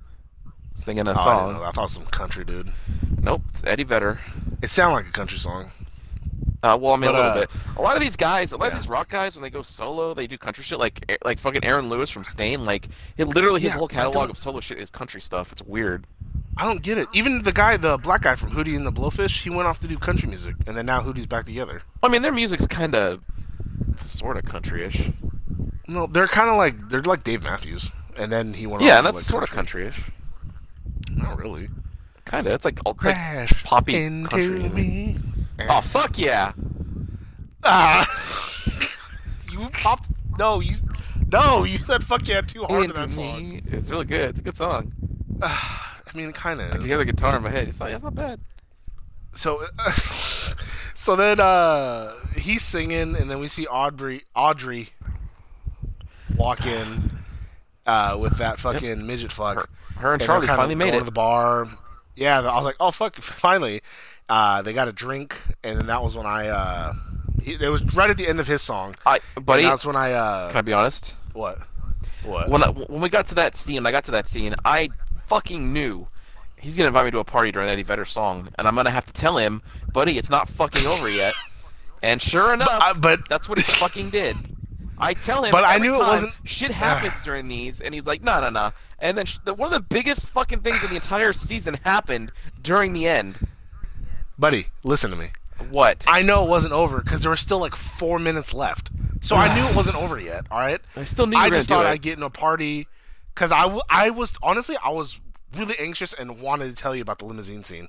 singing 0.76 1.08
a 1.08 1.12
oh, 1.12 1.14
I, 1.14 1.24
song. 1.24 1.54
that. 1.54 1.62
I 1.62 1.72
thought 1.72 1.78
it 1.78 1.84
was 1.84 1.94
some 1.94 2.06
country 2.06 2.44
dude. 2.46 2.72
Nope, 3.22 3.42
it's 3.50 3.64
Eddie 3.64 3.86
Vedder. 3.86 4.20
It 4.62 4.70
sounded 4.70 4.96
like 4.96 5.08
a 5.08 5.12
country 5.12 5.40
song. 5.40 5.72
Uh, 6.68 6.78
well, 6.78 6.94
I 6.94 6.98
mean 6.98 7.12
But, 7.12 7.16
a 7.16 7.18
little 7.18 7.32
uh, 7.32 7.40
bit. 7.42 7.50
A 7.78 7.82
lot 7.82 7.96
of 7.96 8.02
these 8.02 8.16
guys, 8.16 8.52
a 8.52 8.58
lot 8.58 8.66
yeah. 8.68 8.72
of 8.74 8.80
these 8.80 8.90
rock 8.90 9.10
guys, 9.10 9.36
when 9.36 9.44
they 9.44 9.50
go 9.50 9.62
solo, 9.62 10.14
they 10.14 10.28
do 10.28 10.38
country 10.38 10.64
shit 10.64 10.80
like 10.80 11.20
like 11.24 11.40
fucking 11.40 11.64
Aaron 11.64 11.90
Lewis 11.90 12.10
from 12.10 12.24
Staind. 12.24 12.66
Like, 12.66 12.90
it 13.18 13.26
literally 13.26 13.62
his 13.62 13.72
Yeah, 13.72 13.78
whole 13.78 13.88
catalog 13.88 14.30
of 14.30 14.38
solo 14.38 14.60
shit 14.60 14.78
is 14.80 14.90
country 14.90 15.22
stuff. 15.22 15.52
It's 15.52 15.62
weird. 15.62 16.06
I 16.58 16.66
don't 16.66 16.82
get 16.82 16.98
it. 16.98 17.08
Even 17.14 17.44
the 17.44 17.52
guy, 17.52 17.78
the 17.78 17.98
black 17.98 18.24
guy 18.24 18.36
from 18.36 18.52
Hootie 18.52 18.76
and 18.76 18.86
the 18.86 18.92
Blowfish, 18.92 19.44
he 19.44 19.50
went 19.50 19.68
off 19.68 19.80
to 19.82 19.88
do 19.88 19.98
country 19.98 20.28
music, 20.28 20.56
and 20.66 20.76
then 20.76 20.88
now 20.88 21.02
Hootie's 21.02 21.28
back 21.28 21.46
together. 21.46 21.84
I 22.02 22.08
mean, 22.08 22.24
their 22.24 22.32
music's 22.32 22.66
kind 22.66 22.96
of 22.96 23.22
sort 24.00 24.38
of 24.38 24.46
country-ish. 24.46 25.12
No, 25.88 26.08
they're 26.08 26.28
kind 26.28 26.50
of 26.50 26.58
like 26.58 26.90
they're 26.90 27.04
like 27.04 27.24
Dave 27.24 27.44
Matthews, 27.44 27.92
and 28.16 28.32
then 28.32 28.54
he 28.56 28.66
went. 28.66 28.82
Yeah, 28.82 28.98
off 28.98 29.04
that's 29.04 29.16
like, 29.18 29.26
sort 29.26 29.44
of 29.44 29.52
country-ish. 29.52 30.02
Not 31.12 31.38
really. 31.38 31.70
Kind 32.28 32.46
of. 32.48 32.54
It's 32.54 32.66
like, 32.66 32.80
alt- 32.86 33.04
like 33.04 33.50
poppy 33.64 33.96
into 34.04 34.30
country. 34.30 34.70
me. 34.70 35.18
Oh 35.70 35.82
fuck 35.82 36.18
yeah! 36.18 36.52
Ah. 37.64 38.06
you 39.52 39.60
popped. 39.74 40.10
No, 40.38 40.60
you. 40.60 40.76
No, 41.32 41.64
you 41.64 41.80
said 41.86 42.04
"fuck 42.04 42.28
yeah" 42.28 42.42
too 42.42 42.64
hard 42.66 42.86
in 42.86 42.92
that 42.94 43.14
song. 43.14 43.50
me. 43.50 43.62
It's 43.72 43.90
really 43.90 44.06
good. 44.06 44.30
It's 44.32 44.40
a 44.40 44.44
good 44.44 44.56
song. 44.58 44.92
I 45.42 45.88
mean, 46.14 46.30
it 46.30 46.36
kind 46.36 46.62
of 46.62 46.72
I 46.72 46.78
can 46.78 46.86
hear 46.86 46.98
the 46.98 47.06
guitar 47.06 47.38
in 47.38 47.44
my 47.44 47.50
head. 47.50 47.68
It's 47.68 47.80
not, 47.80 47.92
it's 47.92 48.04
not 48.04 48.16
bad. 48.16 48.40
so 49.34 49.66
so 50.96 51.16
then 51.16 51.40
uh 51.40 52.14
he's 52.36 52.64
singing 52.64 53.16
and 53.16 53.30
then 53.30 53.40
we 53.40 53.48
see 53.48 53.68
Audrey 53.68 54.24
Audrey 54.36 54.90
walk 56.36 56.66
in 56.66 57.20
uh 57.86 58.18
with 58.20 58.38
that 58.38 58.60
fucking 58.60 59.06
midget 59.06 59.32
fuck. 59.32 59.56
Her, 59.58 60.00
her 60.02 60.14
and 60.14 60.22
they're 60.22 60.28
Charlie 60.28 60.48
kinda 60.48 60.58
finally 60.58 60.76
made 60.76 60.86
going 60.92 60.96
it. 60.96 61.00
to 61.00 61.06
the 61.06 61.12
bar. 61.12 61.68
Yeah, 62.18 62.40
I 62.42 62.56
was 62.56 62.66
like, 62.66 62.76
"Oh 62.80 62.92
fuck, 62.92 63.16
finally." 63.22 63.82
Uh 64.30 64.62
they 64.62 64.74
got 64.74 64.90
a 64.90 64.92
drink 64.92 65.40
and 65.64 65.80
then 65.80 65.88
that 65.88 66.04
was 66.04 66.18
when 66.18 66.26
I 66.26 66.48
uh 66.50 66.94
he, 67.42 67.54
it 67.54 67.70
was 67.70 67.82
right 67.96 68.10
at 68.10 68.18
the 68.18 68.28
end 68.28 68.42
of 68.42 68.48
his 68.48 68.62
song. 68.62 68.94
I, 69.06 69.20
buddy, 69.42 69.64
that's 69.64 69.86
when 69.86 69.96
I 69.96 70.12
uh 70.12 70.50
can 70.50 70.58
I 70.58 70.62
be 70.62 70.74
honest? 70.74 71.14
what? 71.34 71.60
What? 72.24 72.50
When 72.50 72.62
I, 72.62 72.68
when 72.70 73.00
we 73.00 73.08
got 73.08 73.28
to 73.28 73.36
that 73.36 73.56
scene, 73.56 73.86
I 73.86 73.92
got 73.92 74.04
to 74.06 74.12
that 74.12 74.28
scene. 74.28 74.54
I 74.66 74.90
fucking 75.28 75.72
knew 75.72 76.08
he's 76.60 76.76
gonna 76.76 76.88
invite 76.88 77.06
me 77.06 77.12
to 77.12 77.20
a 77.20 77.24
party 77.24 77.52
during 77.54 77.70
Eddie 77.70 77.84
Vedder 77.84 78.04
song, 78.04 78.50
and 78.58 78.68
I'm 78.68 78.76
gonna 78.76 78.90
have 78.92 79.06
to 79.06 79.14
tell 79.14 79.38
him, 79.38 79.62
buddy, 79.94 80.18
it's 80.18 80.30
not 80.30 80.50
fucking 80.50 80.86
over 80.88 81.08
yet. 81.08 81.36
And 82.04 82.22
sure 82.22 82.54
enough, 82.56 82.68
I- 82.70 82.92
but 82.94 83.30
that's 83.30 83.48
what 83.48 83.60
he 83.60 83.64
fucking 83.64 84.10
did. 84.10 84.36
I 85.00 85.14
tell 85.14 85.44
him, 85.44 85.52
But 85.52 85.64
I 85.64 85.78
knew 85.78 85.96
it 85.96 86.00
wasn't- 86.00 86.34
Shit 86.44 86.72
happens 86.86 87.22
during 87.24 87.48
these, 87.48 87.82
and 87.82 87.94
he's 87.94 88.06
like, 88.06 88.22
no, 88.24 88.42
no, 88.42 88.50
no. 88.50 88.72
And 89.00 89.18
then 89.18 89.26
sh- 89.28 89.38
the, 89.46 89.54
one 89.54 89.68
of 89.68 89.74
the 89.74 89.80
biggest 89.96 90.26
fucking 90.28 90.62
things 90.62 90.84
in 90.84 90.90
the 90.90 90.96
entire 90.96 91.34
season 91.34 91.76
happened 91.84 92.32
during 92.62 92.94
the 92.94 93.08
end. 93.08 93.38
buddy, 94.40 94.68
listen 94.84 95.12
to 95.12 95.18
me. 95.18 95.28
What? 95.70 96.04
I 96.08 96.22
know 96.22 96.44
it 96.44 96.50
wasn't 96.50 96.74
over 96.74 97.02
because 97.02 97.22
there 97.22 97.30
were 97.32 97.36
still 97.36 97.60
like 97.60 97.76
four 97.76 98.20
minutes 98.20 98.54
left. 98.54 98.92
So 99.22 99.36
I 99.36 99.54
knew 99.56 99.68
it 99.68 99.76
wasn't 99.76 99.98
over 99.98 100.20
yet. 100.20 100.46
All 100.52 100.60
right. 100.60 100.80
I 100.96 101.04
still 101.04 101.26
knew 101.28 101.38
you 101.38 101.44
I 101.44 101.50
were 101.50 101.56
just 101.56 101.68
gonna 101.70 101.84
thought 101.84 101.90
do. 101.90 101.94
I'd 101.94 102.02
get 102.02 102.18
in 102.18 102.24
a 102.24 102.30
party 102.30 102.88
because 103.34 103.52
I, 103.52 103.64
w- 103.64 103.82
I 103.90 104.10
was 104.12 104.34
honestly 104.44 104.78
I 104.84 104.90
was 104.90 105.20
really 105.56 105.76
anxious 105.80 106.14
and 106.14 106.40
wanted 106.42 106.68
to 106.68 106.74
tell 106.74 106.96
you 106.96 107.02
about 107.02 107.20
the 107.20 107.26
limousine 107.26 107.64
scene, 107.64 107.88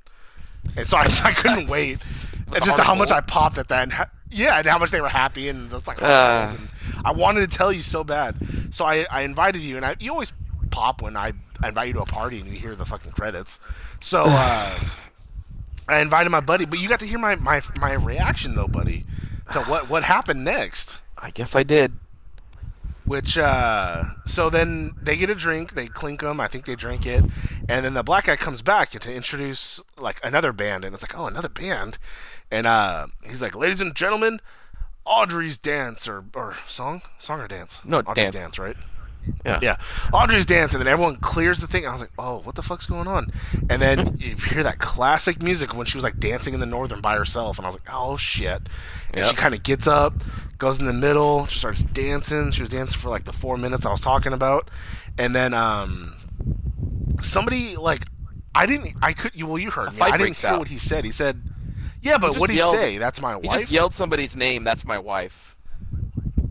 and 0.77 0.89
so 0.89 0.97
I, 0.97 1.03
I 1.25 1.33
couldn't 1.33 1.69
wait. 1.69 1.99
and 2.55 2.65
just 2.65 2.79
how 2.79 2.95
much 2.95 3.11
I 3.11 3.21
popped 3.21 3.59
at 3.59 3.69
that, 3.69 3.83
and 3.83 3.93
ha- 3.93 4.11
yeah, 4.31 4.59
and 4.59 4.67
how 4.67 4.79
much 4.79 4.91
they 4.91 5.01
were 5.01 5.09
happy, 5.09 5.49
and 5.49 5.73
it's 5.73 5.87
like 5.87 6.03
Uh. 6.03 6.55
and 6.59 6.69
I 7.05 7.13
wanted 7.13 7.51
to 7.51 7.57
tell 7.57 7.73
you 7.73 7.83
so 7.83 8.05
bad. 8.05 8.37
So 8.71 8.85
I, 8.85 9.07
I 9.11 9.23
invited 9.23 9.63
you, 9.63 9.77
and 9.77 9.85
I, 9.87 9.97
you 9.99 10.11
always 10.13 10.33
pop 10.71 11.03
when 11.03 11.17
I, 11.17 11.33
I 11.63 11.69
invite 11.69 11.89
you 11.89 11.95
to 11.95 12.03
a 12.03 12.07
party 12.07 12.41
and 12.41 12.49
you 12.49 12.55
hear 12.55 12.77
the 12.77 12.85
fucking 12.85 13.13
credits. 13.13 13.59
So 14.01 14.25
uh, 14.27 14.79
I 15.89 16.01
invited 16.01 16.31
my 16.31 16.41
buddy, 16.41 16.65
but 16.67 16.79
you 16.79 16.89
got 16.89 17.01
to 17.01 17.07
hear 17.07 17.19
my, 17.19 17.35
my 17.37 17.63
my 17.81 17.93
reaction 17.95 18.55
though, 18.55 18.69
buddy, 18.69 19.05
to 19.53 19.61
what 19.63 19.89
what 19.89 20.03
happened 20.05 20.45
next. 20.45 21.01
I 21.17 21.31
guess 21.31 21.57
I 21.57 21.63
did. 21.63 21.93
Which, 23.05 23.39
uh, 23.39 24.05
so 24.27 24.51
then 24.51 24.93
they 25.01 25.17
get 25.17 25.31
a 25.31 25.35
drink, 25.35 25.73
they 25.73 25.87
clink 25.87 26.21
them, 26.21 26.41
I 26.43 26.47
think 26.47 26.67
they 26.67 26.77
drink 26.77 27.07
it, 27.07 27.25
and 27.67 27.87
then 27.87 27.95
the 27.95 28.03
black 28.03 28.27
guy 28.27 28.37
comes 28.37 28.61
back 28.61 28.91
to 28.91 29.15
introduce, 29.15 29.83
like, 29.97 30.21
another 30.23 30.53
band, 30.53 30.85
and 30.85 30.93
it's 30.95 31.03
like, 31.03 31.19
oh, 31.19 31.25
another 31.25 31.49
band? 31.49 31.97
And, 32.51 32.67
uh, 32.67 33.07
he's 33.25 33.43
like, 33.43 33.55
ladies 33.55 33.81
and 33.81 33.95
gentlemen, 33.95 34.41
Audrey's 35.05 35.57
Dance, 35.59 36.07
or, 36.09 36.25
or 36.35 36.55
song? 36.67 37.03
Song 37.19 37.41
or 37.41 37.49
dance? 37.49 37.81
No, 37.85 37.99
Audrey's 38.01 38.15
dance. 38.31 38.35
Dance, 38.35 38.59
right? 38.59 38.77
Yeah. 39.45 39.59
Yeah, 39.61 39.77
Audrey's 40.13 40.47
dance, 40.47 40.73
and 40.73 40.81
then 40.81 40.89
everyone 40.91 41.17
clears 41.17 41.59
the 41.61 41.67
thing. 41.67 41.87
I 41.87 41.93
was 41.93 42.01
like, 42.01 42.13
"Oh, 42.19 42.39
what 42.45 42.55
the 42.55 42.63
fuck's 42.63 42.87
going 42.87 43.07
on?" 43.07 43.31
And 43.69 43.83
then 43.83 44.17
you 44.19 44.37
hear 44.37 44.63
that 44.63 44.79
classic 44.79 45.43
music 45.43 45.77
when 45.77 45.85
she 45.85 45.99
was 45.99 46.05
like 46.05 46.19
dancing 46.19 46.55
in 46.55 46.61
the 46.61 46.67
northern 46.67 47.03
by 47.03 47.15
herself, 47.15 47.59
and 47.59 47.67
I 47.67 47.69
was 47.69 47.77
like, 47.77 47.89
"Oh 47.93 48.17
shit!" 48.17 48.63
And 49.13 49.17
Yep. 49.19 49.29
she 49.31 49.37
kind 49.37 49.55
of 49.55 49.63
gets 49.63 49.87
up, 49.87 50.15
goes 50.57 50.79
in 50.79 50.87
the 50.87 50.95
middle, 50.95 51.47
she 51.47 51.59
starts 51.59 51.83
dancing. 51.83 52.53
She 52.53 52.63
was 52.63 52.71
dancing 52.71 52.99
for 52.99 53.11
like 53.11 53.25
the 53.25 53.35
four 53.35 53.59
minutes 53.59 53.85
I 53.85 53.91
was 53.91 54.01
talking 54.01 54.33
about, 54.33 54.71
and 55.19 55.37
then 55.37 55.53
um, 55.53 56.17
somebody 57.21 57.77
like 57.77 58.05
I 58.55 58.65
didn't, 58.65 58.97
I 59.03 59.13
could, 59.13 59.33
you 59.35 59.47
well, 59.47 59.59
you 59.59 59.71
heard 59.71 59.93
me. 59.95 60.01
I 60.01 60.17
didn't 60.17 60.39
hear 60.39 60.51
out. 60.51 60.59
what 60.61 60.69
he 60.69 60.79
said. 60.79 61.05
He 61.05 61.11
said, 61.13 61.43
"Yeah, 62.03 62.19
but 62.19 62.37
what 62.39 62.49
did 62.49 62.55
he 62.55 62.59
yelled- 62.59 62.75
say? 62.75 62.99
That's 62.99 63.21
my 63.21 63.35
wife. 63.37 63.43
He 63.43 63.49
wife." 63.49 63.61
just 63.61 63.73
yelled 63.73 63.95
somebody's 63.95 64.37
name. 64.37 64.65
That's 64.65 64.85
my 64.85 64.99
wife. 64.99 65.57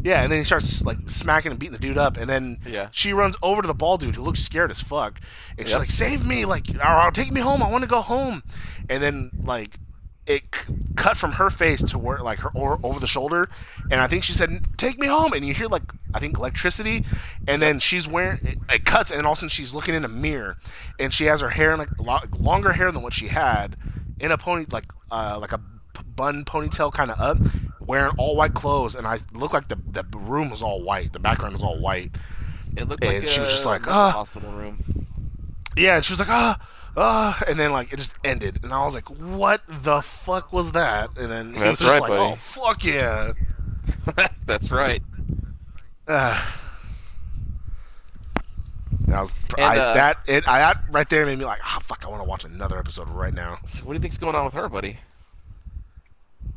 Yeah, 0.04 0.22
and 0.24 0.32
then 0.32 0.40
he 0.40 0.46
starts 0.46 0.84
like 0.84 0.98
smacking 1.08 1.52
and 1.52 1.60
beating 1.60 1.74
the 1.74 1.80
dude 1.80 1.98
up, 1.98 2.18
and 2.18 2.30
then 2.30 2.60
Yeah. 2.66 2.88
she 2.92 3.12
runs 3.14 3.36
over 3.42 3.62
to 3.62 3.68
the 3.68 3.74
bald 3.74 4.00
dude 4.02 4.16
who 4.16 4.22
looks 4.22 4.40
scared 4.40 4.72
as 4.72 4.82
fuck, 4.82 5.20
and 5.58 5.68
she's 5.68 5.78
like, 5.78 5.92
"Save 5.92 6.26
me! 6.26 6.46
Like, 6.46 6.66
or 6.84 7.12
take 7.12 7.32
me 7.32 7.42
home. 7.42 7.62
I 7.64 7.70
want 7.70 7.82
to 7.84 7.90
go 7.90 8.02
home." 8.02 8.44
And 8.90 9.02
then 9.04 9.32
like 9.44 9.78
it 10.26 10.44
c- 10.54 10.74
cut 10.96 11.18
from 11.18 11.34
her 11.34 11.50
face 11.50 11.82
to 11.82 11.98
where 11.98 12.20
like 12.20 12.40
her 12.40 12.52
or, 12.54 12.80
over 12.84 13.00
the 13.00 13.08
shoulder, 13.08 13.46
and 13.90 14.00
I 14.00 14.08
think 14.08 14.24
she 14.24 14.34
said, 14.34 14.78
"Take 14.78 14.98
me 15.00 15.08
home." 15.08 15.34
And 15.34 15.46
you 15.46 15.54
hear 15.54 15.68
like 15.68 15.84
I 16.14 16.20
think 16.20 16.38
electricity, 16.38 17.04
and 17.48 17.62
then 17.62 17.80
she's 17.80 18.08
wearing 18.08 18.40
it, 18.44 18.58
it 18.70 18.86
cuts, 18.86 19.12
and 19.12 19.26
all 19.26 19.34
of 19.34 19.38
a 19.38 19.40
sudden 19.40 19.50
she's 19.50 19.74
looking 19.74 19.96
in 19.96 20.06
a 20.06 20.10
mirror, 20.10 20.58
and 21.00 21.14
she 21.14 21.26
has 21.26 21.42
her 21.42 21.50
hair 21.50 21.74
in 21.74 21.80
like 21.80 21.90
lo- 21.98 22.20
longer 22.40 22.74
hair 22.74 22.92
than 22.92 23.02
what 23.02 23.14
she 23.14 23.28
had 23.30 23.76
in 24.19 24.32
a 24.32 24.38
pony 24.38 24.65
like 24.71 24.86
uh, 25.12 25.38
like 25.39 25.51
a 25.51 25.62
bun 26.15 26.45
ponytail 26.45 26.93
kind 26.93 27.12
of 27.12 27.19
up, 27.19 27.38
wearing 27.80 28.13
all 28.17 28.36
white 28.36 28.53
clothes, 28.53 28.95
and 28.95 29.06
I 29.08 29.19
looked 29.34 29.53
like 29.53 29.67
the 29.67 29.77
the 29.91 30.03
room 30.17 30.49
was 30.49 30.62
all 30.62 30.84
white, 30.84 31.13
the 31.13 31.19
background 31.19 31.53
was 31.53 31.63
all 31.63 31.80
white. 31.80 32.12
It 32.75 32.88
looked 32.88 33.03
And 33.03 33.23
like 33.23 33.27
she 33.27 33.39
was 33.39 33.49
just 33.49 33.65
like, 33.65 33.88
"Ah." 33.88 34.12
hospital 34.12 34.51
room. 34.51 35.08
Yeah, 35.75 35.97
and 35.97 36.06
she 36.06 36.13
was 36.13 36.19
like, 36.19 36.30
ah, 36.30 36.60
ah, 36.95 37.43
and 37.47 37.60
then 37.60 37.71
like 37.71 37.93
it 37.93 37.97
just 37.97 38.13
ended, 38.23 38.60
and 38.63 38.73
I 38.73 38.84
was 38.84 38.95
like, 38.95 39.08
what 39.10 39.62
the 39.67 40.01
fuck 40.01 40.51
was 40.51 40.71
that? 40.73 41.15
And 41.17 41.32
then 41.32 41.53
he 41.53 41.60
That's 41.60 41.80
was 41.82 41.89
just 41.89 41.91
right, 41.91 42.01
like, 42.01 42.10
buddy. 42.10 42.34
oh 42.34 42.36
fuck 42.36 42.84
yeah. 42.84 43.32
That's 44.45 44.71
right. 44.71 45.01
Uh, 46.08 46.43
that 49.08 49.22
was 49.22 49.34
And, 49.58 49.65
I, 49.65 49.78
uh, 49.78 49.93
that 49.93 50.17
it 50.28 50.48
I 50.48 50.60
that 50.60 50.84
right 50.89 51.10
there 51.10 51.26
made 51.26 51.39
me 51.39 51.46
like 51.46 51.60
ah 51.63 51.80
fuck 51.82 52.06
I 52.06 52.10
want 52.10 52.22
to 52.22 52.28
watch 52.28 52.43
another 52.43 52.78
episode 52.78 53.10
right 53.10 53.34
now. 53.34 53.60
So 53.65 53.84
what 53.84 53.93
do 53.93 53.98
you 53.98 54.02
think's 54.02 54.17
going 54.17 54.36
on 54.36 54.46
with 54.46 54.54
her, 54.54 54.70
buddy? 54.70 54.98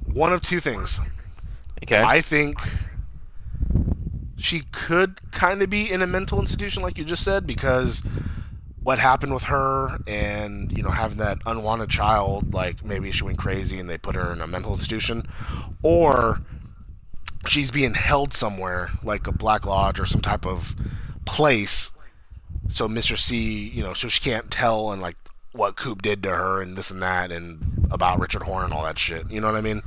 One 0.05 0.33
of 0.33 0.43
two 0.43 0.61
things. 0.61 0.99
Okay. 1.83 2.01
I 2.01 2.21
think 2.21 2.59
she 4.37 4.63
could 4.73 5.21
kind 5.33 5.63
of 5.63 5.71
be 5.71 5.91
in 5.91 6.03
a 6.03 6.07
mental 6.07 6.41
institution, 6.41 6.83
like 6.83 6.99
you 6.99 7.05
just 7.05 7.23
said, 7.23 7.47
because 7.47 8.03
what 8.83 8.99
happened 8.99 9.35
with 9.35 9.45
her 9.45 9.99
and, 10.07 10.77
you 10.77 10.83
know, 10.83 10.91
having 10.91 11.19
that 11.19 11.39
unwanted 11.47 11.91
child, 11.91 12.55
like 12.55 12.85
maybe 12.85 13.13
she 13.13 13.25
went 13.25 13.39
crazy 13.39 13.79
and 13.79 13.89
they 13.89 13.99
put 13.99 14.15
her 14.15 14.33
in 14.33 14.41
a 14.41 14.47
mental 14.47 14.73
institution, 14.73 15.29
or 15.83 16.41
she's 17.47 17.71
being 17.71 17.95
held 17.95 18.33
somewhere, 18.33 18.91
like 19.03 19.27
a 19.27 19.33
Black 19.33 19.67
Lodge 19.67 20.01
or 20.01 20.07
some 20.07 20.23
type 20.23 20.47
of 20.47 20.75
place. 21.27 21.93
So 22.71 22.89
Mr. 22.89 23.19
C, 23.19 23.69
you 23.69 23.83
know, 23.83 23.93
so 23.95 24.09
she 24.09 24.21
can't 24.21 24.51
tell 24.51 24.93
and 24.93 25.03
like 25.03 25.17
what 25.53 25.77
Coop 25.77 26.03
did 26.03 26.23
to 26.23 26.31
her 26.31 26.63
and 26.63 26.77
this 26.77 26.91
and 26.91 27.03
that 27.03 27.33
and 27.33 27.89
about 27.91 28.21
Richard 28.21 28.45
Horne 28.45 28.65
and 28.65 28.73
all 28.73 28.85
that 28.85 28.99
shit. 28.99 29.29
You 29.31 29.41
know 29.41 29.49
what 29.49 29.57
I 29.57 29.61
mean? 29.61 29.83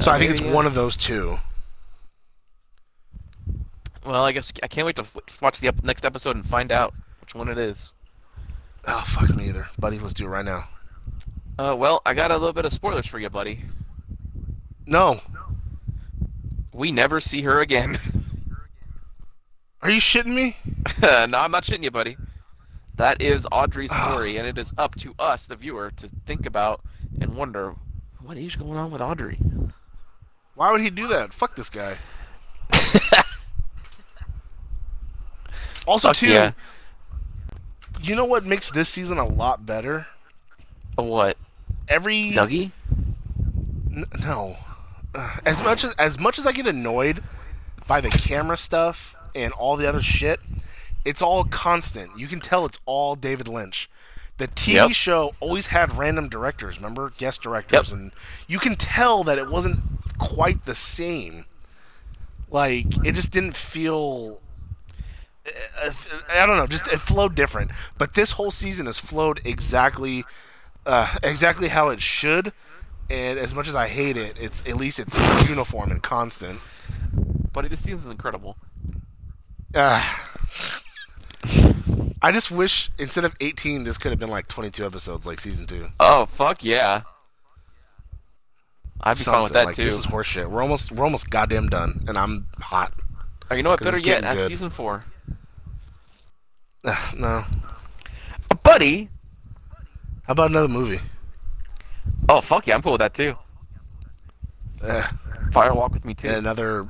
so 0.00 0.10
I 0.10 0.18
think 0.18 0.32
it's 0.32 0.40
yeah. 0.40 0.52
one 0.52 0.66
of 0.66 0.74
those 0.74 0.96
two. 0.96 1.38
well, 4.04 4.24
I 4.24 4.32
guess 4.32 4.52
I 4.62 4.66
can't 4.66 4.86
wait 4.86 4.96
to 4.96 5.06
watch 5.40 5.60
the 5.60 5.72
next 5.82 6.04
episode 6.04 6.36
and 6.36 6.46
find 6.46 6.70
out 6.72 6.92
which 7.20 7.34
one 7.34 7.48
it 7.48 7.58
is. 7.58 7.92
Oh 8.86 9.02
fuck 9.06 9.34
me 9.34 9.48
either, 9.48 9.68
buddy. 9.78 9.98
Let's 9.98 10.14
do 10.14 10.24
it 10.26 10.28
right 10.28 10.44
now. 10.44 10.68
Uh, 11.58 11.74
well, 11.78 12.02
I 12.04 12.14
got 12.14 12.30
a 12.32 12.36
little 12.36 12.52
bit 12.52 12.64
of 12.64 12.72
spoilers 12.72 13.06
for 13.06 13.18
you, 13.20 13.30
buddy. 13.30 13.64
No, 14.86 15.20
We 16.72 16.90
never 16.92 17.20
see 17.20 17.42
her 17.42 17.60
again. 17.60 17.98
are 19.84 19.90
you 19.90 20.00
shitting 20.00 20.34
me? 20.34 20.56
no, 21.02 21.38
I'm 21.38 21.50
not 21.50 21.64
shitting 21.64 21.84
you, 21.84 21.90
buddy. 21.90 22.16
That 22.96 23.20
is 23.20 23.46
Audrey's 23.52 23.94
story, 24.02 24.38
and 24.38 24.46
it 24.48 24.56
is 24.56 24.72
up 24.78 24.94
to 24.96 25.14
us, 25.18 25.46
the 25.46 25.56
viewer, 25.56 25.92
to 25.98 26.08
think 26.26 26.46
about 26.46 26.80
and 27.20 27.36
wonder 27.36 27.74
what 28.22 28.38
is 28.38 28.56
going 28.56 28.78
on 28.78 28.90
with 28.90 29.02
Audrey. 29.02 29.38
Why 30.54 30.72
would 30.72 30.80
he 30.80 30.88
do 30.88 31.06
that? 31.08 31.34
Fuck 31.34 31.54
this 31.56 31.68
guy. 31.68 31.98
also, 35.86 36.08
Fuck 36.08 36.16
too, 36.16 36.28
yeah. 36.28 36.52
you 38.00 38.16
know 38.16 38.24
what 38.24 38.44
makes 38.44 38.70
this 38.70 38.88
season 38.88 39.18
a 39.18 39.26
lot 39.26 39.66
better? 39.66 40.06
A 40.96 41.02
what? 41.02 41.36
Every 41.88 42.30
Dougie? 42.32 42.70
N- 43.94 44.06
no. 44.20 44.56
As 45.44 45.62
much 45.62 45.84
as 45.84 45.94
as 45.94 46.18
much 46.18 46.40
as 46.40 46.46
I 46.46 46.52
get 46.52 46.66
annoyed 46.66 47.22
by 47.86 48.00
the 48.00 48.08
camera 48.08 48.56
stuff 48.56 49.13
and 49.34 49.52
all 49.54 49.76
the 49.76 49.88
other 49.88 50.02
shit, 50.02 50.40
it's 51.04 51.22
all 51.22 51.44
constant. 51.44 52.18
You 52.18 52.26
can 52.26 52.40
tell 52.40 52.64
it's 52.66 52.78
all 52.86 53.16
David 53.16 53.48
Lynch. 53.48 53.90
The 54.36 54.48
TV 54.48 54.74
Yep. 54.74 54.90
show 54.92 55.34
always 55.40 55.66
had 55.68 55.96
random 55.96 56.28
directors, 56.28 56.76
remember? 56.76 57.12
Guest 57.18 57.42
directors 57.42 57.90
Yep. 57.90 57.98
and 57.98 58.12
you 58.48 58.58
can 58.58 58.74
tell 58.74 59.22
that 59.24 59.38
it 59.38 59.48
wasn't 59.48 59.80
quite 60.18 60.64
the 60.64 60.74
same. 60.74 61.46
Like 62.50 62.86
it 63.06 63.12
just 63.14 63.30
didn't 63.30 63.56
feel 63.56 64.40
uh, 65.82 65.90
I 66.32 66.46
don't 66.46 66.56
know, 66.56 66.66
just 66.66 66.86
it 66.88 67.00
flowed 67.00 67.34
different. 67.34 67.70
But 67.98 68.14
this 68.14 68.32
whole 68.32 68.50
season 68.50 68.86
has 68.86 68.98
flowed 68.98 69.40
exactly 69.44 70.24
uh, 70.86 71.16
exactly 71.22 71.68
how 71.68 71.88
it 71.90 72.00
should. 72.00 72.52
And 73.10 73.38
as 73.38 73.54
much 73.54 73.68
as 73.68 73.74
I 73.74 73.86
hate 73.88 74.16
it, 74.16 74.36
it's 74.40 74.62
at 74.62 74.76
least 74.76 74.98
it's 74.98 75.16
uniform 75.48 75.90
and 75.90 76.02
constant. 76.02 76.60
Buddy, 77.52 77.68
this 77.68 77.82
season 77.82 78.00
is 78.00 78.10
incredible. 78.10 78.56
Uh, 79.74 80.02
I 82.22 82.30
just 82.32 82.50
wish 82.50 82.90
instead 82.98 83.24
of 83.24 83.34
18, 83.40 83.84
this 83.84 83.98
could 83.98 84.10
have 84.12 84.18
been 84.18 84.30
like 84.30 84.46
22 84.46 84.84
episodes, 84.86 85.26
like 85.26 85.40
season 85.40 85.66
two. 85.66 85.88
Oh, 86.00 86.26
fuck 86.26 86.64
yeah. 86.64 87.02
I'd 89.00 89.18
be 89.18 89.24
fine 89.24 89.42
with 89.42 89.52
that, 89.52 89.66
like, 89.66 89.76
too. 89.76 89.84
This 89.84 89.98
is 89.98 90.06
horseshit. 90.06 90.48
We're 90.48 90.62
almost 90.62 90.90
we're 90.92 91.04
almost 91.04 91.28
goddamn 91.28 91.68
done, 91.68 92.04
and 92.08 92.16
I'm 92.16 92.46
hot. 92.58 92.94
Oh, 93.50 93.54
you 93.54 93.62
know 93.62 93.70
what? 93.70 93.82
Better 93.82 93.98
yet, 93.98 94.22
that's 94.22 94.40
good. 94.40 94.48
season 94.48 94.70
four. 94.70 95.04
Ugh, 96.84 97.18
no. 97.18 97.44
Uh, 98.50 98.54
buddy! 98.62 99.10
How 100.22 100.32
about 100.32 100.50
another 100.50 100.68
movie? 100.68 101.00
Oh, 102.28 102.40
fuck 102.40 102.66
yeah, 102.66 102.76
I'm 102.76 102.82
cool 102.82 102.92
with 102.92 103.00
that, 103.00 103.12
too. 103.12 103.36
Uh, 104.82 105.02
Fire 105.52 105.74
Walk 105.74 105.92
with 105.92 106.04
Me, 106.04 106.14
too. 106.14 106.28
and 106.28 106.36
another 106.38 106.88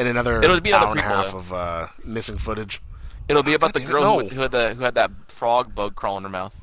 and 0.00 0.08
another 0.08 0.42
It'll 0.42 0.60
be 0.60 0.70
another 0.70 0.86
hour 0.86 0.90
and 0.92 1.00
a 1.00 1.02
half 1.02 1.32
though. 1.32 1.38
of 1.38 1.52
uh, 1.52 1.86
missing 2.02 2.38
footage. 2.38 2.80
It'll 3.28 3.42
be 3.42 3.54
about 3.54 3.74
the 3.74 3.80
God 3.80 3.86
damn 3.86 3.96
it, 3.96 4.00
girl 4.00 4.18
who, 4.20 4.28
who 4.28 4.40
had 4.40 4.50
the 4.50 4.74
who 4.74 4.82
had 4.82 4.94
that 4.94 5.10
frog 5.28 5.74
bug 5.74 5.94
crawl 5.94 6.16
in 6.16 6.22
her 6.24 6.28
mouth. 6.28 6.54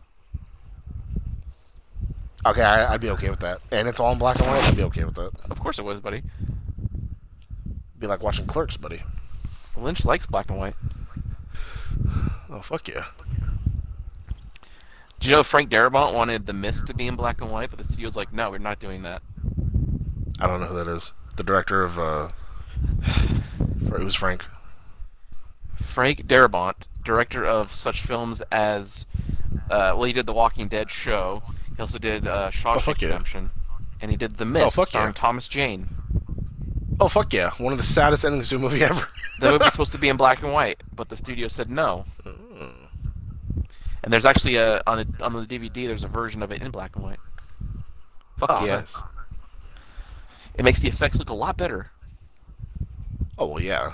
Okay, 2.45 2.63
I, 2.63 2.93
I'd 2.93 3.01
be 3.01 3.09
okay 3.11 3.29
with 3.29 3.39
that. 3.41 3.59
And 3.71 3.87
it's 3.87 3.99
all 3.99 4.11
in 4.11 4.17
black 4.19 4.39
and 4.39 4.47
white. 4.47 4.63
I'd 4.63 4.75
be 4.75 4.83
okay 4.83 5.03
with 5.03 5.15
that. 5.15 5.31
Of 5.49 5.59
course 5.59 5.77
it 5.79 5.83
was, 5.85 5.99
buddy. 5.99 6.23
Be 7.99 8.07
like 8.07 8.23
watching 8.23 8.47
Clerks, 8.47 8.77
buddy. 8.77 9.03
Lynch 9.75 10.03
likes 10.03 10.25
black 10.25 10.49
and 10.49 10.57
white. 10.57 10.75
Oh 12.49 12.61
fuck 12.61 12.87
yeah. 12.87 13.05
Do 15.19 15.27
you 15.29 15.35
know 15.35 15.43
Frank 15.43 15.69
Darabont 15.69 16.13
wanted 16.13 16.45
The 16.45 16.53
Mist 16.53 16.87
to 16.87 16.93
be 16.93 17.07
in 17.07 17.15
black 17.15 17.41
and 17.41 17.51
white, 17.51 17.69
but 17.69 17.79
the 17.79 17.85
studio's 17.85 18.15
like, 18.15 18.31
no, 18.31 18.51
we're 18.51 18.59
not 18.59 18.79
doing 18.79 19.01
that. 19.03 19.21
I 20.39 20.47
don't 20.47 20.61
know 20.61 20.67
who 20.67 20.75
that 20.75 20.87
is. 20.87 21.11
The 21.37 21.43
director 21.43 21.83
of 21.83 21.97
uh, 21.97 22.29
who's 23.91 24.15
Frank? 24.15 24.45
Frank 25.75 26.27
Darabont, 26.27 26.87
director 27.03 27.45
of 27.45 27.73
such 27.73 28.01
films 28.01 28.41
as, 28.51 29.05
uh, 29.69 29.93
well, 29.95 30.03
he 30.03 30.13
did 30.13 30.25
the 30.25 30.33
Walking 30.33 30.67
Dead 30.67 30.91
show. 30.91 31.41
He 31.75 31.81
also 31.81 31.97
did 31.97 32.27
uh, 32.27 32.51
Shawshank 32.51 32.75
Oh, 32.75 32.79
fuck 32.79 33.01
yeah. 33.01 33.09
Redemption, 33.09 33.51
and 34.01 34.11
he 34.11 34.17
did 34.17 34.37
The 34.37 34.45
Mist, 34.45 34.75
fuck 34.75 34.87
starring 34.87 35.09
yeah. 35.09 35.13
Thomas 35.13 35.47
Jane. 35.47 35.89
Oh 36.99 37.07
fuck 37.07 37.31
yeah! 37.31 37.51
One 37.57 37.71
of 37.73 37.77
the 37.77 37.83
saddest 37.83 38.25
endings 38.25 38.47
to 38.49 38.55
a 38.55 38.59
movie 38.59 38.83
ever. 38.83 39.07
The 39.39 39.51
movie's 39.51 39.71
supposed 39.71 39.91
to 39.91 39.99
be 39.99 40.09
in 40.09 40.17
black 40.17 40.41
and 40.41 40.51
white, 40.51 40.81
but 40.95 41.09
the 41.09 41.17
studio 41.17 41.47
said 41.47 41.69
no. 41.69 42.05
And 44.03 44.13
there's 44.13 44.25
actually 44.25 44.55
a 44.55 44.81
on 44.87 44.97
the 44.97 45.23
on 45.23 45.33
the 45.33 45.45
DVD. 45.45 45.85
There's 45.85 46.03
a 46.03 46.07
version 46.07 46.41
of 46.41 46.51
it 46.51 46.61
in 46.61 46.71
black 46.71 46.95
and 46.95 47.03
white. 47.03 47.19
Fuck 48.37 48.49
oh, 48.51 48.65
yeah! 48.65 48.77
nice. 48.77 48.97
It 50.55 50.63
makes 50.63 50.79
the 50.79 50.87
effects 50.87 51.19
look 51.19 51.29
a 51.29 51.33
lot 51.33 51.57
better. 51.57 51.91
Oh 53.37 53.45
well, 53.47 53.61
yeah. 53.61 53.91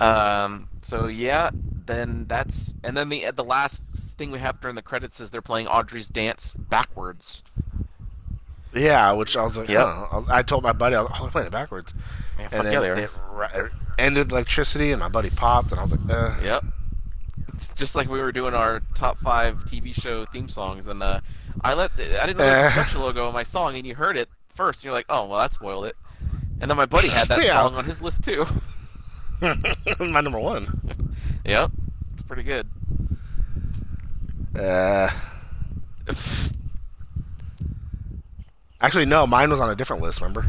Um, 0.00 0.68
so 0.82 1.06
yeah, 1.06 1.50
then 1.86 2.26
that's 2.28 2.74
and 2.84 2.96
then 2.96 3.08
the 3.08 3.30
the 3.32 3.44
last 3.44 3.82
thing 4.16 4.30
we 4.30 4.38
have 4.38 4.60
during 4.60 4.76
the 4.76 4.82
credits 4.82 5.20
is 5.20 5.30
they're 5.30 5.42
playing 5.42 5.66
Audrey's 5.66 6.08
dance 6.08 6.54
backwards. 6.58 7.42
Yeah, 8.74 9.12
which 9.12 9.36
I 9.36 9.42
was 9.42 9.56
like, 9.56 9.68
Yep. 9.68 9.86
huh. 9.86 10.22
I 10.28 10.42
told 10.42 10.62
my 10.62 10.72
buddy, 10.74 10.94
I 10.94 11.00
was, 11.00 11.10
oh, 11.14 11.22
they're 11.22 11.30
playing 11.30 11.46
it 11.46 11.52
backwards. 11.52 11.94
Yeah, 12.38 12.48
and 12.52 12.66
then 12.66 12.72
yeah, 12.82 12.94
it 13.04 13.10
ra- 13.30 13.68
ended 13.98 14.30
electricity, 14.30 14.92
and 14.92 15.00
my 15.00 15.08
buddy 15.08 15.30
popped, 15.30 15.70
and 15.70 15.80
I 15.80 15.82
was 15.82 15.92
like, 15.92 16.00
uh, 16.10 16.36
Yep. 16.42 16.64
It's 17.54 17.70
just 17.70 17.94
like 17.96 18.08
we 18.08 18.20
were 18.20 18.30
doing 18.30 18.54
our 18.54 18.82
top 18.94 19.18
five 19.18 19.64
TV 19.64 19.92
show 19.94 20.26
theme 20.26 20.48
songs, 20.48 20.86
and 20.86 21.02
uh, 21.02 21.20
I 21.62 21.74
let 21.74 21.96
the, 21.96 22.22
I 22.22 22.26
didn't 22.26 22.38
know 22.38 22.44
there 22.44 22.64
was 22.76 22.94
a 22.94 22.98
Eh. 22.98 23.00
logo 23.02 23.26
on 23.26 23.32
my 23.32 23.42
song, 23.42 23.74
and 23.74 23.84
you 23.86 23.96
heard 23.96 24.16
it 24.16 24.28
first, 24.54 24.80
and 24.80 24.84
you're 24.84 24.92
like, 24.92 25.06
oh 25.08 25.26
well, 25.26 25.40
that 25.40 25.54
spoiled 25.54 25.86
it. 25.86 25.96
And 26.60 26.70
then 26.70 26.76
my 26.76 26.86
buddy 26.86 27.08
had 27.08 27.28
that 27.28 27.42
Yeah. 27.44 27.62
song 27.62 27.74
on 27.74 27.84
his 27.84 28.02
list 28.02 28.24
too. 28.24 28.44
my 29.40 30.20
number 30.20 30.40
one. 30.40 31.16
yep, 31.44 31.70
it's 32.14 32.22
pretty 32.22 32.42
good. 32.42 32.66
Uh, 34.58 35.08
actually, 38.80 39.04
no, 39.04 39.26
mine 39.26 39.50
was 39.50 39.60
on 39.60 39.70
a 39.70 39.74
different 39.76 40.02
list. 40.02 40.20
Remember, 40.20 40.44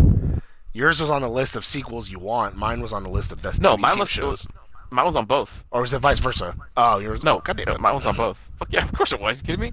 yours 0.73 0.99
was 1.01 1.09
on 1.09 1.21
the 1.21 1.29
list 1.29 1.55
of 1.55 1.65
sequels 1.65 2.09
you 2.09 2.19
want. 2.19 2.55
Mine 2.55 2.81
was 2.81 2.93
on 2.93 3.03
the 3.03 3.09
list 3.09 3.31
of 3.31 3.41
best 3.41 3.61
No, 3.61 3.75
TV 3.75 3.79
mine 3.81 3.99
was, 3.99 4.09
shows. 4.09 4.45
was 4.45 4.47
mine 4.89 5.05
was 5.05 5.15
on 5.15 5.25
both. 5.25 5.63
Or 5.71 5.81
was 5.81 5.93
it 5.93 5.99
vice 5.99 6.19
versa? 6.19 6.55
Oh, 6.77 6.99
yours. 6.99 7.23
No, 7.23 7.39
God 7.39 7.57
damn 7.57 7.67
it. 7.69 7.79
mine 7.79 7.93
was 7.93 8.05
on 8.05 8.15
both. 8.15 8.49
Fuck 8.57 8.71
yeah, 8.73 8.83
of 8.83 8.91
course 8.93 9.11
it 9.11 9.19
was. 9.19 9.41
You 9.41 9.45
kidding 9.45 9.61
me? 9.61 9.71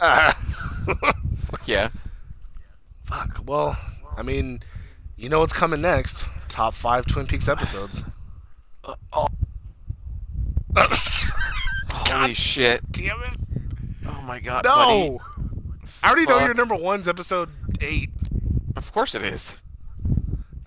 Uh, 0.00 0.32
Fuck 1.50 1.68
yeah. 1.68 1.88
fuck. 3.04 3.40
Well, 3.44 3.76
I 4.16 4.22
mean, 4.22 4.62
you 5.16 5.28
know 5.28 5.40
what's 5.40 5.52
coming 5.52 5.80
next? 5.80 6.24
Top 6.48 6.74
five 6.74 7.06
Twin 7.06 7.26
Peaks 7.26 7.48
episodes. 7.48 8.04
Uh, 8.84 8.94
oh, 9.12 9.26
holy 11.88 12.34
shit! 12.34 12.90
Damn 12.92 13.22
it! 13.22 13.36
Oh 14.06 14.22
my 14.22 14.40
god, 14.40 14.64
buddy. 14.64 15.08
No, 15.10 15.20
I 16.02 16.08
already 16.08 16.26
know 16.26 16.38
your 16.40 16.54
number 16.54 16.74
one's 16.74 17.08
episode 17.08 17.48
eight. 17.80 18.10
Of 18.76 18.92
course 18.92 19.14
it 19.14 19.22
is. 19.22 19.58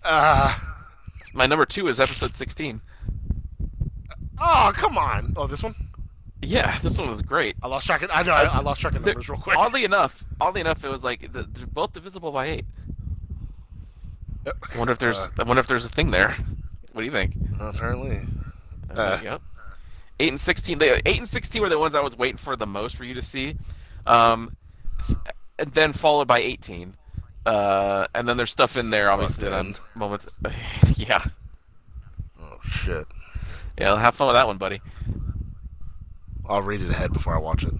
Uh, 0.03 0.57
My 1.33 1.45
number 1.45 1.65
two 1.65 1.87
is 1.87 1.99
episode 1.99 2.33
16. 2.33 2.81
oh, 4.39 4.71
come 4.73 4.97
on. 4.97 5.33
Oh, 5.35 5.45
this 5.47 5.61
one. 5.61 5.75
Yeah, 6.41 6.79
this 6.79 6.97
one 6.97 7.09
was 7.09 7.21
great. 7.21 7.55
I 7.61 7.67
lost 7.67 7.85
track. 7.85 8.01
Of, 8.03 8.09
I 8.13 8.23
know. 8.23 8.31
I, 8.31 8.43
I 8.45 8.59
lost 8.61 8.79
track 8.81 8.95
of 8.95 9.03
They're- 9.03 9.13
numbers 9.13 9.27
real 9.29 9.39
quick. 9.39 9.57
Oddly 9.57 9.83
enough, 9.83 10.23
oddly 10.39 10.61
enough, 10.61 10.83
it 10.85 10.89
was 10.89 11.03
like 11.03 11.33
the, 11.33 11.43
they're 11.43 11.67
both 11.67 11.93
divisible 11.93 12.31
by 12.31 12.45
eight. 12.47 12.65
I 14.73 14.77
wonder 14.77 14.91
if 14.93 14.99
there's, 14.99 15.29
I 15.39 15.43
wonder 15.43 15.59
if 15.59 15.67
there's 15.67 15.85
a 15.85 15.89
thing 15.89 16.11
there. 16.11 16.35
What 16.93 17.01
do 17.01 17.05
you 17.05 17.11
think? 17.11 17.33
Uh, 17.59 17.69
apparently. 17.75 18.21
Uh, 18.95 18.99
Uh. 18.99 19.19
yep. 19.23 19.41
Eight 20.19 20.29
and 20.29 20.39
sixteen. 20.39 20.79
They, 20.79 20.99
eight 21.05 21.17
and 21.19 21.29
sixteen 21.29 21.61
were 21.61 21.69
the 21.69 21.77
ones 21.77 21.93
I 21.93 22.01
was 22.01 22.17
waiting 22.17 22.37
for 22.37 22.55
the 22.55 22.65
most 22.65 22.95
for 22.95 23.03
you 23.03 23.13
to 23.13 23.21
see, 23.21 23.55
um, 24.07 24.55
and 25.59 25.69
then 25.73 25.93
followed 25.93 26.27
by 26.27 26.39
eighteen. 26.39 26.95
Uh, 27.45 28.07
and 28.15 28.27
then 28.27 28.35
there's 28.35 28.49
stuff 28.51 28.75
in 28.77 28.89
there, 28.89 29.11
obviously. 29.11 29.47
Then 29.47 29.75
moments. 29.93 30.27
yeah, 30.95 31.23
Oh 32.41 32.57
shit. 32.63 33.05
yeah. 33.79 33.95
Have 33.99 34.15
fun 34.15 34.27
with 34.27 34.35
that 34.35 34.47
one, 34.47 34.57
buddy. 34.57 34.81
I'll 36.49 36.61
read 36.63 36.81
it 36.81 36.89
ahead 36.89 37.13
before 37.13 37.35
I 37.35 37.39
watch 37.39 37.63
it. 37.63 37.73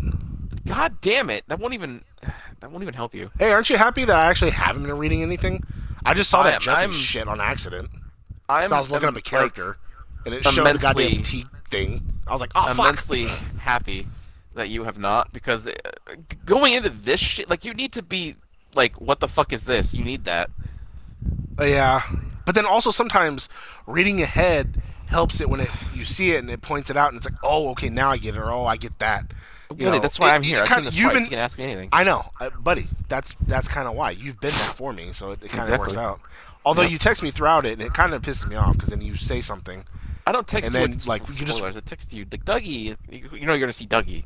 God 0.68 1.01
damn 1.01 1.30
it! 1.32 1.43
That 1.47 1.59
won't 1.59 1.74
even. 1.74 2.03
That 2.59 2.72
won't 2.72 2.82
even 2.82 2.95
help 2.95 3.13
you. 3.13 3.30
Hey, 3.38 3.51
aren't 3.51 3.70
you 3.70 3.78
happy 3.78 4.03
that 4.05 4.15
I 4.15 4.26
actually 4.26 4.49
haven't 4.49 4.82
been 4.84 4.97
reading 4.97 5.22
anything? 5.22 5.63
I 6.08 6.14
just 6.14 6.30
saw 6.30 6.41
I 6.41 6.51
that 6.51 6.55
am- 6.55 6.62
Jeffy 6.62 6.80
I'm- 6.82 6.91
shit 6.93 7.28
on 7.28 7.41
accident. 7.41 7.89
I'm. 8.49 8.72
I 8.72 8.78
was 8.78 8.89
looking 8.89 9.10
up 9.10 9.16
a 9.16 9.18
like, 9.18 9.24
character, 9.26 9.78
and 10.26 10.34
it 10.34 10.43
showed 10.45 10.74
the 10.74 10.80
goddamn 10.80 11.22
T 11.24 11.45
thing. 11.70 12.14
I 12.26 12.32
was 12.32 12.39
like, 12.41 12.51
oh 12.55 12.62
fuck. 12.68 12.78
immensely 12.80 13.26
happy 13.60 14.08
that 14.55 14.70
you 14.70 14.86
have 14.86 14.97
not 14.97 15.32
because 15.34 15.68
uh, 15.68 15.74
going 16.45 16.74
into 16.74 16.89
this 16.89 17.20
shit, 17.20 17.49
like 17.49 17.66
you 17.66 17.74
need 17.74 17.91
to 17.93 18.01
be 18.01 18.36
like, 18.74 18.99
what 19.01 19.20
the 19.20 19.28
fuck 19.28 19.51
is 19.53 19.64
this? 19.66 19.93
You 19.93 20.03
need 20.03 20.24
that. 20.26 20.49
Uh, 21.60 21.66
Yeah, 21.66 22.01
but 22.45 22.55
then 22.55 22.66
also 22.66 22.89
sometimes 22.91 23.49
reading 23.86 24.22
ahead 24.22 24.82
helps 25.08 25.39
it 25.41 25.49
when 25.49 25.60
it 25.60 25.70
you 25.93 26.05
see 26.05 26.32
it 26.32 26.39
and 26.39 26.49
it 26.49 26.62
points 26.62 26.89
it 26.89 26.95
out, 26.97 27.10
and 27.10 27.18
it's 27.18 27.30
like, 27.30 27.39
oh, 27.43 27.70
okay, 27.72 27.89
now 27.89 28.12
I 28.12 28.18
get 28.18 28.36
it, 28.36 28.39
or 28.39 28.49
oh, 28.49 28.66
I 28.66 28.78
get 28.78 28.97
that. 28.99 29.32
You 29.72 29.86
Really, 29.86 29.97
know, 29.97 30.01
that's 30.01 30.18
why 30.20 30.32
it- 30.32 30.36
I'm 30.36 30.43
here. 30.43 30.61
I've 30.61 30.70
seen 30.74 30.84
this 30.86 30.95
you've 30.95 31.03
twice. 31.11 31.15
been- 31.15 31.24
You 31.24 31.30
can 31.30 31.39
ask 31.39 31.57
me 31.57 31.63
anything. 31.65 31.89
I 31.91 32.03
know, 32.03 32.26
uh, 32.39 32.49
buddy. 32.51 32.88
That's 33.09 33.36
that's 33.47 33.68
kind 33.68 33.88
of 33.88 33.95
why 33.95 34.11
you've 34.11 34.39
been 34.39 34.51
that 34.51 34.76
for 34.78 34.93
me, 34.93 35.11
so 35.13 35.32
it, 35.32 35.43
it 35.43 35.49
kind 35.51 35.72
of 35.72 35.78
works 35.80 35.93
Exactly. 35.93 36.05
out. 36.05 36.22
Although 36.65 36.84
Yep. 36.84 36.91
you 36.91 36.97
text 36.97 37.22
me 37.24 37.32
throughout 37.32 37.65
it, 37.65 37.74
and 37.74 37.82
it 37.82 37.93
kind 37.93 38.13
of 38.13 38.22
pisses 38.22 38.47
me 38.47 38.55
off 38.55 38.74
because 38.74 38.89
then 38.89 39.01
you 39.01 39.15
say 39.15 39.41
something. 39.41 39.86
I 40.26 40.32
don't 40.32 40.47
text 40.47 40.74
and 40.74 40.91
you 40.91 40.97
then, 40.97 41.07
like, 41.07 41.26
with 41.28 41.39
you 41.39 41.45
just- 41.45 41.57
spoilers. 41.57 41.78
I 41.78 41.82
text 41.82 42.13
you 42.13 42.26
like 42.32 42.43
Dougie. 42.45 42.95
You, 43.09 43.30
you 43.34 43.45
know 43.45 43.53
you're 43.53 43.59
gonna 43.59 43.74
see 43.74 43.88
Dougie. 43.88 44.24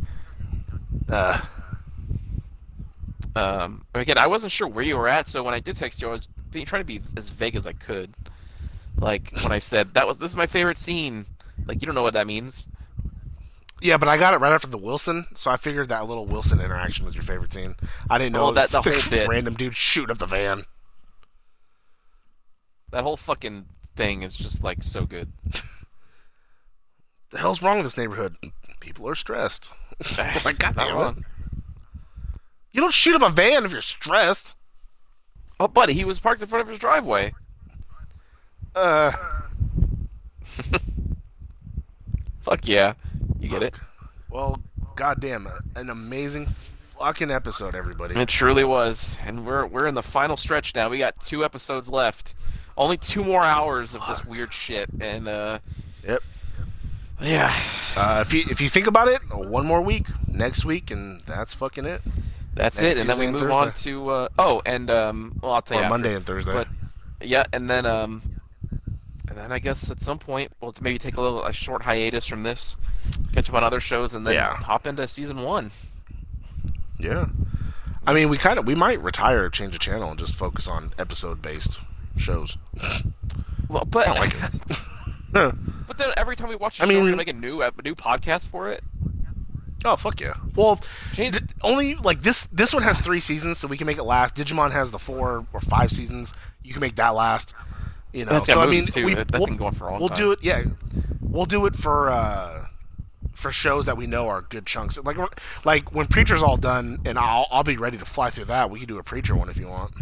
Uh, 1.09 1.39
Um, 3.35 3.85
again, 3.95 4.17
I 4.17 4.27
wasn't 4.27 4.51
sure 4.51 4.67
where 4.67 4.83
you 4.83 4.97
were 4.97 5.07
at, 5.07 5.29
so 5.29 5.41
when 5.41 5.53
I 5.53 5.59
did 5.61 5.77
text 5.77 6.01
you, 6.01 6.09
I 6.09 6.11
was 6.11 6.27
being, 6.51 6.65
trying 6.65 6.81
to 6.81 6.85
be 6.85 6.99
as 7.15 7.29
vague 7.29 7.55
as 7.55 7.65
I 7.65 7.71
could. 7.73 8.13
Like 8.97 9.31
when 9.41 9.53
I 9.53 9.59
said 9.59 9.93
that 9.93 10.05
was 10.05 10.17
this 10.17 10.31
is 10.31 10.35
my 10.35 10.47
favorite 10.47 10.77
scene. 10.77 11.25
Like 11.65 11.81
you 11.81 11.85
don't 11.85 11.95
know 11.95 12.03
what 12.03 12.13
that 12.13 12.27
means. 12.27 12.65
Yeah, 13.81 13.97
but 13.97 14.07
I 14.07 14.17
got 14.17 14.33
it 14.33 14.37
right 14.37 14.53
after 14.53 14.67
the 14.67 14.77
Wilson, 14.77 15.25
so 15.33 15.51
I 15.51 15.57
figured 15.57 15.89
that 15.89 16.05
little 16.07 16.25
Wilson 16.25 16.59
interaction 16.61 17.05
was 17.05 17.15
your 17.15 17.23
favorite 17.23 17.53
scene. 17.53 17.75
I 18.09 18.17
didn't 18.17 18.33
know 18.33 18.47
Oh, 18.47 18.51
that- 18.53 18.69
the 18.69 18.81
bit. 19.09 19.27
random 19.27 19.55
dude 19.55 19.75
shooting 19.75 20.11
up 20.11 20.17
the 20.19 20.25
van. 20.25 20.65
That 22.91 23.03
whole 23.03 23.17
fucking 23.17 23.67
thing 23.95 24.21
is 24.23 24.35
just 24.35 24.63
like 24.63 24.83
so 24.83 25.05
good. 25.05 25.31
The 27.29 27.37
hell's 27.37 27.61
wrong 27.61 27.77
with 27.77 27.85
this 27.85 27.97
neighborhood? 27.97 28.35
People 28.81 29.07
are 29.07 29.15
stressed. 29.15 29.71
like, 30.17 30.59
God 30.59 30.75
Not 30.75 30.87
damn 30.87 31.17
it. 31.19 31.23
You 32.73 32.81
don't 32.81 32.93
shoot 32.93 33.15
up 33.15 33.21
a 33.21 33.29
van 33.29 33.63
if 33.65 33.71
you're 33.71 33.81
stressed. 33.81 34.55
Oh, 35.59 35.67
buddy, 35.67 35.93
he 35.93 36.03
was 36.05 36.19
parked 36.19 36.41
in 36.41 36.47
front 36.47 36.63
of 36.63 36.67
his 36.69 36.79
driveway. 36.79 37.33
Uh, 38.75 39.11
Fuck 42.41 42.67
yeah, 42.67 42.93
you 43.41 43.49
get 43.49 43.63
it. 43.63 43.73
well, 44.29 44.61
goddamn, 44.95 45.47
an 45.75 45.89
amazing 45.89 46.47
fucking 46.97 47.31
episode, 47.31 47.73
everybody. 47.75 48.15
It 48.19 48.29
truly 48.29 48.63
was, 48.63 49.17
and 49.25 49.45
we're 49.45 49.65
we're 49.65 49.87
in 49.87 49.95
the 49.95 50.03
final 50.03 50.37
stretch 50.37 50.75
now. 50.75 50.89
We 50.89 50.97
got 50.99 51.19
two 51.19 51.43
episodes 51.43 51.89
left, 51.89 52.33
only 52.77 52.97
two 52.97 53.23
more 53.23 53.43
hours 53.43 53.93
of 53.93 54.01
this 54.07 54.23
weird 54.25 54.53
shit, 54.53 54.89
and 54.99 55.27
uh, 55.27 55.59
Yep. 56.07 56.23
yeah, 57.21 57.53
Uh, 57.95 58.23
if 58.25 58.33
you 58.33 58.43
if 58.49 58.61
you 58.61 58.69
think 58.69 58.87
about 58.87 59.07
it, 59.07 59.21
one 59.33 59.65
more 59.65 59.81
week, 59.81 60.05
next 60.27 60.63
week, 60.65 60.91
and 60.91 61.21
that's 61.25 61.53
fucking 61.53 61.85
it. 61.85 62.01
that's 62.55 62.81
Next 62.81 62.95
it. 62.95 63.01
And 63.01 63.09
then 63.09 63.19
we 63.19 63.27
move 63.27 63.51
on 63.51 63.73
to 63.73 64.09
uh, 64.09 64.27
oh, 64.39 64.61
and 64.65 64.89
um, 64.89 65.39
well, 65.41 65.53
I'll 65.53 65.61
tell 65.61 65.77
Or 65.77 65.81
you 65.81 65.85
after. 65.85 65.93
Monday 65.97 66.15
and 66.15 66.25
Thursday. 66.25 66.53
But 66.53 66.67
yeah, 67.21 67.45
and 67.53 67.69
then 67.69 67.85
um, 67.85 68.21
and 69.31 69.39
then 69.39 69.51
I 69.51 69.59
guess 69.59 69.89
at 69.89 70.01
some 70.01 70.19
point 70.19 70.51
we'll 70.59 70.75
maybe 70.81 70.99
take 70.99 71.15
a 71.15 71.21
little 71.21 71.43
a 71.43 71.53
short 71.53 71.83
hiatus 71.83 72.27
from 72.27 72.43
this, 72.43 72.75
catch 73.33 73.47
up 73.49 73.55
on 73.55 73.63
other 73.63 73.79
shows, 73.79 74.13
and 74.13 74.27
then 74.27 74.33
Yeah. 74.33 74.53
hop 74.55 74.85
into 74.85 75.07
season 75.07 75.41
one. 75.43 75.71
yeah. 76.99 77.25
I 78.05 78.13
mean, 78.13 78.29
we 78.29 78.37
kind 78.37 78.57
of 78.59 78.65
we 78.65 78.75
might 78.75 79.01
retire, 79.01 79.49
change 79.49 79.73
the 79.73 79.79
channel, 79.79 80.09
and 80.09 80.19
just 80.19 80.35
focus 80.35 80.67
on 80.67 80.93
episode 80.99 81.41
based 81.41 81.79
shows. 82.17 82.57
Well, 83.69 83.85
but 83.85 84.07
I 84.07 84.13
don't 84.13 84.19
like 84.19 84.35
it. 84.35 84.79
but 85.87 85.97
then 85.97 86.09
every 86.17 86.35
time 86.35 86.49
we 86.49 86.55
watch 86.55 86.79
a 86.79 86.83
I 86.83 86.87
show, 86.87 86.93
we're 86.95 87.05
gonna 87.05 87.15
make 87.15 87.27
a 87.29 87.33
new 87.33 87.61
a 87.61 87.71
new 87.85 87.95
podcast 87.95 88.47
for 88.47 88.69
it. 88.69 88.83
Oh 89.85 89.95
fuck 89.95 90.19
yeah! 90.19 90.33
Well, 90.55 90.79
Change- 91.13 91.37
th- 91.37 91.49
only 91.63 91.95
like 91.95 92.21
this. 92.23 92.45
This 92.45 92.73
one 92.73 92.83
has 92.83 92.99
three 93.01 93.19
seasons, 93.19 93.57
so 93.59 93.67
we 93.67 93.77
can 93.77 93.87
make 93.87 93.97
it 93.97 94.03
last. 94.03 94.35
Digimon 94.35 94.71
has 94.71 94.91
the 94.91 94.99
four 94.99 95.45
or 95.53 95.59
five 95.61 95.91
seasons. 95.91 96.33
You 96.63 96.73
can 96.73 96.81
make 96.81 96.95
that 96.97 97.09
last. 97.15 97.53
You 98.13 98.25
know, 98.25 98.43
so 98.43 98.59
I 98.59 98.67
mean, 98.67 98.85
too. 98.85 99.05
we, 99.05 99.13
That- 99.15 99.29
that 99.29 99.39
we'll, 99.39 99.47
can 99.57 99.71
for 99.73 99.87
a 99.87 99.97
we'll 99.97 100.09
time. 100.09 100.17
do 100.17 100.31
it. 100.33 100.39
Yeah, 100.41 100.63
we'll 101.21 101.45
do 101.45 101.65
it 101.65 101.75
for 101.75 102.09
uh, 102.09 102.65
for 103.33 103.51
shows 103.51 103.85
that 103.85 103.95
we 103.97 104.05
know 104.07 104.27
are 104.27 104.41
good 104.41 104.65
chunks. 104.65 104.97
Like 104.97 105.17
when- 105.17 105.27
like 105.65 105.93
when 105.93 106.07
Preacher's 106.07 106.43
all 106.43 106.57
done, 106.57 106.99
and 107.05 107.17
I'll 107.17 107.47
I'll 107.51 107.63
be 107.63 107.77
ready 107.77 107.97
to 107.97 108.05
fly 108.05 108.29
through 108.29 108.45
that. 108.45 108.69
We 108.69 108.79
can 108.79 108.87
do 108.87 108.97
a 108.97 109.03
Preacher 109.03 109.35
one 109.35 109.49
if 109.49 109.57
you 109.57 109.67
want. 109.67 109.93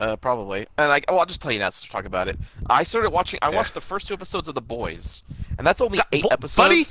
Uh, 0.00 0.14
probably. 0.14 0.66
And 0.76 0.92
I, 0.92 1.00
oh, 1.08 1.18
I'll 1.18 1.26
just 1.26 1.40
tell 1.42 1.50
you 1.50 1.58
now. 1.58 1.70
Since 1.70 1.88
we're 1.88 1.96
talking 1.96 2.06
about 2.06 2.28
it, 2.28 2.38
I 2.68 2.84
started 2.84 3.10
watching. 3.10 3.40
I 3.42 3.50
Yeah. 3.50 3.56
watched 3.56 3.74
the 3.74 3.80
first 3.80 4.06
two 4.06 4.14
episodes 4.14 4.46
of 4.46 4.54
The 4.54 4.60
Boys, 4.62 5.22
and 5.56 5.66
that's 5.66 5.80
only 5.80 5.96
That- 5.98 6.06
eight 6.12 6.22
bu- 6.22 6.28
episodes. 6.30 6.56
buddy? 6.56 6.84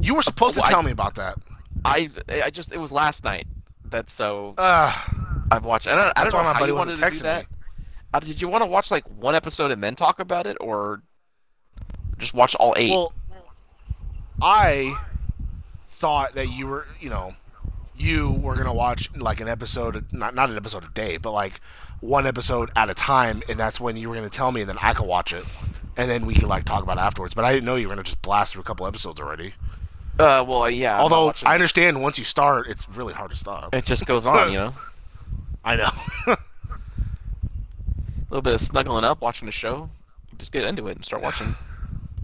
You 0.00 0.14
were 0.14 0.22
supposed 0.22 0.54
to 0.54 0.60
Well, 0.60 0.68
I- 0.68 0.70
tell 0.72 0.82
me 0.82 0.90
about 0.92 1.16
that. 1.16 1.36
I, 1.84 2.08
I 2.30 2.48
just 2.50 2.72
it 2.72 2.78
was 2.78 2.92
last 2.92 3.24
night. 3.24 3.46
That's 3.84 4.12
so 4.12 4.54
Uh, 4.56 4.94
I've 5.50 5.64
watched. 5.64 5.86
I, 5.86 5.90
don't 5.96 5.98
know. 6.06 6.12
I 6.16 6.22
don't 6.24 6.32
why 6.32 6.38
know 6.40 6.44
my 6.48 6.52
how 6.54 6.60
buddy 6.60 6.72
wasn't 6.72 6.96
to 6.96 7.02
texting 7.02 7.22
that. 7.22 7.46
Me. 8.14 8.26
Uh, 8.26 8.32
did 8.32 8.40
you 8.40 8.48
want 8.48 8.62
to 8.64 8.70
watch 8.70 8.90
like 8.90 9.04
one 9.18 9.34
episode 9.34 9.70
and 9.70 9.82
then 9.82 9.94
talk 9.94 10.20
about 10.20 10.46
it, 10.46 10.56
or 10.60 11.02
just 12.18 12.34
watch 12.34 12.54
all 12.56 12.74
eight? 12.76 12.90
Well, 12.90 13.12
I 14.42 14.96
thought 15.90 16.34
that 16.34 16.48
you 16.48 16.66
were, 16.66 16.86
you 17.00 17.08
know, 17.10 17.34
you 17.96 18.30
were 18.30 18.56
gonna 18.56 18.74
watch 18.74 19.10
like 19.16 19.40
an 19.40 19.48
episode, 19.48 20.06
not 20.12 20.34
not 20.34 20.50
an 20.50 20.56
episode 20.56 20.84
a 20.84 20.88
day, 20.88 21.16
but 21.16 21.32
like 21.32 21.60
one 22.00 22.26
episode 22.26 22.70
at 22.76 22.90
a 22.90 22.94
time, 22.94 23.42
and 23.48 23.58
that's 23.58 23.80
when 23.80 23.96
you 23.96 24.08
were 24.08 24.14
gonna 24.14 24.28
tell 24.28 24.52
me, 24.52 24.60
and 24.60 24.68
then 24.70 24.78
I 24.80 24.92
could 24.94 25.06
watch 25.06 25.32
it, 25.32 25.44
and 25.96 26.10
then 26.10 26.26
we 26.26 26.34
could 26.34 26.48
like 26.48 26.64
talk 26.64 26.82
about 26.82 26.98
it 26.98 27.02
afterwards. 27.02 27.34
But 27.34 27.44
I 27.44 27.52
didn't 27.52 27.64
know 27.64 27.76
you 27.76 27.88
were 27.88 27.94
gonna 27.94 28.04
just 28.04 28.22
blast 28.22 28.52
through 28.52 28.62
a 28.62 28.64
couple 28.64 28.86
episodes 28.86 29.20
already. 29.20 29.54
uh, 30.18 30.44
well, 30.46 30.68
yeah. 30.68 31.00
Although 31.00 31.32
I 31.44 31.54
understand 31.54 32.02
once 32.02 32.18
you 32.18 32.24
start, 32.24 32.68
it's 32.68 32.88
really 32.88 33.14
hard 33.14 33.30
to 33.30 33.36
stop. 33.36 33.74
it 33.74 33.84
just 33.84 34.06
goes 34.06 34.26
on, 34.26 34.50
you 34.52 34.58
know. 34.58 34.74
I 35.64 35.76
know. 35.76 35.90
Little 38.34 38.42
bit 38.42 38.54
of 38.54 38.62
snuggling 38.62 39.04
up, 39.04 39.20
watching 39.20 39.46
a 39.46 39.52
show. 39.52 39.90
Just 40.38 40.50
get 40.50 40.64
into 40.64 40.88
it 40.88 40.96
and 40.96 41.04
start 41.04 41.22
watching. 41.22 41.54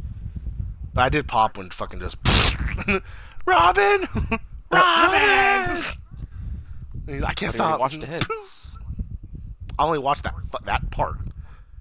but 0.92 1.02
I 1.02 1.08
did 1.08 1.28
pop 1.28 1.56
when 1.56 1.70
fucking 1.70 2.00
just 2.00 2.16
Robin, 3.46 3.46
Robin. 4.72 4.72
I 4.72 5.84
can't 7.36 7.54
stop. 7.54 7.78
watched 7.78 8.02
ahead. 8.02 8.24
I 9.78 9.84
only 9.84 10.00
watched 10.00 10.24
that 10.24 10.34
that 10.64 10.90
part. 10.90 11.18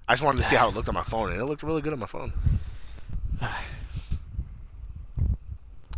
I 0.06 0.12
just 0.12 0.22
wanted 0.22 0.42
to 0.42 0.44
see 0.44 0.54
how 0.54 0.68
it 0.68 0.76
looked 0.76 0.88
on 0.88 0.94
my 0.94 1.02
phone, 1.02 1.32
and 1.32 1.40
it 1.40 1.46
looked 1.46 1.64
really 1.64 1.82
good 1.82 1.92
on 1.92 1.98
my 1.98 2.06
phone. 2.06 2.32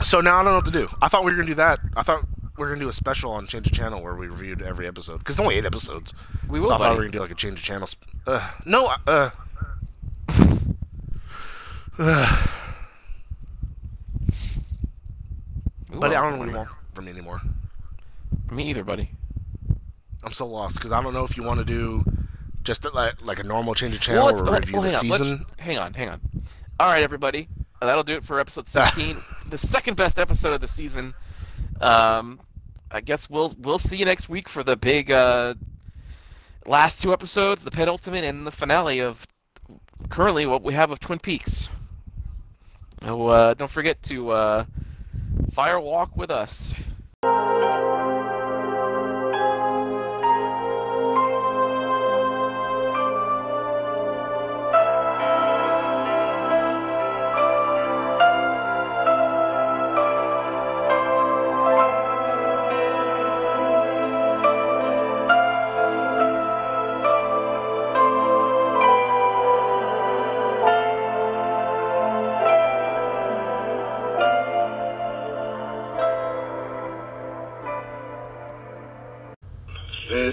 So 0.00 0.20
now 0.20 0.40
I 0.40 0.42
don't 0.42 0.46
know 0.46 0.56
what 0.56 0.64
to 0.64 0.72
do. 0.72 0.88
I 1.00 1.06
thought 1.06 1.24
we 1.24 1.30
were 1.30 1.36
gonna 1.36 1.46
do 1.46 1.54
that. 1.56 1.78
I 1.96 2.02
thought 2.02 2.24
were 2.56 2.68
gonna 2.68 2.80
do 2.80 2.88
a 2.88 2.92
special 2.92 3.32
on 3.32 3.46
Change 3.46 3.66
of 3.66 3.72
Channel 3.72 4.02
where 4.02 4.14
we 4.14 4.26
reviewed 4.28 4.62
every 4.62 4.86
episode 4.86 5.18
because 5.18 5.34
it's 5.36 5.40
only 5.40 5.56
eight 5.56 5.64
episodes. 5.64 6.12
We 6.48 6.58
So 6.58 6.62
will, 6.64 6.72
I 6.72 6.78
thought 6.78 6.90
we 6.92 6.96
were 6.96 7.02
gonna 7.04 7.10
do 7.12 7.20
like 7.20 7.30
a 7.30 7.34
Change 7.34 7.58
of 7.58 7.64
Channel. 7.64 7.86
Sp- 7.88 8.04
uh, 8.26 8.50
no. 8.64 8.92
Uh, 9.06 9.30
uh, 11.98 12.46
but 15.92 16.10
I 16.10 16.14
don't 16.20 16.32
know 16.32 16.38
what 16.38 16.48
you 16.48 16.54
want 16.56 16.68
from 16.94 17.04
me 17.06 17.12
anymore. 17.12 17.40
Me 18.50 18.68
either, 18.70 18.84
buddy. 18.84 19.10
I'm 20.24 20.32
so 20.32 20.46
lost 20.46 20.76
because 20.76 20.92
I 20.92 21.02
don't 21.02 21.14
know 21.14 21.24
if 21.24 21.36
you 21.36 21.42
want 21.42 21.58
to 21.58 21.64
do 21.64 22.04
just 22.62 22.84
like 22.94 23.20
like 23.24 23.38
a 23.40 23.42
normal 23.44 23.74
Change 23.74 23.94
of 23.94 24.00
Channel 24.00 24.26
let's- 24.26 24.40
or 24.40 24.52
review 24.54 24.74
well, 24.74 24.82
the 24.82 24.88
on, 24.94 25.00
season. 25.00 25.44
Hang 25.58 25.78
on, 25.78 25.94
hang 25.94 26.08
on. 26.10 26.20
All 26.78 26.88
right, 26.88 27.02
everybody. 27.02 27.48
Uh, 27.80 27.86
That'll 27.86 28.04
do 28.04 28.14
it 28.14 28.24
for 28.24 28.38
episode 28.38 28.68
16, 28.68 29.16
the 29.50 29.58
second 29.58 29.96
best 29.96 30.18
episode 30.18 30.52
of 30.52 30.60
the 30.60 30.68
season. 30.68 31.14
Um, 31.82 32.40
I 32.90 33.00
guess 33.00 33.28
we'll 33.28 33.54
we'll 33.58 33.78
see 33.78 33.96
you 33.96 34.04
next 34.04 34.28
week 34.28 34.48
for 34.48 34.62
the 34.62 34.76
big 34.76 35.10
uh, 35.10 35.54
last 36.66 37.02
two 37.02 37.12
episodes, 37.12 37.64
the 37.64 37.70
penultimate 37.70 38.24
and 38.24 38.46
the 38.46 38.52
finale 38.52 39.00
of 39.00 39.26
currently 40.08 40.46
what 40.46 40.62
we 40.62 40.74
have 40.74 40.90
of 40.90 41.00
Twin 41.00 41.18
Peaks. 41.18 41.68
So, 43.02 43.28
uh, 43.28 43.54
don't 43.54 43.70
forget 43.70 44.00
to 44.04 44.30
uh, 44.30 44.64
fire 45.52 45.80
walk 45.80 46.16
with 46.16 46.30
us. 46.30 46.72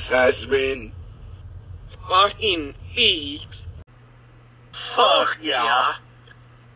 This 0.10 0.18
has 0.18 0.46
been 0.48 0.92
Fucking 2.10 2.74
Peaks. 2.96 3.68
Fuck 4.72 5.38
yeah. 5.40 5.98